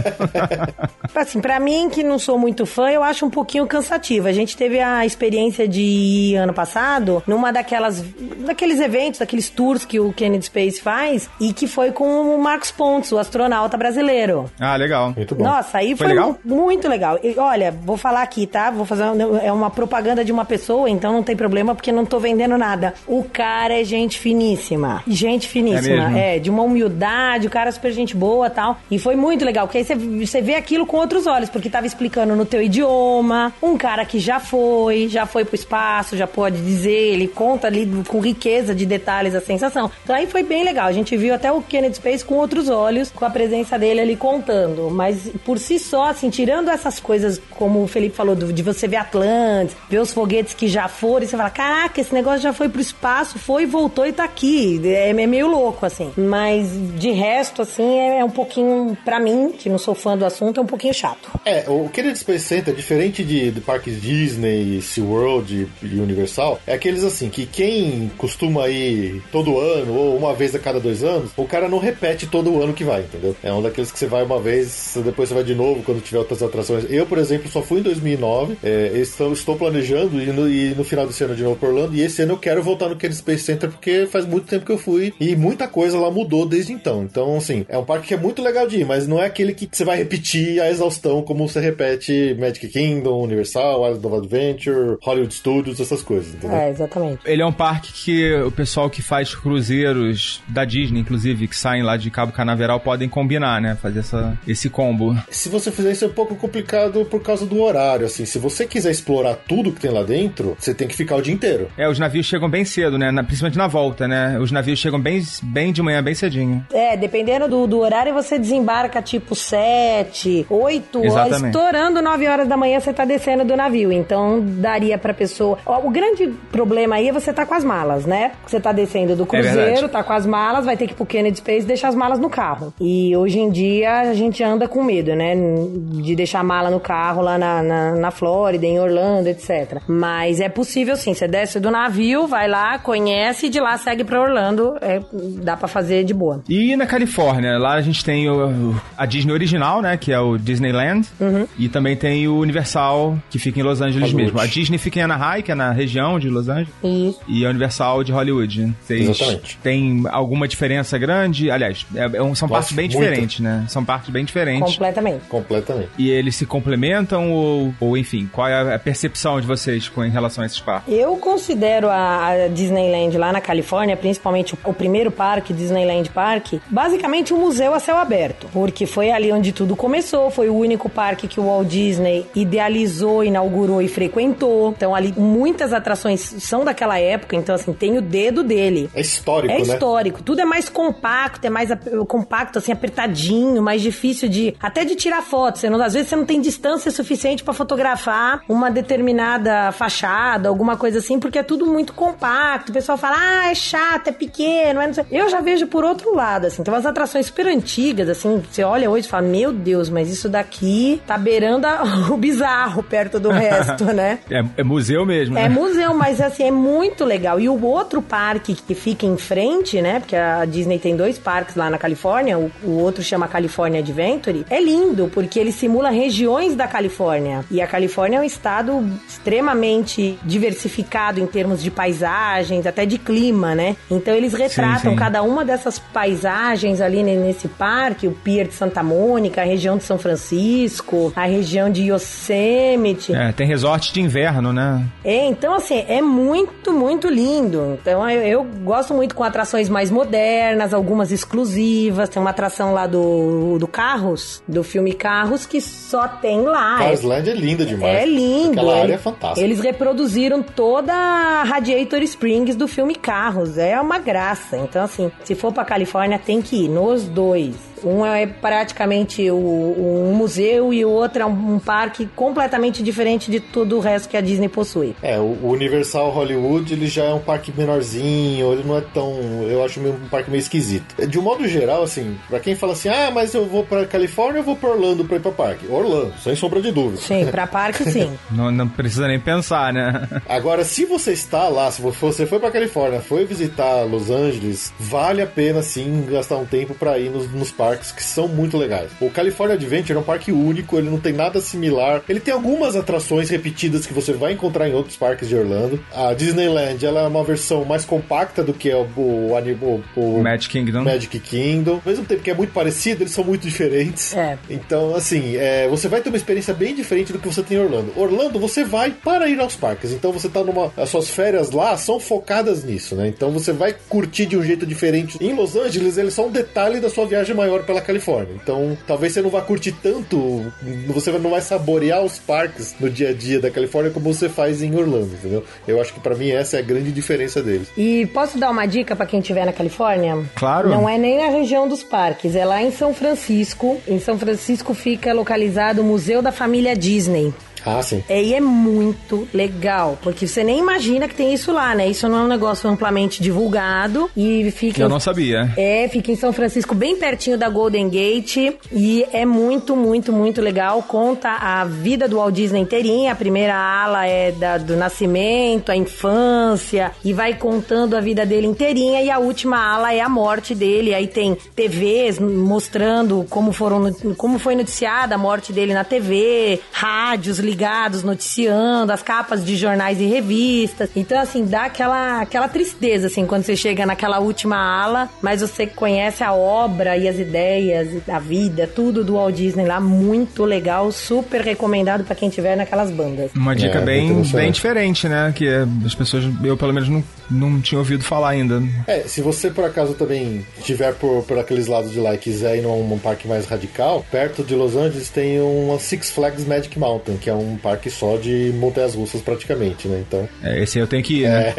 assim, 1.15 1.41
pra 1.41 1.61
mim, 1.61 1.89
que 1.89 2.03
não 2.03 2.19
sou 2.19 2.37
muito 2.37 2.67
fã, 2.67 2.91
eu 2.91 3.03
acho 3.03 3.25
um 3.25 3.31
pouquinho 3.31 3.67
cansativo. 3.67 4.27
A 4.27 4.33
gente 4.33 4.57
teve 4.57 4.81
a 4.81 5.07
experiência 5.07 5.69
de 5.69 5.81
ir 5.81 6.37
ano 6.37 6.53
passado 6.53 7.23
numa 7.27 7.53
daquelas 7.53 8.05
daqueles 8.45 8.81
eventos, 8.81 9.21
daqueles 9.21 9.49
tours 9.49 9.85
que 9.85 10.01
o 10.01 10.13
Kennedy 10.13 10.45
Space 10.47 10.81
faz 10.81 11.31
e 11.41 11.53
que 11.53 11.67
foi 11.67 11.93
com 11.93 12.35
o 12.35 12.43
Marcos 12.43 12.71
Pontes, 12.71 13.13
o 13.13 13.19
astronauta 13.19 13.77
brasileiro. 13.77 14.51
Ah, 14.59 14.77
legal. 14.77 15.13
Muito 15.17 15.35
bom. 15.35 15.45
Nossa, 15.45 15.79
aí 15.79 15.97
foi, 15.97 16.07
foi 16.07 16.09
legal? 16.09 16.39
muito 16.45 16.89
legal. 16.89 17.19
E, 17.23 17.39
olha, 17.39 17.71
vou 17.71 17.97
falar 17.97 18.23
aqui, 18.23 18.47
tá? 18.47 18.71
Vou 18.71 18.85
fazer 18.85 19.05
uma, 19.05 19.39
é 19.39 19.53
uma 19.53 19.71
propaganda 19.71 20.25
de 20.25 20.33
uma 20.33 20.45
pessoa, 20.45 20.89
então 20.89 21.13
não 21.13 21.23
tem 21.23 21.37
problema 21.37 21.75
porque 21.75 21.93
não 21.93 22.05
tô 22.05 22.19
vendendo 22.19 22.57
nada. 22.59 22.95
O 23.07 23.25
cara 23.25 23.81
é 23.81 23.85
gente 23.85 24.19
finíssima. 24.19 25.03
Gente 25.07 25.49
finíssima. 25.49 26.02
É, 26.02 26.02
é 26.17 26.39
de 26.39 26.51
uma 26.51 26.63
humildade, 26.63 27.47
o 27.47 27.51
cara 27.51 27.69
é 27.69 27.73
super 27.73 27.93
gente 27.93 28.17
boa 28.17 28.49
tal. 28.51 28.79
E 28.91 28.99
foi 28.99 29.17
muito 29.17 29.45
legal, 29.45 29.67
porque 29.67 29.79
aí 29.79 29.85
você, 29.85 29.95
você 29.95 30.41
vê 30.41 30.55
aquilo 30.55 30.87
com 30.87 30.97
outros 30.97 31.27
olhos, 31.27 31.51
porque 31.51 31.71
tava 31.71 31.87
explicando 31.87 32.35
no 32.37 32.45
teu 32.45 32.63
idioma, 32.63 33.53
um 33.63 33.77
cara 33.77 34.05
que 34.05 34.19
já 34.19 34.41
foi, 34.41 35.09
já 35.09 35.27
foi 35.27 35.45
pro 35.45 35.55
espaço, 35.55 36.17
já 36.17 36.27
pode 36.27 36.61
dizer, 36.61 36.91
ele 36.91 37.29
conta 37.29 37.67
ali 37.67 37.91
com 38.09 38.21
riqueza 38.21 38.75
de 38.75 38.87
detalhes 38.87 39.35
a 39.35 39.41
sensação. 39.41 39.91
Então 40.03 40.15
aí 40.15 40.27
foi 40.27 40.43
bem 40.43 40.65
legal. 40.65 40.87
A 40.87 40.93
gente 40.93 41.17
viu 41.17 41.35
até 41.35 41.51
o 41.51 41.61
Kennedy 41.63 41.97
Space 41.97 42.25
com 42.25 42.35
outros 42.35 42.69
olhos, 42.69 43.11
com 43.11 43.25
a 43.25 43.31
presença 43.31 43.79
dele 43.79 44.01
ali 44.01 44.17
contando. 44.17 44.91
Mas 44.91 45.31
por 45.45 45.59
si 45.59 45.79
só, 45.79 46.07
assim, 46.07 46.31
tirando 46.31 46.71
essas 46.71 47.01
coisas, 47.01 47.41
como 47.51 47.83
o 47.83 47.87
Felipe 47.87 48.17
falou, 48.17 48.35
de 48.35 48.63
você 48.63 48.89
ver 48.89 48.97
Atlantis, 48.97 49.77
ver 49.89 49.99
os 49.99 50.13
foguetes 50.13 50.55
que 50.55 50.69
já 50.69 50.89
foram, 50.89 51.25
e 51.25 51.29
você 51.29 51.37
fala: 51.37 51.51
caraca, 51.51 52.01
esse 52.01 52.15
negócio 52.15 52.41
já 52.41 52.53
foi 52.53 52.69
pro 52.69 52.81
espaço, 52.81 53.39
foi, 53.39 53.67
voltou 53.67 54.07
e 54.07 54.13
tá 54.13 54.25
aqui. 54.25 54.81
É, 54.85 55.11
é 55.11 55.27
meio 55.27 55.49
louco, 55.49 55.87
assim. 55.87 55.92
Mas 56.17 56.69
de 56.99 57.11
resto, 57.11 57.63
assim, 57.63 57.99
é, 57.99 58.21
é 58.21 58.25
um 58.25 58.31
pouquinho, 58.31 58.97
para 59.05 59.19
mim, 59.21 59.53
que 59.57 59.69
não 59.69 59.79
sou 59.79 59.95
fã 59.95 60.17
do 60.17 60.25
assunto, 60.25 60.59
é 60.59 60.63
um 60.63 60.67
pouquinho 60.67 60.95
chato. 60.95 61.31
É, 61.45 61.65
o 61.69 61.89
Kennedy 61.89 62.19
Space 62.19 62.45
Center, 62.45 62.75
diferente 62.75 63.25
de, 63.25 63.51
de 63.51 63.61
parques 63.61 64.01
Disney, 64.01 64.81
SeaWorld 64.81 65.69
e 65.83 65.99
Universal, 65.99 66.61
é 66.67 66.75
aqueles 66.75 67.05
assim, 67.05 67.29
que 67.29 67.47
quem 67.47 68.11
costuma 68.17 68.69
ir 68.69 69.23
todo 69.31 69.59
ano 69.59 69.95
ou 69.95 70.17
uma 70.17 70.35
vez 70.35 70.55
a 70.55 70.59
cada 70.59 70.81
dois 70.81 71.03
anos, 71.03 71.31
o 71.37 71.47
cara 71.47 71.69
não 71.69 71.79
repete 71.79 72.27
todo 72.27 72.63
ano 72.63 72.73
que 72.73 72.85
vai, 72.85 73.03
entendeu? 73.03 73.37
É 73.43 73.53
um 73.53 73.63
daqueles 73.63 73.91
que 73.91 73.99
você 73.99 74.07
vai 74.07 74.23
uma 74.23 74.41
vez, 74.41 74.97
depois 75.05 75.29
você 75.29 75.35
vai 75.35 75.45
de 75.45 75.55
novo 75.55 75.83
quando 75.83 76.03
tiver 76.03 76.19
outras 76.19 76.43
atrações. 76.43 76.85
Eu, 76.89 77.07
por 77.07 77.19
exemplo, 77.19 77.51
só 77.51 77.63
fui 77.63 77.81
em 77.81 77.83
2009, 77.83 78.59
é, 78.63 78.93
estou, 78.95 79.33
estou 79.33 79.57
planejando 79.57 80.21
e 80.21 80.27
no, 80.27 80.77
no 80.77 80.85
final 80.85 81.07
desse 81.07 81.25
ano 81.25 81.35
de 81.35 81.43
novo 81.43 81.57
por 81.57 81.69
Orlando, 81.69 81.95
e 81.95 82.03
esse 82.03 82.23
ano 82.23 82.33
eu 82.33 82.39
quero 82.39 82.63
voltar 82.63 82.89
no 82.89 82.97
Kennedy 82.97 83.19
Space 83.19 83.45
Center 83.45 83.71
porque 83.71 84.07
faz 84.07 84.25
muito 84.27 84.47
tempo 84.47 84.65
que 84.65 84.73
eu 84.73 84.79
fui 84.79 85.13
e 85.21 85.35
muita 85.37 85.67
coisa 85.69 85.82
lá 85.91 86.11
mudou 86.11 86.47
desde 86.47 86.73
então. 86.73 87.03
Então, 87.03 87.37
assim, 87.37 87.65
é 87.69 87.77
um 87.77 87.85
parque 87.85 88.09
que 88.09 88.15
é 88.15 88.17
muito 88.17 88.43
legal 88.43 88.67
de 88.67 88.81
ir, 88.81 88.87
mas 88.87 89.07
não 89.07 89.21
é 89.21 89.27
aquele 89.27 89.55
que 89.55 89.69
você 89.71 89.85
vai 89.85 89.97
repetir 89.97 90.61
a 90.61 90.71
exaustão 90.71 91.23
como 91.23 91.49
você 91.49 91.61
repete 91.61 92.37
Magic 92.39 92.69
Kingdom, 92.69 93.23
Universal, 93.23 93.87
Island 93.89 94.07
of 94.07 94.17
Adventure, 94.17 94.99
Hollywood 95.03 95.35
Studios, 95.35 95.81
essas 95.81 96.03
coisas, 96.03 96.35
entendeu? 96.35 96.57
É, 96.57 96.71
exatamente. 96.71 97.21
Ele 97.25 97.43
é 97.43 97.47
um 97.47 97.53
parque 97.53 97.93
que 97.93 98.35
o 98.35 98.51
pessoal 98.51 98.89
que 98.89 99.03
faz 99.03 99.35
cruzeiros 99.35 100.43
da 100.49 100.65
Disney, 100.65 101.01
inclusive, 101.01 101.49
que 101.49 101.57
saem 101.57 101.83
lá 101.83 101.97
de 101.97 102.11
Cabo 102.11 102.33
Canaveral, 102.33 102.81
podem 102.81 103.09
combinar, 103.09 103.61
né? 103.61 103.77
Fazer 103.81 104.01
essa, 104.01 104.39
esse 104.47 104.69
combo. 104.69 105.17
Se 105.31 105.49
você 105.49 105.71
fizer 105.71 105.93
isso 105.93 106.05
é 106.05 106.09
um 106.09 106.13
pouco 106.13 106.35
complicado 106.37 107.05
por 107.05 107.23
causa 107.23 107.47
do 107.47 107.61
horário, 107.61 108.07
assim. 108.07 108.25
Se 108.25 108.39
você 108.39 108.67
quiser 108.67 108.91
explorar 108.91 109.37
tudo 109.49 109.73
que 109.73 109.81
tem 109.81 109.91
lá 109.91 110.03
dentro, 110.03 110.57
você 110.59 110.75
tem 110.75 110.87
que 110.89 110.97
ficar 110.97 111.17
o 111.17 111.23
dia 111.23 111.33
inteiro. 111.33 111.69
É, 111.77 111.89
os 111.89 111.99
navios 111.99 112.27
chegam 112.27 112.49
bem 112.49 112.65
cedo, 112.65 112.99
né? 112.99 113.11
Na, 113.11 113.23
principalmente 113.23 113.59
na 113.59 113.67
volta, 113.67 114.07
né? 114.07 114.39
Os 114.39 114.51
navios 114.53 114.79
chegam 114.79 115.01
bem, 115.01 115.23
bem 115.43 115.72
de 115.73 115.83
manhã, 115.83 116.03
bem 116.03 116.15
cedinho. 116.15 116.65
É, 116.73 116.97
dependendo 116.97 117.49
do, 117.49 117.67
do 117.67 117.79
horário, 117.79 118.13
você 118.15 118.39
desembarca 118.39 119.01
tipo 119.03 119.35
7, 119.35 120.47
8 120.49 121.13
horas, 121.13 121.43
estourando 121.43 122.03
9 122.03 122.27
horas 122.27 122.49
da 122.49 122.57
manhã, 122.57 122.81
você 122.81 122.93
tá 122.93 123.05
descendo 123.05 123.45
do 123.45 123.57
navio. 123.57 123.93
Então 123.93 124.41
daria 124.41 124.99
pra 124.99 125.15
pessoa. 125.15 125.59
O 125.67 125.91
grande 125.91 126.29
problema 126.51 126.97
aí 126.97 127.09
é 127.09 127.13
você 127.13 127.33
tá 127.33 127.47
com 127.47 127.55
as 127.55 127.65
malas, 127.65 128.07
né? 128.07 128.33
Você 128.47 128.61
tá 128.61 128.73
descendo 128.73 129.17
do 129.17 129.27
cruzeiro, 129.27 129.87
é 129.87 129.89
tá 129.89 130.03
com 130.03 130.13
as 130.13 130.27
malas, 130.27 130.65
vai 130.65 130.77
ter 130.77 130.87
que 130.87 130.93
ir 130.93 130.97
pro 130.97 131.07
Kennedy 131.07 131.39
Space 131.39 131.65
e 131.65 131.69
deixar 131.69 131.89
as 131.89 131.95
malas 131.95 132.19
no 132.19 132.31
carro. 132.31 132.73
E 132.81 133.17
hoje 133.17 133.39
em 133.39 133.51
dia 133.51 134.01
a 134.01 134.15
gente 134.15 134.43
anda 134.43 134.69
com 134.69 134.83
medo, 134.83 135.15
né? 135.15 135.35
De 135.35 136.15
deixar 136.15 136.41
a 136.41 136.45
mala 136.45 136.71
no 136.71 136.81
carro 136.81 137.23
lá 137.23 137.39
na, 137.39 137.63
na, 137.63 137.95
na 137.95 138.11
Flórida, 138.11 138.67
em 138.67 138.79
Orlando, 138.79 139.29
etc. 139.29 139.81
Mas 139.87 140.41
é 140.41 140.49
possível 140.49 140.97
sim. 140.97 141.15
Você 141.15 141.29
desce 141.29 141.61
do 141.61 141.71
navio, 141.71 142.27
vai 142.27 142.49
lá, 142.49 142.79
conhece 142.79 143.47
e 143.47 143.49
de 143.49 143.61
lá 143.61 143.77
segue 143.79 144.05
pra 144.05 144.21
Orlando. 144.21 144.77
É, 144.81 145.01
dá 145.13 145.52
pra 145.57 145.69
fazer 145.69 146.05
de 146.05 146.15
boa. 146.15 146.43
E 146.49 146.75
na 146.77 146.87
Califórnia, 146.87 147.59
lá 147.59 147.75
a 147.75 147.81
gente 147.81 148.05
tem 148.05 148.29
o, 148.29 148.75
a 148.97 149.07
Disney 149.07 149.33
original, 149.33 149.81
né? 149.83 149.97
Que 149.97 150.13
é 150.13 150.19
o 150.21 150.37
Disneyland. 150.39 151.07
Uhum. 151.21 151.47
E 151.59 151.69
também 151.69 151.97
tem 151.97 152.27
o 152.29 152.39
Universal, 152.39 153.19
que 153.31 153.39
fica 153.39 153.59
em 153.61 153.63
Los 153.63 153.81
Angeles 153.81 154.11
Hollywood. 154.13 154.25
mesmo. 154.35 154.41
A 154.41 154.47
Disney 154.47 154.79
fica 154.79 154.99
em 155.01 155.03
Anaheim, 155.03 155.43
que 155.43 155.53
é 155.53 155.55
na 155.55 155.73
região 155.73 156.19
de 156.19 156.29
Los 156.29 156.49
Angeles. 156.49 156.69
Isso. 156.83 157.21
E 157.29 157.45
a 157.47 157.51
Universal 157.51 158.05
de 158.05 158.13
Hollywood. 158.13 158.75
Vocês 158.83 159.09
Exatamente. 159.09 159.59
tem 159.63 160.05
alguma 160.11 160.47
diferença 160.49 160.97
grande? 160.99 161.51
Aliás, 161.51 161.87
é- 161.95 162.11
é 162.17 162.23
um- 162.23 162.35
são 162.35 162.49
Nossa, 162.49 162.61
partes 162.61 162.73
bem 162.77 162.89
muita. 162.89 163.01
diferentes, 163.03 163.41
né? 163.41 163.65
São 163.69 163.85
partes 163.85 164.11
bem 164.11 164.25
diferentes. 164.25 164.73
Completamente. 164.73 165.25
Completamente. 165.29 165.89
E 165.99 166.11
eles 166.11 166.37
se 166.37 166.47
complementam 166.47 167.33
ou, 167.33 167.75
ou 167.81 167.97
enfim, 167.97 168.29
qual 168.33 168.47
é 168.49 168.75
a 168.75 168.79
percepção 168.79 169.41
de 169.41 169.47
vocês 169.47 169.89
com 169.89 170.05
em 170.05 170.11
relação 170.11 170.43
a 170.43 170.47
esses 170.47 170.61
parques? 170.61 170.93
Eu 170.93 171.17
considero 171.17 171.89
a, 171.89 172.29
a 172.45 172.49
Disneyland 172.49 173.17
lá 173.19 173.33
na 173.33 173.41
Califórnia, 173.41 173.97
principalmente 173.97 174.55
o, 174.55 174.59
o 174.65 174.73
primeiro 174.75 175.11
parque, 175.11 175.42
Disneyland 175.51 176.11
Park, 176.11 176.55
basicamente 176.69 177.33
um 177.33 177.39
museu 177.39 177.73
a 177.73 177.79
céu 177.81 177.97
aberto. 177.97 178.49
Porque 178.53 178.85
foi 178.85 179.11
ali 179.11 179.33
onde 179.33 179.53
tudo 179.53 179.75
começou, 179.75 180.31
foi 180.31 180.51
o 180.51 180.55
único 180.57 180.89
parque 180.89 181.27
que 181.27 181.41
o 181.41 181.45
Walt 181.45 181.69
Disney 181.69 182.27
idealizou, 182.35 183.25
inaugurou 183.25 183.81
e 183.81 183.89
frequentou. 183.89 184.71
Então 184.77 184.95
ali 184.95 185.15
muitas 185.17 185.73
atrações 185.73 186.21
são 186.21 186.65
daquela 186.65 186.99
época, 186.99 187.35
então 187.37 187.55
assim, 187.55 187.73
tem 187.73 187.97
o 187.97 188.03
dedo 188.03 188.43
dele. 188.43 188.91
É 188.95 189.01
histórico, 189.01 189.53
É 189.55 189.57
né? 189.57 189.63
histórico, 189.63 190.23
tudo 190.23 190.41
é 190.41 190.45
mais 190.45 190.69
compacto, 190.69 191.47
é 191.47 191.51
mais 191.51 191.71
compacto, 192.07 192.59
assim, 192.59 192.73
apertadinho, 192.73 193.63
mais 193.63 193.81
difícil 193.81 194.29
de. 194.29 194.55
Até 194.61 194.85
de 194.85 194.95
tirar 194.95 195.23
foto. 195.23 195.59
Você 195.59 195.71
não, 195.71 195.81
às 195.83 195.95
vezes 195.95 196.09
você 196.09 196.17
não 196.17 196.25
tem 196.25 196.41
distância 196.41 196.91
suficiente 196.91 197.43
pra 197.45 197.55
fotografar 197.55 198.43
uma 198.49 198.71
determinada 198.71 199.73
fachada, 199.73 200.49
alguma 200.49 200.77
coisa 200.77 200.99
assim, 200.99 201.19
porque 201.19 201.39
é 201.39 201.43
tudo 201.43 201.67
muito 201.67 201.93
compacto. 201.95 202.71
O 202.71 202.75
pessoal 202.75 202.99
fala, 202.99 203.17
ah, 203.19 203.51
é 203.51 203.55
chato, 203.55 204.09
é 204.09 204.13
pequeno, 204.13 204.81
é 204.81 204.87
não 204.87 204.95
sei. 204.95 205.05
Eu 205.11 205.29
já 205.33 205.41
vejo 205.41 205.67
por 205.67 205.85
outro 205.85 206.15
lado, 206.15 206.47
assim. 206.47 206.63
Tem 206.63 206.73
umas 206.73 206.87
atrações 206.87 207.27
super 207.27 207.47
antigas, 207.47 208.09
assim, 208.09 208.43
você 208.51 208.63
olha 208.63 208.91
hoje 208.91 209.07
e 209.07 209.11
fala, 209.11 209.27
meu 209.27 209.53
Deus, 209.53 209.89
mas 209.89 210.11
isso 210.11 210.29
daqui 210.29 211.01
tá 211.07 211.17
beirando 211.19 211.67
o 212.13 212.17
bizarro 212.17 212.83
perto 212.83 213.19
do 213.19 213.31
resto, 213.31 213.85
né? 213.87 214.19
É, 214.31 214.45
é 214.59 214.65
museu 214.65 215.05
mesmo, 215.05 215.37
É 215.37 215.43
né? 215.43 215.49
museu, 215.49 215.93
mas 215.95 216.21
assim, 216.21 216.45
é 216.45 216.51
muito 216.51 217.05
legal. 217.05 217.39
E 217.39 217.49
o 217.49 217.65
outro 217.65 218.01
parque 218.01 218.55
que 218.55 218.75
fica 218.75 219.05
em 219.05 219.17
frente, 219.17 219.83
né? 219.83 220.01
Porque 220.01 220.17
a 220.17 220.45
Disney 220.45 220.79
tem 220.79 220.97
dois 220.97 221.19
parques 221.19 221.55
lá 221.55 221.69
na 221.69 221.77
Califórnia, 221.77 222.39
o, 222.39 222.51
o 222.63 222.79
outro 222.79 223.03
chama 223.03 223.29
California 223.29 223.81
Adventure. 223.81 224.47
É 224.49 224.61
lindo, 224.61 225.11
porque 225.13 225.39
ele 225.39 225.53
simula 225.53 225.91
regiões 225.91 226.55
da 226.55 226.67
Califórnia. 226.67 227.45
E 227.51 227.61
a 227.61 227.67
Califórnia 227.67 228.19
é 228.19 228.21
um 228.21 228.25
estado 228.25 228.85
extremamente 229.09 230.19
diversificado 230.25 231.21
em 231.21 231.27
termos 231.27 231.63
de 231.63 231.71
paisagens, 231.71 232.67
até 232.67 232.85
de 232.85 232.99
clima, 232.99 233.55
né? 233.55 233.77
Então 233.91 234.15
eles 234.15 234.33
retratam 234.35 234.93
sim. 234.93 234.97
cada 234.97 235.22
uma 235.23 235.45
dessas 235.45 235.79
paisagens 235.79 236.81
ali 236.81 237.03
ne- 237.03 237.17
nesse 237.17 237.49
parque, 237.49 238.07
o 238.07 238.13
Pier 238.13 238.47
de 238.49 238.55
Santa 238.55 238.83
Mônica, 238.83 239.41
a 239.41 239.45
região 239.45 239.77
de 239.77 239.85
São 239.85 239.99
Francisco, 239.99 241.13
a 241.17 241.25
região 241.25 241.71
de 241.71 241.91
Yosemite. 241.91 243.15
É, 243.15 243.33
tem 243.33 243.47
resort 243.47 243.93
de 243.93 244.01
inverno, 244.01 244.53
né? 244.53 244.85
É, 245.05 245.27
então 245.27 245.55
assim, 245.55 245.85
é 245.89 246.01
muito, 246.03 246.73
muito 246.73 247.09
lindo. 247.09 247.79
Então 247.81 248.09
eu, 248.09 248.23
eu 248.23 248.45
gosto 248.65 248.95
muito 248.95 249.15
com 249.15 249.23
atrações 249.23 249.69
mais 249.69 249.91
modernas, 249.91 250.73
algumas 250.75 251.13
exclusivas. 251.13 252.09
Tem 252.09 252.21
uma 252.21 252.31
atração 252.31 252.73
lá 252.73 252.87
do, 252.87 253.59
do 253.59 253.67
Carros, 253.67 254.43
do 254.49 254.63
filme 254.65 254.93
Carros, 254.93 255.47
que 255.47 255.61
só 255.61 256.09
tem 256.09 256.41
lá. 256.43 256.79
Cars 256.79 257.03
Land 257.03 257.31
é 257.31 257.35
linda 257.35 257.65
demais. 257.65 258.03
É 258.03 258.07
lindo. 258.07 258.53
Aquela 258.53 258.73
área 258.73 258.85
Ele- 258.85 258.93
é 258.95 258.99
fantástica. 258.99 259.41
Eles 259.41 259.61
reproduziram 259.61 260.43
toda 260.43 260.93
a 260.93 261.43
Radiator 261.45 262.03
Springs 262.03 262.57
do 262.57 262.67
filme 262.67 262.95
Carros. 262.95 263.59
É 263.59 263.81
uma 263.81 263.99
graça. 263.99 264.57
Então, 264.57 264.83
assim, 264.85 265.11
se 265.25 265.35
for 265.35 265.53
pra 265.53 265.65
Califórnia, 265.65 266.19
tem 266.19 266.43
que 266.43 266.65
ir 266.65 266.69
nos 266.69 267.05
dois. 267.05 267.72
Um 267.85 268.05
é 268.05 268.27
praticamente 268.27 269.31
o, 269.31 269.37
um 269.37 270.15
museu 270.15 270.73
e 270.73 270.85
o 270.85 270.91
outro 270.91 271.23
é 271.23 271.27
um, 271.27 271.55
um 271.55 271.59
parque 271.59 272.07
completamente 272.15 272.83
diferente 272.83 273.31
de 273.31 273.41
todo 273.41 273.77
o 273.77 273.81
resto 273.81 274.09
que 274.09 274.17
a 274.17 274.21
Disney 274.21 274.49
possui. 274.49 274.95
É, 275.03 275.19
o 275.19 275.33
o 275.43 275.51
Universal 275.51 276.11
Hollywood, 276.11 276.73
ele 276.73 276.87
já 276.87 277.05
é 277.05 277.13
um 277.13 277.19
parque 277.19 277.53
menorzinho, 277.57 278.53
ele 278.53 278.63
não 278.65 278.79
é 278.79 278.81
tão... 278.81 279.13
Eu 279.49 279.65
acho 279.65 279.81
um 279.81 280.09
parque 280.09 280.31
meio 280.31 280.41
esquisito. 280.41 281.07
De 281.07 281.19
um 281.19 281.23
modo 281.23 281.47
geral, 281.49 281.83
assim, 281.83 282.17
pra 282.29 282.39
quem 282.39 282.55
fala 282.55 282.73
assim, 282.73 282.89
ah, 282.89 283.11
mas 283.13 283.35
eu 283.35 283.45
vou 283.47 283.65
pra 283.65 283.85
Califórnia 283.87 284.41
ou 284.41 284.45
vou 284.45 284.57
pra 284.57 284.71
Orlando 284.71 285.05
pra 285.05 285.17
ir 285.17 285.21
pra 285.21 285.33
parque? 285.33 285.67
Orlando, 285.69 286.15
sem 286.23 286.37
sombra 286.37 286.63
de 286.63 286.71
dúvida. 286.71 287.01
Sim, 287.01 287.27
pra 287.27 287.47
parque 287.47 287.85
sim. 287.91 288.13
Não, 288.31 288.51
não 288.51 288.69
precisa 288.69 289.07
nem 289.07 289.19
pensar, 289.19 289.73
né? 289.73 290.09
Agora, 290.29 290.65
se 290.65 290.85
você 290.85 291.13
está 291.13 291.49
lá, 291.49 291.71
se 291.71 291.83
você 291.83 292.27
foi 292.27 292.39
pra 292.39 292.51
Califórnia, 292.51 293.01
foi 293.01 293.25
visitar 293.25 293.83
Los 293.83 294.11
Angeles, 294.11 294.73
vale 294.79 295.23
a 295.23 295.27
pena 295.27 295.63
sim 295.63 296.07
gastar 296.11 296.37
um 296.37 296.45
tempo 296.45 296.75
pra 296.75 296.99
ir 296.99 297.11
nos, 297.11 297.31
nos 297.33 297.51
parques 297.51 297.72
que 297.77 298.03
são 298.03 298.29
muito 298.29 298.57
legais. 298.57 298.91
O 299.01 299.11
California 299.11 299.55
Adventure 299.55 299.97
é 299.97 300.01
um 300.01 300.05
parque 300.05 300.33
único, 300.33 300.79
ele 300.79 300.91
não 300.91 300.99
tem 300.99 301.13
nada 301.13 301.41
similar. 301.41 302.03
Ele 302.09 302.21
tem 302.21 302.33
algumas 302.33 302.77
atrações 302.77 303.31
repetidas 303.31 303.87
que 303.87 303.93
você 303.93 304.13
vai 304.13 304.33
encontrar 304.33 304.69
em 304.69 304.75
outros 304.75 304.97
parques 304.97 305.29
de 305.29 305.37
Orlando. 305.37 305.83
A 305.95 306.15
Disneyland, 306.15 306.85
ela 306.85 307.03
é 307.03 307.07
uma 307.07 307.25
versão 307.25 307.65
mais 307.65 307.85
compacta 307.85 308.43
do 308.43 308.53
que 308.53 308.71
é 308.71 308.77
o, 308.77 308.87
o, 308.97 309.83
o, 309.97 310.01
o 310.01 310.23
Magic 310.23 310.51
Kingdom. 310.51 310.83
Magic 310.83 311.19
Kingdom. 311.19 311.81
Ao 311.85 311.91
mesmo 311.91 312.05
tempo 312.05 312.23
que 312.23 312.31
é 312.31 312.35
muito 312.35 312.53
parecido, 312.53 313.03
eles 313.03 313.13
são 313.13 313.25
muito 313.25 313.43
diferentes. 313.43 314.15
É. 314.15 314.39
Então, 314.49 314.95
assim, 314.95 315.37
é, 315.37 315.69
você 315.69 315.89
vai 315.89 316.01
ter 316.01 316.09
uma 316.09 316.17
experiência 316.17 316.55
bem 316.55 316.75
diferente 316.75 317.13
do 317.13 317.19
que 317.19 317.27
você 317.27 317.43
tem 317.43 317.59
em 317.59 317.61
Orlando. 317.61 317.93
Orlando, 317.97 318.39
você 318.39 318.65
vai 318.65 318.91
para 318.91 319.29
ir 319.29 319.41
aos 319.41 319.57
parques. 319.57 319.93
Então, 319.93 320.13
você 320.13 320.29
tá 320.29 320.43
numa. 320.43 320.73
As 320.77 320.89
suas 320.89 321.11
férias 321.11 321.51
lá 321.51 321.77
são 321.77 321.99
focadas 321.99 322.65
nisso, 322.65 322.95
né? 322.95 323.09
Então, 323.09 323.31
você 323.31 323.53
vai 323.53 323.75
curtir 323.89 324.27
de 324.27 324.37
um 324.37 324.43
jeito 324.43 324.67
diferente. 324.67 325.17
Em 325.21 325.35
Los 325.35 325.57
Angeles, 325.57 325.97
eles 325.99 326.15
são 326.15 326.27
um 326.27 326.31
detalhe 326.31 326.81
da 326.81 326.91
sua 326.91 327.07
viagem 327.07 327.35
maior 327.35 327.62
pela 327.63 327.81
Califórnia. 327.81 328.35
Então, 328.43 328.77
talvez 328.87 329.13
você 329.13 329.23
não 329.23 329.31
vá 329.31 329.41
curtir 329.41 329.73
tanto, 329.73 330.53
você 330.87 331.11
não 331.13 331.31
vai 331.31 331.41
saborear 331.41 332.03
os 332.03 332.19
parques 332.19 332.75
no 332.79 332.91
dia 332.91 333.11
a 333.11 333.13
dia 333.13 333.41
da 333.41 333.51
Califórnia 333.51 333.91
como 333.91 334.13
você 334.13 334.29
faz 334.29 334.63
em 334.63 334.75
Orlando, 334.75 335.15
entendeu? 335.15 335.45
Eu 335.67 335.81
acho 335.81 335.93
que 335.95 336.01
para 336.01 336.15
mim 336.15 336.31
essa 336.31 336.57
é 336.57 336.61
a 336.61 336.63
grande 336.63 336.93
diferença 336.93 337.43
deles. 337.43 337.69
E 337.77 338.07
posso 338.07 338.39
dar 338.39 338.51
uma 338.51 338.67
dica 338.67 338.95
para 338.95 339.07
quem 339.07 339.21
estiver 339.21 339.47
na 339.47 339.53
Califórnia? 339.53 340.19
Claro. 340.35 340.69
Não 340.69 340.89
é 340.89 340.99
nem 340.99 341.19
na 341.19 341.29
região 341.29 341.69
dos 341.69 341.83
parques, 341.83 342.35
é 342.35 342.45
lá 342.45 342.63
em 342.63 342.71
São 342.71 342.95
Francisco. 342.95 343.81
Em 343.87 343.99
São 343.99 344.19
Francisco 344.19 344.75
fica 344.75 345.13
localizado 345.13 345.83
o 345.83 345.85
Museu 345.85 346.23
da 346.23 346.33
Família 346.33 346.77
Disney. 346.77 347.33
Ah, 347.65 347.83
sim. 347.83 348.03
É, 348.09 348.23
e 348.23 348.35
é 348.35 348.41
muito 348.41 349.29
legal, 349.33 349.99
porque 350.03 350.27
você 350.27 350.43
nem 350.43 350.59
imagina 350.59 351.09
que 351.09 351.15
tem 351.15 351.33
isso 351.33 351.53
lá, 351.53 351.75
né? 351.75 351.89
Isso 351.89 352.09
não 352.09 352.19
é 352.19 352.23
um 352.23 352.29
negócio 352.29 352.69
amplamente 352.69 353.23
divulgado 353.23 354.11
e 354.17 354.51
fica... 354.51 354.83
Eu 354.83 354.89
não 354.89 355.01
sabia. 355.01 355.53
É, 355.57 355.89
fica 355.89 356.11
em 356.11 356.17
São 356.17 356.33
Francisco, 356.33 356.75
bem 356.75 356.97
pertinho 356.97 357.39
da 357.39 357.49
Golden 357.49 357.89
Gate 357.89 358.55
e 358.73 359.07
é 359.13 359.25
muito, 359.25 359.77
muito, 359.77 360.13
muito 360.13 360.41
legal. 360.41 360.83
Conta 360.83 361.31
a 361.31 361.65
vida 361.65 362.09
do 362.09 362.17
Walt 362.17 362.35
Disney 362.35 362.61
inteirinha. 362.61 363.13
A 363.13 363.17
primeira 363.17 363.55
ala 363.55 364.07
é 364.07 364.33
da, 364.33 364.59
do 364.59 364.77
nascimento, 364.77 365.71
a 365.71 365.77
infância 365.77 366.93
e 367.05 367.13
vai 367.13 367.35
contando 367.35 367.97
a 367.97 368.01
vida 368.01 368.25
dele 368.27 368.47
inteirinha 368.47 369.03
e 369.03 369.11
a 369.11 369.19
última 369.19 369.59
ala 369.59 369.93
é 369.93 370.01
a 370.01 370.09
morte 370.09 370.55
dele. 370.55 370.95
Aí 370.95 371.07
tem 371.07 371.37
TVs 371.55 372.19
mostrando 372.19 373.25
como 373.29 373.53
foram, 373.53 373.93
como 374.17 374.39
foi 374.39 374.55
noticiada 374.55 375.15
a 375.15 375.19
morte 375.19 375.53
dele 375.53 375.75
na 375.75 375.85
TV, 375.85 376.61
rádios 376.73 377.39
ligados 377.53 378.03
noticiando, 378.03 378.93
as 378.93 379.03
capas 379.03 379.45
de 379.45 379.57
jornais 379.57 380.01
e 380.01 380.07
revistas. 380.07 380.89
Então, 380.97 381.21
assim, 381.21 381.45
dá 381.45 381.65
aquela, 381.67 382.21
aquela 382.23 382.49
tristeza, 382.49 383.09
assim, 383.09 383.27
quando 383.27 383.45
você 383.45 383.55
chega 383.55 383.85
naquela 383.85 384.19
última 384.21 384.57
ala, 384.57 385.11
mas 385.21 385.43
você 385.43 385.67
conhece 385.67 386.25
a 386.25 386.33
obra 386.33 386.97
e 386.97 387.07
as 387.07 387.19
ideias, 387.19 387.89
a 388.09 388.19
vida, 388.19 388.67
tudo 388.67 389.05
do 389.05 389.15
Walt 389.15 389.35
Disney 389.35 389.67
lá, 389.67 389.81
muito 389.81 390.45
legal, 390.45 390.91
super 390.91 391.43
recomendado 391.43 392.05
para 392.05 392.15
quem 392.15 392.31
tiver 392.31 392.57
naquelas 392.57 392.91
bandas. 392.91 393.31
Uma 393.35 393.55
dica 393.55 393.79
É, 393.79 393.83
bem, 393.83 394.23
bem 394.23 394.51
diferente, 394.51 395.09
né? 395.09 395.33
Que 395.35 395.47
é, 395.47 395.67
as 395.85 395.95
pessoas, 395.95 396.25
eu 396.43 396.57
pelo 396.57 396.73
menos 396.73 396.89
não, 396.89 397.05
não 397.31 397.61
tinha 397.61 397.79
ouvido 397.79 398.03
falar 398.03 398.31
ainda. 398.31 398.63
É, 398.87 399.01
se 399.01 399.21
você 399.21 399.51
por 399.51 399.65
acaso 399.65 399.95
também 399.95 400.47
estiver 400.59 400.95
por, 400.95 401.23
por 401.25 401.39
aqueles 401.39 401.67
lados 401.67 401.93
de 401.93 402.01
lá 402.01 402.15
e 402.15 402.19
quiser 402.19 402.57
ir 402.57 402.63
num, 402.63 402.87
num 402.89 402.99
parque 402.99 403.29
mais 403.29 403.47
radical, 403.47 404.05
perto 404.11 404.43
de 404.43 404.55
Los 404.55 404.75
Angeles 404.75 405.11
tem 405.11 405.41
uma 405.41 405.79
Six 405.79 406.11
Flags 406.11 406.47
Magic 406.47 406.79
Mountain, 406.79 407.17
que 407.17 407.29
é 407.29 407.35
um 407.35 407.42
parque 407.63 407.91
só 407.91 408.17
de 408.17 408.53
montanhas 408.57 408.95
russas 408.95 409.21
praticamente, 409.21 409.89
né? 409.89 410.03
Então, 410.07 410.29
É, 410.43 410.63
esse 410.63 410.79
aí 410.79 410.83
eu 410.83 410.87
tenho 410.89 411.03
que 411.03 411.23
ir, 411.23 411.29
né? 411.29 411.55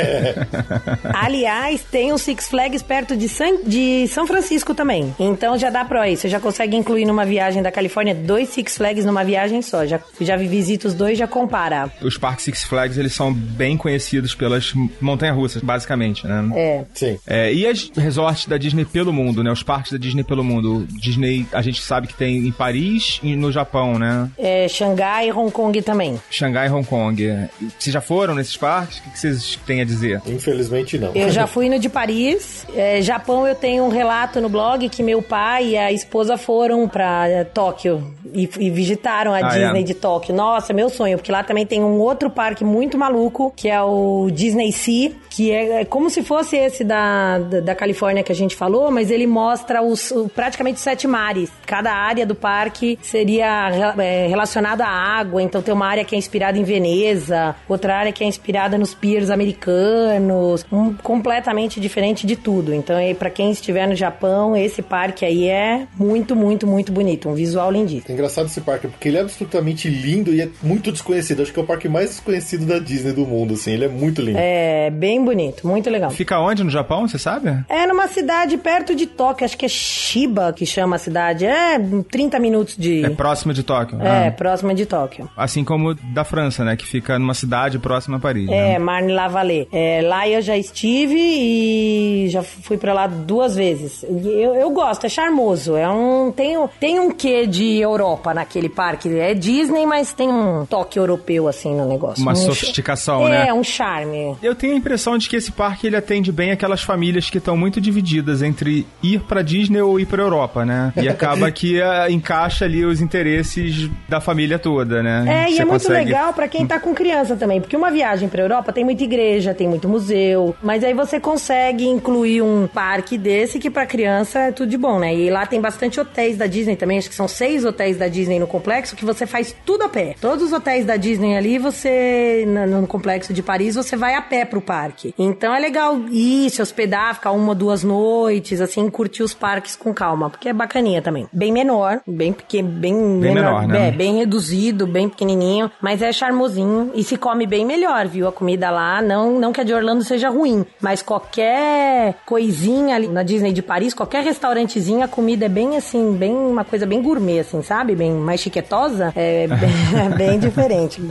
Aliás, 1.14 1.82
tem 1.92 2.12
um 2.14 2.18
Six 2.18 2.48
Flags 2.48 2.82
perto 2.82 3.16
de, 3.16 3.28
San, 3.28 3.64
de 3.66 4.08
São 4.08 4.26
Francisco 4.28 4.74
também. 4.74 5.14
Então 5.20 5.58
já 5.58 5.70
dá 5.70 5.84
pra 5.86 6.10
ir. 6.10 6.18
Você 6.18 6.30
já 6.30 6.40
consegue 6.40 6.76
incluir 6.76 7.06
numa 7.06 7.26
viagem 7.26 7.62
da 7.62 7.72
Califórnia 7.72 8.14
dois 8.16 8.50
Six 8.50 8.78
Flags 8.78 9.06
numa 9.06 9.24
viagem 9.24 9.62
só. 9.62 9.86
Já, 9.86 10.00
já 10.20 10.36
visita 10.36 10.88
os 10.88 10.94
dois, 10.94 11.18
já 11.18 11.28
compara. 11.28 11.92
Os 12.02 12.18
parques 12.18 12.46
Six 12.46 12.64
Flags, 12.64 12.98
eles 12.98 13.14
são 13.14 13.34
bem 13.34 13.78
conhecidos 13.78 14.36
pelas 14.36 14.74
montanhas-russas, 15.00 15.62
basicamente, 15.62 16.26
né? 16.28 16.50
É. 16.56 16.84
sim. 16.94 17.18
É, 17.28 17.54
e 17.54 17.66
as 17.68 17.92
resorts 17.96 18.46
da 18.48 18.58
Disney 18.58 18.86
pelo 18.86 19.14
mundo, 19.14 19.44
né? 19.44 19.52
Os 19.52 19.64
parques 19.64 19.92
da 19.92 19.98
Disney 19.98 20.24
pelo 20.24 20.44
mundo. 20.44 20.86
Disney, 21.00 21.46
a 21.52 21.62
gente 21.62 21.82
sabe 21.82 22.08
que 22.08 22.14
tem 22.14 22.38
em 22.48 22.52
Paris 22.52 23.20
e 23.24 23.36
no 23.36 23.52
Japão, 23.52 23.98
né? 23.98 24.30
é 24.38 24.68
Xangai 24.68 25.32
Hong 25.32 25.52
Kong 25.52 25.73
também. 25.82 26.20
Xangai 26.30 26.68
e 26.68 26.72
Hong 26.72 26.86
Kong. 26.88 27.48
Vocês 27.80 27.94
já 27.94 28.02
foram 28.02 28.36
nesses 28.36 28.56
parques? 28.58 29.00
O 29.00 29.12
que 29.12 29.20
vocês 29.20 29.60
têm 29.66 29.82
a 29.82 29.86
dizer? 29.86 30.22
Infelizmente 30.26 30.98
não. 30.98 31.12
Eu 31.16 31.30
já 31.30 31.46
fui 31.48 31.70
no 31.70 31.80
de 31.80 31.90
Paris. 31.90 32.66
É, 32.76 33.02
Japão, 33.02 33.48
eu 33.48 33.56
tenho 33.56 33.84
um 33.84 33.90
relato 33.90 34.40
no 34.42 34.50
blog 34.50 34.88
que 34.90 35.02
meu 35.04 35.22
pai 35.22 35.70
e 35.70 35.78
a 35.78 35.92
esposa 35.92 36.38
foram 36.38 36.88
pra 36.88 37.28
é, 37.28 37.44
Tóquio 37.44 38.04
e, 38.34 38.50
e 38.60 38.70
visitaram 38.70 39.34
a 39.34 39.38
Ah, 39.38 39.50
Disney 39.50 39.82
é? 39.82 39.84
de 39.84 39.94
Tóquio. 39.94 40.34
Nossa, 40.36 40.74
meu 40.74 40.90
sonho, 40.90 41.18
porque 41.18 41.32
lá 41.32 41.44
também 41.44 41.66
tem 41.66 41.82
um 41.84 42.00
outro 42.00 42.30
parque 42.30 42.64
muito 42.64 42.98
maluco, 42.98 43.52
que 43.56 43.70
é 43.70 43.82
o 43.82 44.30
Disney 44.32 44.72
Sea, 44.72 45.12
que 45.30 45.52
é, 45.52 45.82
é 45.82 45.86
como 45.86 46.10
se 46.10 46.22
fosse 46.24 46.56
esse 46.58 46.84
da, 46.84 47.40
da, 47.40 47.60
da 47.60 47.76
Califórnia 47.76 48.24
que 48.24 48.32
a 48.32 48.36
gente 48.36 48.56
falou, 48.56 48.92
mas 48.92 49.10
ele 49.12 49.26
mostra 49.28 49.82
os, 49.82 50.12
o- 50.12 50.30
praticamente 50.30 50.76
os 50.78 50.82
sete 50.84 51.08
mares. 51.08 51.50
Cada 51.66 51.92
área 51.94 52.26
do 52.26 52.36
parque 52.36 52.98
seria 53.02 53.70
é, 53.98 54.28
relacionada 54.28 54.86
à 54.86 54.90
água, 54.90 55.42
então 55.42 55.62
tem 55.64 55.74
uma 55.74 55.88
área 55.88 56.04
que 56.06 56.14
é 56.16 56.18
inspirada 56.18 56.58
em 56.58 56.64
Veneza, 56.64 57.56
outra 57.68 57.96
área 57.96 58.12
que 58.12 58.24
é 58.24 58.28
inspirada 58.28 58.78
nos 58.78 58.94
piers 58.94 59.30
americanos, 59.30 60.66
um, 60.72 60.94
completamente 60.94 61.80
diferente 61.80 62.26
de 62.28 62.36
tudo. 62.36 62.74
Então, 62.74 62.96
para 63.18 63.30
quem 63.30 63.52
estiver 63.52 63.88
no 63.88 63.96
Japão, 63.96 64.56
esse 64.56 64.82
parque 64.82 65.26
aí 65.26 65.48
é 65.48 65.88
muito, 65.98 66.36
muito, 66.36 66.68
muito 66.68 66.92
bonito, 66.92 67.30
um 67.30 67.34
visual 67.34 67.72
lindíssimo. 67.72 68.06
É 68.10 68.14
engraçado 68.14 68.46
esse 68.48 68.62
parque, 68.62 68.88
porque 68.88 69.08
ele 69.08 69.18
é 69.18 69.22
absolutamente 69.22 69.90
lindo 69.90 70.34
e 70.34 70.42
é 70.42 70.50
muito 70.62 70.92
desconhecido. 70.92 71.42
Acho 71.42 71.54
que 71.54 71.60
é 71.60 71.64
o 71.64 71.66
parque 71.66 71.88
mais 71.90 72.10
desconhecido 72.10 72.66
da 72.66 72.80
Disney 72.80 73.14
do 73.14 73.26
mundo, 73.26 73.54
assim. 73.54 73.72
Ele 73.72 73.86
é 73.86 73.90
muito 73.90 74.22
lindo. 74.22 74.38
É 74.40 74.90
bem 74.90 75.24
bonito, 75.24 75.68
muito 75.68 75.90
legal. 75.90 76.10
Fica 76.12 76.40
onde 76.40 76.64
no 76.64 76.70
Japão, 76.70 77.08
você 77.08 77.18
sabe? 77.18 77.64
É 77.70 77.88
numa 77.88 78.08
cidade 78.08 78.58
perto 78.58 78.96
de 78.96 79.06
Tóquio, 79.08 79.46
acho 79.46 79.58
que 79.58 79.66
é 79.66 79.70
Shiba 79.70 80.54
que 80.54 80.66
chama 80.66 80.96
a 80.96 81.00
cidade. 81.00 81.46
É 81.46 81.80
30 82.10 82.40
minutos 82.40 82.76
de. 82.78 83.06
É 83.06 83.10
próximo 83.10 83.54
de 83.54 83.64
Tóquio. 83.64 84.02
É, 84.02 84.28
Ah. 84.28 84.32
próxima 84.32 84.74
de 84.74 84.86
Tóquio. 84.86 85.30
Assim 85.54 85.64
como 85.64 85.94
da 85.94 86.24
França, 86.24 86.66
né? 86.66 86.76
Que 86.76 86.84
fica 86.84 87.20
numa 87.20 87.36
cidade 87.36 87.78
próxima 87.78 88.18
a 88.18 88.20
Paris. 88.20 88.48
né? 88.48 88.74
É, 88.74 88.80
Marne-la-Vallée. 88.80 89.68
É, 89.72 90.02
lá 90.02 90.28
eu 90.28 90.42
já 90.42 90.58
estive 90.58 91.14
e 91.16 91.93
já 92.34 92.44
fui 92.44 92.78
pra 92.78 92.94
lá 92.94 93.08
duas 93.08 93.56
vezes. 93.56 94.04
E 94.04 94.28
Eu, 94.44 94.56
eu 94.56 94.70
gosto, 94.72 95.06
é 95.06 95.10
charmoso. 95.10 95.76
É 95.76 95.90
um, 95.90 96.32
tem, 96.32 96.58
um- 96.58 96.68
tem 96.80 97.00
um 97.00 97.10
quê 97.12 97.48
de 97.48 97.80
Europa 97.80 98.34
naquele 98.34 98.68
parque. 98.70 99.08
É 99.18 99.34
Disney, 99.34 99.86
mas 99.86 100.12
tem 100.14 100.28
um 100.30 100.66
toque 100.66 101.00
europeu 101.00 101.48
assim 101.48 101.74
no 101.76 101.88
negócio. 101.88 102.22
Uma 102.22 102.34
Um 102.34 102.36
sofisticação, 102.36 103.28
é, 103.28 103.30
né? 103.30 103.48
É, 103.50 103.54
um 103.54 103.64
charme. 103.64 104.36
Eu 104.42 104.56
tenho 104.56 104.74
a 104.74 104.78
impressão 104.78 105.18
de 105.18 105.30
que 105.30 105.36
esse 105.36 105.52
parque 105.52 105.88
ele 105.88 105.96
atende 105.96 106.32
bem 106.32 106.52
aquelas 106.52 106.82
famílias 106.82 107.30
que 107.30 107.38
estão 107.38 107.56
muito 107.56 107.80
divididas 107.80 108.42
entre 108.42 108.86
ir 109.02 109.20
pra 109.22 109.42
Disney 109.42 109.82
ou 109.82 110.00
ir 110.00 110.06
pra 110.06 110.22
Europa, 110.22 110.66
né? 110.66 110.92
E 110.98 111.08
acaba 111.08 111.50
que 111.52 111.82
ah, 111.82 112.10
encaixa 112.10 112.66
ali 112.66 112.84
os 112.86 113.02
interesses 113.02 113.90
da 114.10 114.20
família 114.20 114.58
toda, 114.60 115.02
né? 115.04 115.26
É, 115.28 115.50
e 115.52 115.56
Você 115.56 115.62
é 115.62 115.66
muito 115.66 115.82
consegue- 115.84 116.06
legal 116.06 116.34
pra 116.34 116.48
quem 116.48 116.66
tá 116.66 116.80
com 116.80 116.94
criança 116.94 117.36
também, 117.36 117.62
porque 117.62 117.76
uma 117.78 117.92
viagem 117.92 118.28
pra 118.28 118.42
Europa 118.42 118.72
tem 118.74 118.84
muita 118.84 119.04
igreja, 119.04 119.54
tem 119.54 119.68
muito 119.68 119.88
museu, 119.88 120.56
mas 120.62 120.84
aí 120.84 120.94
você 120.94 121.20
consegue 121.20 121.86
incluir 121.86 122.23
um 122.42 122.68
parque 122.68 123.18
desse 123.18 123.60
que 123.60 123.70
pra 123.70 123.86
criança 123.86 124.40
é 124.40 124.52
tudo 124.52 124.70
de 124.70 124.78
bom, 124.78 125.00
né? 125.00 125.14
E 125.14 125.30
lá 125.30 125.46
tem 125.46 125.60
bastante 125.62 126.00
hotéis 126.00 126.38
da 126.38 126.48
Disney 126.48 126.76
também, 126.76 126.98
acho 126.98 127.10
que 127.10 127.16
são 127.16 127.28
seis 127.28 127.66
hotéis 127.66 127.98
da 127.98 128.08
Disney 128.08 128.40
no 128.40 128.48
complexo 128.48 128.96
que 128.96 129.06
você 129.06 129.26
faz 129.26 129.56
tudo 129.66 129.84
a 129.84 129.90
pé. 129.90 130.16
Todos 130.20 130.46
os 130.46 130.54
hotéis 130.54 130.86
da 130.86 130.96
Disney 130.96 131.36
ali, 131.36 131.58
você 131.58 132.46
no, 132.48 132.88
complexo 132.88 133.34
de 133.34 133.42
Paris, 133.42 133.76
você 133.76 133.96
vai 133.96 134.16
a 134.16 134.22
pé 134.22 134.46
pro 134.46 134.62
parque. 134.62 135.14
Então 135.18 135.54
é 135.54 135.60
legal 135.60 136.00
ir, 136.10 136.50
se 136.50 136.62
hospedar, 136.62 137.16
ficar 137.16 137.32
uma, 137.32 137.56
duas 137.56 137.84
noites, 137.84 138.62
assim, 138.62 138.90
curtir 138.90 139.24
os 139.24 139.34
parques 139.34 139.76
com 139.76 139.94
calma, 139.94 140.30
porque 140.30 140.50
é 140.50 140.54
bacaninha 140.54 141.02
também. 141.02 141.28
Bem 141.32 141.52
menor, 141.52 142.02
bem 142.08 142.34
pequeno, 142.34 142.70
bem, 142.70 142.94
Bem 143.20 143.34
menor, 143.34 143.68
né? 143.68 143.90
É, 143.90 143.92
bem 143.92 144.18
reduzido, 144.18 144.88
bem 144.88 145.10
pequenininho, 145.10 145.72
mas 145.82 146.02
é 146.02 146.12
charmosinho 146.12 146.92
e 146.94 147.04
se 147.04 147.18
come 147.18 147.46
bem 147.46 147.66
melhor, 147.66 148.08
viu? 148.08 148.28
A 148.28 148.32
comida 148.32 148.70
lá, 148.70 149.02
não, 149.02 149.40
não 149.40 149.54
que 149.54 149.62
a 149.62 149.64
de 149.64 149.74
Orlando 149.74 150.04
seja 150.04 150.30
ruim, 150.30 150.66
mas 150.82 151.02
qualquer 151.02 152.13
coisinha 152.14 152.96
ali 152.96 153.08
na 153.08 153.24
Disney 153.24 153.52
de 153.52 153.62
Paris, 153.62 153.94
qualquer 153.94 154.24
restaurantezinho, 154.24 155.04
a 155.04 155.08
comida 155.08 155.46
é 155.46 155.50
bem 155.50 155.76
assim, 155.76 156.14
bem 156.14 156.34
uma 156.34 156.64
coisa 156.64 156.86
bem 156.86 157.02
gourmet, 157.02 157.40
assim, 157.40 157.62
sabe? 157.62 157.96
Bem 157.96 158.12
mais 158.14 158.40
chiquetosa, 158.40 159.12
é 159.16 159.48
bem, 159.48 159.70
é 160.00 160.10
bem 160.16 160.40
diferente. 160.40 161.02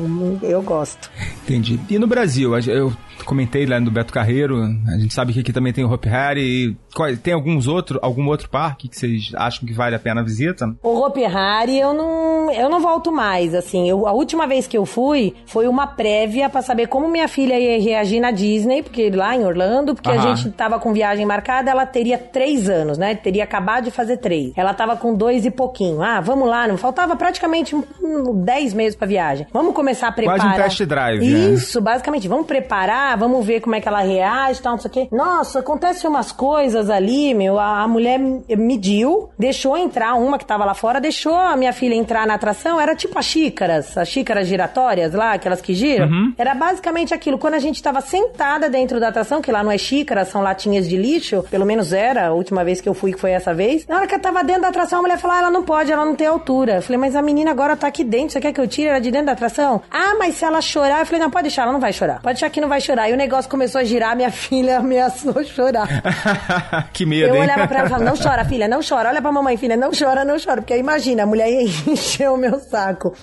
Eu 0.43 0.63
gosto. 0.63 1.11
Entendi. 1.45 1.79
E 1.91 1.99
no 1.99 2.07
Brasil, 2.07 2.57
eu 2.69 2.93
comentei 3.25 3.67
lá 3.67 3.79
no 3.81 3.91
Beto 3.91 4.13
Carreiro, 4.13 4.63
a 4.89 4.99
gente 4.99 5.13
sabe 5.15 5.33
que 5.33 5.41
aqui 5.41 5.53
também 5.53 5.73
tem 5.73 5.85
o 5.85 5.93
Hopi 5.93 6.09
Hari. 6.09 6.41
e 6.43 6.77
qual- 6.95 7.17
Tem 7.17 7.33
alguns 7.35 7.67
outro, 7.67 7.99
algum 8.03 8.27
outro 8.29 8.49
parque 8.49 8.89
que 8.89 8.97
vocês 8.99 9.31
acham 9.35 9.67
que 9.67 9.73
vale 9.73 9.95
a 9.95 9.99
pena 9.99 10.21
a 10.21 10.25
visita? 10.25 10.75
O 10.83 11.01
Hopi 11.05 11.25
Hari 11.25 11.79
eu 11.79 11.93
não, 11.95 12.51
eu 12.53 12.69
não 12.69 12.81
volto 12.81 13.11
mais, 13.13 13.55
assim. 13.55 13.89
Eu, 13.89 14.07
a 14.07 14.13
última 14.13 14.47
vez 14.47 14.67
que 14.67 14.77
eu 14.77 14.85
fui 14.87 15.35
foi 15.47 15.67
uma 15.69 15.87
prévia 15.87 16.49
pra 16.49 16.63
saber 16.63 16.87
como 16.89 17.09
minha 17.09 17.29
filha 17.29 17.59
ia 17.59 17.81
reagir 17.83 18.21
na 18.21 18.31
Disney, 18.31 18.83
porque 18.83 19.11
lá 19.11 19.37
em 19.37 19.45
Orlando, 19.45 19.95
porque 19.95 20.11
a 20.11 20.19
gente 20.19 20.51
tava 20.51 20.79
com 20.79 20.93
viagem 20.93 21.25
marcada, 21.27 21.71
ela 21.71 21.87
teria 21.87 22.19
três 22.19 22.69
anos, 22.69 22.99
né? 22.99 23.15
Teria 23.15 23.45
acabado 23.45 23.85
de 23.85 23.91
fazer 23.91 24.17
três. 24.19 24.53
Ela 24.57 24.75
tava 24.75 24.97
com 24.97 25.15
dois 25.15 25.45
e 25.47 25.51
pouquinho. 25.51 26.03
Ah, 26.03 26.21
vamos 26.21 26.49
lá, 26.49 26.67
não 26.67 26.77
faltava 26.77 27.15
praticamente 27.17 27.75
dez 28.45 28.75
meses 28.75 28.97
pra 28.97 29.07
viagem. 29.07 29.47
Vamos 29.53 29.75
começar 29.75 30.09
a 30.09 30.13
Quase 30.13 30.27
preparar. 30.29 30.53
um 30.53 30.63
test 30.63 30.83
drive, 30.85 31.21
né? 31.21 31.27
Isso, 31.51 31.81
basicamente. 31.81 32.29
Vamos 32.29 32.47
preparar 32.47 33.12
ah, 33.13 33.17
vamos 33.17 33.45
ver 33.45 33.61
como 33.61 33.75
é 33.75 33.81
que 33.81 33.89
ela 33.89 34.01
reage 34.01 34.61
e 34.61 34.63
tal, 34.63 34.73
não 34.73 34.81
sei 34.81 34.91
o 34.91 34.93
quê. 34.93 35.09
Nossa, 35.13 35.59
acontece 35.59 36.07
umas 36.07 36.33
coisas 36.33 36.89
ali, 36.89 37.35
meu. 37.35 37.59
A, 37.59 37.83
a 37.83 37.89
mulher 37.89 38.19
mediu, 38.57 39.29
deixou 39.39 39.77
entrar 39.77 40.15
uma 40.15 40.39
que 40.39 40.47
tava 40.47 40.65
lá 40.65 40.75
fora, 40.75 41.01
deixou 41.01 41.35
a 41.35 41.57
minha 41.57 41.73
filha 41.73 41.95
entrar 41.95 42.27
na 42.27 42.35
atração. 42.35 42.81
Era 42.81 42.97
tipo 42.97 43.19
as 43.19 43.27
xícaras, 43.27 43.97
as 43.99 44.09
xícaras 44.09 44.47
giratórias 44.49 45.13
lá, 45.13 45.33
aquelas 45.35 45.61
que 45.61 45.75
giram. 45.75 46.07
Uhum. 46.07 46.33
Era 46.39 46.55
basicamente 46.55 47.13
aquilo. 47.13 47.39
Quando 47.39 47.55
a 47.55 47.59
gente 47.59 47.83
tava 47.83 48.01
sentada 48.01 48.71
dentro 48.71 48.99
da 48.99 49.09
atração, 49.09 49.43
que 49.43 49.53
lá 49.53 49.63
não 49.63 49.71
é 49.71 49.79
xícara, 49.79 50.25
são 50.25 50.41
latinhas 50.41 50.89
de 50.89 50.97
lixo, 50.97 51.45
pelo 51.51 51.67
menos 51.67 51.93
era, 51.93 52.29
a 52.29 52.33
última 52.33 52.65
vez 52.65 52.81
que 52.81 52.89
eu 52.89 52.95
fui, 52.95 53.13
que 53.13 53.21
foi 53.21 53.33
essa 53.33 53.53
vez. 53.53 53.87
Na 53.87 53.97
hora 53.97 54.07
que 54.07 54.15
eu 54.15 54.21
tava 54.21 54.43
dentro 54.43 54.63
da 54.63 54.69
atração, 54.69 55.01
a 55.01 55.03
mulher 55.03 55.19
falou: 55.19 55.37
ah, 55.37 55.41
ela 55.41 55.51
não 55.51 55.63
pode, 55.63 55.93
ela 55.93 56.05
não 56.05 56.17
tem 56.17 56.27
altura. 56.27 56.77
Eu 56.77 56.83
falei, 56.83 56.99
mas 56.99 57.15
a 57.15 57.23
menina 57.23 57.51
agora 57.51 57.77
tá 57.77 57.87
aqui 57.87 58.05
dentro, 58.05 58.33
você 58.33 58.41
quer 58.41 58.53
que 58.53 58.61
eu 58.61 58.67
tire 58.67 58.89
ela 58.89 59.01
de 59.01 59.11
dentro 59.11 59.27
da 59.27 59.33
atração? 59.33 59.83
Ah, 59.91 60.15
mas 60.19 60.37
se 60.37 60.45
ela 60.45 60.61
chorar, 60.61 61.01
eu 61.01 61.07
falei, 61.07 61.21
não, 61.21 61.31
pode 61.31 61.45
deixar, 61.45 61.63
ela 61.63 61.73
não 61.73 61.81
vai 61.81 61.93
chorar. 61.93 62.21
Pode 62.23 62.35
deixar 62.35 62.51
que 62.51 62.61
não 62.61 62.69
vai 62.69 62.81
chorar. 62.81 63.02
E 63.09 63.13
o 63.13 63.17
negócio 63.17 63.51
começou 63.51 63.81
a 63.81 63.85
girar, 63.85 64.17
minha 64.17 64.31
filha 64.31 64.79
ameaçou 64.83 65.43
chorar. 65.45 65.89
que 66.93 67.05
medo, 67.07 67.29
Eu 67.29 67.37
hein? 67.37 67.43
olhava 67.43 67.67
pra 67.67 67.79
ela 67.81 67.87
e 67.87 67.91
falava, 67.91 68.11
não 68.11 68.17
chora, 68.21 68.45
filha, 68.45 68.69
não 68.69 68.81
chora. 68.87 69.09
Olha 69.09 69.21
pra 69.23 69.33
mamãe, 69.33 69.57
filha, 69.57 69.77
não 69.77 69.91
chora, 69.91 70.25
não 70.25 70.37
chora. 70.39 70.61
Porque 70.63 70.77
imagina, 70.77 71.23
a 71.23 71.27
mulher 71.27 71.51
ia 71.51 71.63
encher 71.87 72.31
o 72.31 72.37
meu 72.37 72.59
saco. 72.61 73.15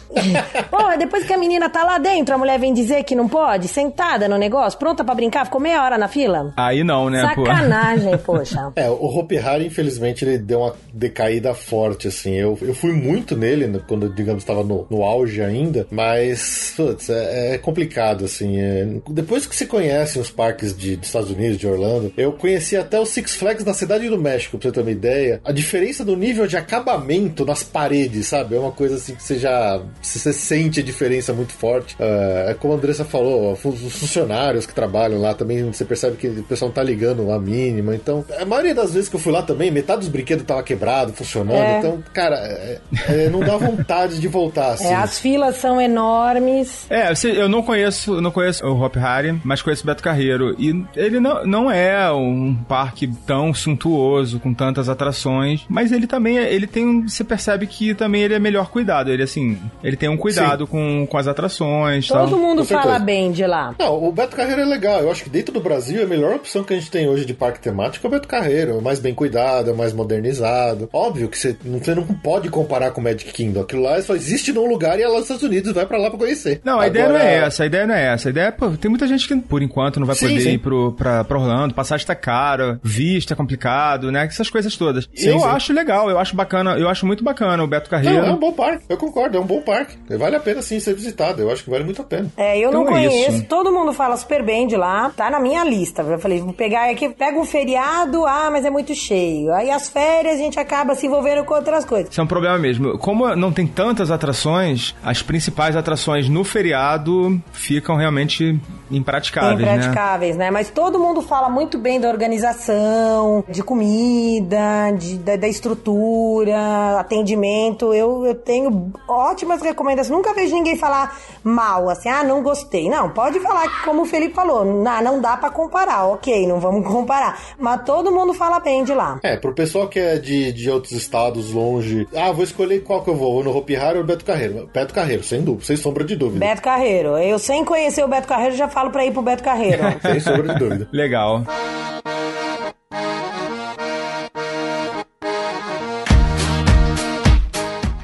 Pô, 0.69 0.77
depois 0.97 1.25
que 1.25 1.33
a 1.33 1.37
menina 1.37 1.69
tá 1.69 1.83
lá 1.83 1.97
dentro, 1.97 2.33
a 2.35 2.37
mulher 2.37 2.59
vem 2.59 2.73
dizer 2.73 3.03
que 3.03 3.15
não 3.15 3.27
pode, 3.27 3.67
sentada 3.67 4.27
no 4.27 4.37
negócio, 4.37 4.77
pronta 4.79 5.03
pra 5.03 5.13
brincar, 5.15 5.45
ficou 5.45 5.59
meia 5.61 5.83
hora 5.83 5.97
na 5.97 6.07
fila. 6.07 6.53
Aí 6.57 6.83
não, 6.83 7.09
né, 7.09 7.31
pô? 7.35 7.45
Sacanagem, 7.45 8.17
poxa. 8.19 8.71
É, 8.75 8.89
o 8.89 9.05
Hopi 9.05 9.37
Hari, 9.37 9.65
infelizmente, 9.67 10.23
ele 10.25 10.37
deu 10.37 10.59
uma 10.59 10.73
decaída 10.93 11.53
forte, 11.53 12.07
assim. 12.07 12.33
Eu, 12.35 12.57
eu 12.61 12.73
fui 12.73 12.91
muito 12.91 13.35
nele, 13.35 13.67
né, 13.67 13.79
quando, 13.87 14.09
digamos, 14.09 14.43
estava 14.43 14.63
no, 14.63 14.85
no 14.89 15.03
auge 15.03 15.41
ainda, 15.41 15.87
mas, 15.91 16.73
putz, 16.75 17.09
é, 17.09 17.55
é 17.55 17.57
complicado, 17.57 18.25
assim. 18.25 18.59
é- 18.59 18.87
depois 19.09 19.45
que 19.45 19.55
você 19.59 19.65
conhece 19.65 20.17
os 20.19 20.29
parques 20.31 20.75
de, 20.75 20.95
dos 20.95 21.07
Estados 21.07 21.29
Unidos, 21.29 21.57
de 21.57 21.67
Orlando, 21.67 22.13
eu 22.15 22.31
conheci 22.31 22.77
até 22.77 22.97
o 22.99 23.05
Six 23.05 23.35
Flags 23.35 23.65
na 23.65 23.73
Cidade 23.73 24.07
do 24.07 24.17
México, 24.17 24.57
pra 24.57 24.69
você 24.69 24.73
ter 24.73 24.81
uma 24.81 24.91
ideia. 24.91 25.41
A 25.43 25.51
diferença 25.51 26.05
do 26.05 26.15
nível 26.15 26.47
de 26.47 26.55
acabamento 26.55 27.45
nas 27.45 27.61
paredes, 27.61 28.27
sabe? 28.27 28.55
É 28.55 28.59
uma 28.59 28.71
coisa 28.71 28.95
assim 28.95 29.15
que 29.15 29.21
você 29.23 29.37
já. 29.37 29.81
Você 30.01 30.31
sente 30.31 30.79
a 30.79 30.83
diferença 30.83 31.33
muito 31.33 31.51
forte. 31.51 31.95
É, 31.99 32.51
é 32.51 32.53
como 32.53 32.73
a 32.73 32.77
Andressa 32.77 33.03
falou, 33.03 33.51
os 33.51 33.59
funcionários 33.93 34.65
que 34.65 34.73
trabalham 34.73 35.19
lá 35.19 35.33
também, 35.33 35.63
você 35.63 35.83
percebe 35.83 36.15
que 36.15 36.27
o 36.27 36.43
pessoal 36.43 36.69
não 36.69 36.75
tá 36.75 36.83
ligando 36.83 37.29
a 37.31 37.39
mínima. 37.39 37.93
Então, 37.95 38.23
a 38.39 38.45
maioria 38.45 38.73
das 38.73 38.93
vezes 38.93 39.09
que 39.09 39.15
eu 39.17 39.19
fui 39.19 39.33
lá 39.33 39.41
também, 39.41 39.69
metade 39.69 39.99
dos 39.99 40.09
brinquedos 40.09 40.45
tava 40.45 40.63
quebrado, 40.63 41.11
funcionando. 41.11 41.57
É. 41.61 41.79
Então, 41.79 42.03
cara, 42.13 42.37
é- 42.37 42.79
é, 43.09 43.29
não 43.29 43.41
dá 43.41 43.57
vontade 43.57 44.19
de 44.19 44.27
voltar 44.29 44.71
assim. 44.73 44.87
É, 44.87 44.95
as 44.95 45.19
filas 45.19 45.57
são 45.57 45.81
enormes. 45.81 46.85
É, 46.89 47.11
eu 47.25 47.49
não 47.49 47.61
conheço, 47.61 48.21
não 48.21 48.31
conheço 48.31 48.65
o 48.65 48.81
Hop 48.81 48.95
Harry, 48.95 49.39
mas 49.49 49.63
conheço 49.63 49.81
o 49.83 49.87
Beto 49.87 50.03
Carreiro. 50.03 50.55
E 50.59 50.85
ele 50.95 51.19
não, 51.19 51.43
não 51.45 51.71
é 51.71 52.11
um 52.11 52.53
parque 52.67 53.07
tão 53.25 53.51
suntuoso, 53.53 54.39
com 54.39 54.53
tantas 54.53 54.87
atrações, 54.89 55.65
mas 55.67 55.91
ele 55.91 56.05
também, 56.05 56.37
é- 56.37 56.53
ele 56.53 56.67
tem, 56.67 56.85
um- 56.85 57.07
você 57.07 57.23
percebe 57.23 57.65
que 57.65 57.95
também 57.95 58.21
ele 58.21 58.35
é 58.35 58.39
melhor 58.39 58.69
cuidado. 58.69 59.11
Ele, 59.11 59.23
assim, 59.23 59.57
ele 59.83 59.97
tem 59.97 60.07
um 60.07 60.17
cuidado 60.17 60.67
com, 60.67 61.07
com 61.09 61.17
as 61.17 61.27
atrações 61.27 62.05
e 62.05 62.07
Todo 62.09 62.29
tal. 62.29 62.39
mundo 62.39 62.59
com 62.59 62.65
certeza. 62.65 62.89
fala 62.89 62.99
bem 62.99 63.31
de 63.31 63.45
lá. 63.47 63.73
Não, 63.79 64.03
o 64.03 64.11
Beto 64.11 64.35
Carreiro 64.35 64.61
é 64.61 64.65
legal. 64.65 65.01
Eu 65.01 65.11
acho 65.11 65.23
que 65.23 65.29
dentro 65.31 65.51
do 65.53 65.59
Brasil 65.59 66.03
a 66.03 66.05
melhor 66.05 66.35
opção 66.35 66.63
que 66.63 66.73
a 66.73 66.77
gente 66.77 66.91
tem 66.91 67.07
hoje 67.09 67.25
de 67.25 67.33
parque 67.33 67.59
temático 67.59 68.05
é 68.05 68.07
o 68.07 68.11
Beto 68.11 68.27
Carreiro. 68.27 68.77
É 68.77 68.81
mais 68.81 68.99
bem 68.99 69.15
cuidado, 69.15 69.71
é 69.71 69.73
mais 69.73 69.93
modernizado. 69.93 70.89
Óbvio 70.93 71.27
que 71.27 71.37
você 71.37 71.55
não, 71.65 71.79
você 71.79 71.95
não 71.95 72.03
pode 72.03 72.49
comparar 72.49 72.91
com 72.91 73.01
o 73.01 73.03
Magic 73.03 73.31
Kingdom. 73.31 73.61
Aquilo 73.61 73.81
lá 73.81 73.99
só 74.01 74.15
existe 74.15 74.51
num 74.53 74.67
lugar 74.67 74.99
e 74.99 75.03
é 75.03 75.07
lá 75.07 75.13
nos 75.15 75.23
Estados 75.23 75.43
Unidos. 75.43 75.71
Vai 75.73 75.85
pra 75.85 75.97
lá 75.97 76.09
pra 76.09 76.19
conhecer. 76.19 76.61
Não, 76.63 76.79
a 76.79 76.87
ideia 76.87 77.07
não 77.07 77.15
Agora- 77.15 77.29
é 77.31 77.35
essa, 77.37 77.63
a 77.63 77.65
ideia 77.65 77.87
não 77.87 77.95
é 77.95 78.13
essa. 78.13 78.29
A 78.29 78.31
ideia 78.31 78.45
é, 78.45 78.51
pô, 78.51 78.69
tem 78.71 78.89
muita 78.89 79.07
gente 79.07 79.27
que, 79.27 79.38
por 79.39 79.61
enquanto, 79.61 79.99
não 79.99 80.07
vai 80.07 80.15
Sim, 80.15 80.27
poder 80.27 80.41
sim. 80.41 80.49
ir 80.51 80.57
pro, 80.57 80.91
pra, 80.93 81.23
pra 81.23 81.37
Orlando, 81.37 81.73
passagem 81.73 82.05
tá 82.05 82.15
cara, 82.15 82.79
vista 82.83 83.33
é 83.33 83.37
complicado, 83.37 84.11
né? 84.11 84.25
Essas 84.25 84.49
coisas 84.49 84.75
todas. 84.75 85.09
Sim, 85.13 85.29
eu 85.29 85.39
sim. 85.39 85.45
acho 85.45 85.73
legal, 85.73 86.09
eu 86.09 86.17
acho 86.19 86.35
bacana, 86.35 86.77
eu 86.77 86.87
acho 86.89 87.05
muito 87.05 87.23
bacana 87.23 87.63
o 87.63 87.67
Beto 87.67 87.89
Carreiro. 87.89 88.21
Não, 88.21 88.27
é 88.27 88.31
um 88.31 88.37
bom 88.39 88.51
parque. 88.53 88.83
Eu 88.89 88.97
concordo, 88.97 89.37
é 89.37 89.39
um 89.39 89.45
bom 89.45 89.61
parque. 89.61 89.97
Vale 90.17 90.35
a 90.35 90.39
pena 90.39 90.61
sim 90.61 90.79
ser 90.79 90.93
visitado. 90.93 91.41
Eu 91.41 91.51
acho 91.51 91.63
que 91.63 91.69
vale 91.69 91.83
muito 91.83 92.01
a 92.01 92.05
pena. 92.05 92.29
É, 92.37 92.57
eu 92.57 92.71
não 92.71 92.83
Então 92.83 92.97
é 92.97 93.07
conheço. 93.07 93.31
isso. 93.31 93.45
Todo 93.45 93.71
mundo 93.71 93.93
fala 93.93 94.15
super 94.17 94.43
bem 94.43 94.67
de 94.67 94.75
lá. 94.75 95.09
Tá 95.15 95.29
na 95.29 95.39
minha 95.39 95.63
lista. 95.63 96.01
Eu 96.01 96.19
falei, 96.19 96.39
vou 96.39 96.53
pegar 96.53 96.89
aqui, 96.89 97.09
pega 97.09 97.37
um 97.39 97.45
feriado, 97.45 98.25
ah, 98.25 98.49
mas 98.51 98.65
é 98.65 98.69
muito 98.69 98.93
cheio. 98.95 99.53
Aí 99.53 99.69
as 99.69 99.89
férias 99.89 100.35
a 100.35 100.37
gente 100.37 100.59
acaba 100.59 100.95
se 100.95 101.07
envolvendo 101.07 101.43
com 101.43 101.53
outras 101.53 101.85
coisas. 101.85 102.11
Isso 102.11 102.21
é 102.21 102.23
um 102.23 102.27
problema 102.27 102.57
mesmo. 102.57 102.97
Como 102.97 103.35
não 103.35 103.51
tem 103.51 103.67
tantas 103.67 104.11
atrações, 104.11 104.95
as 105.03 105.21
principais 105.21 105.75
atrações 105.75 106.27
no 106.29 106.43
feriado 106.43 107.39
ficam 107.51 107.95
realmente 107.95 108.59
impraticáveis, 108.91 109.28
né? 109.35 109.53
impraticáveis, 109.53 110.37
né? 110.37 110.51
Mas 110.51 110.69
todo 110.69 110.99
mundo 110.99 111.21
fala 111.21 111.49
muito 111.49 111.77
bem 111.77 111.99
da 111.99 112.09
organização, 112.09 113.43
de 113.47 113.63
comida, 113.63 114.91
de, 114.97 115.17
da, 115.17 115.35
da 115.35 115.47
estrutura, 115.47 116.99
atendimento. 116.99 117.93
Eu, 117.93 118.25
eu 118.25 118.35
tenho 118.35 118.91
ótimas 119.07 119.61
recomendações. 119.61 120.15
Nunca 120.15 120.33
vejo 120.33 120.53
ninguém 120.53 120.75
falar 120.75 121.17
mal, 121.43 121.89
assim, 121.89 122.09
ah, 122.09 122.23
não 122.23 122.41
gostei. 122.43 122.89
Não, 122.89 123.09
pode 123.09 123.39
falar 123.39 123.67
que, 123.67 123.83
como 123.85 124.03
o 124.03 124.05
Felipe 124.05 124.33
falou, 124.33 124.65
não, 124.65 125.01
não 125.01 125.21
dá 125.21 125.37
pra 125.37 125.49
comparar. 125.49 126.07
Ok, 126.07 126.47
não 126.47 126.59
vamos 126.59 126.87
comparar. 126.87 127.39
Mas 127.57 127.83
todo 127.83 128.11
mundo 128.11 128.33
fala 128.33 128.59
bem 128.59 128.83
de 128.83 128.93
lá. 128.93 129.19
É, 129.23 129.37
pro 129.37 129.53
pessoal 129.53 129.87
que 129.87 129.99
é 129.99 130.17
de, 130.17 130.51
de 130.51 130.69
outros 130.69 130.93
estados 130.93 131.51
longe. 131.51 132.07
Ah, 132.15 132.31
vou 132.31 132.43
escolher 132.43 132.83
qual 132.83 133.03
que 133.03 133.09
eu 133.09 133.15
vou. 133.15 133.33
Vou 133.33 133.43
no 133.43 133.55
Hopi 133.55 133.75
Hari 133.75 133.97
ou 133.97 134.03
Beto 134.03 134.25
Carreiro? 134.25 134.69
Beto 134.73 134.93
Carreiro, 134.93 135.23
sem 135.23 135.41
dúvida, 135.41 135.65
sem 135.65 135.75
sombra 135.75 136.03
de 136.03 136.15
dúvida. 136.15 136.45
Beto 136.45 136.61
Carreiro. 136.61 137.17
Eu, 137.17 137.37
sem 137.37 137.63
conhecer 137.63 138.03
o 138.03 138.07
Beto 138.07 138.27
Carreiro, 138.27 138.55
já 138.55 138.67
falo 138.67 138.89
pra 138.89 139.05
ir 139.05 139.11
pro 139.11 139.18
Beto 139.21 139.43
Carreiro. 139.43 139.83
Sem 140.01 140.19
sombra 140.19 140.53
de 140.53 140.59
dúvida. 140.59 140.87
Legal. 140.91 141.43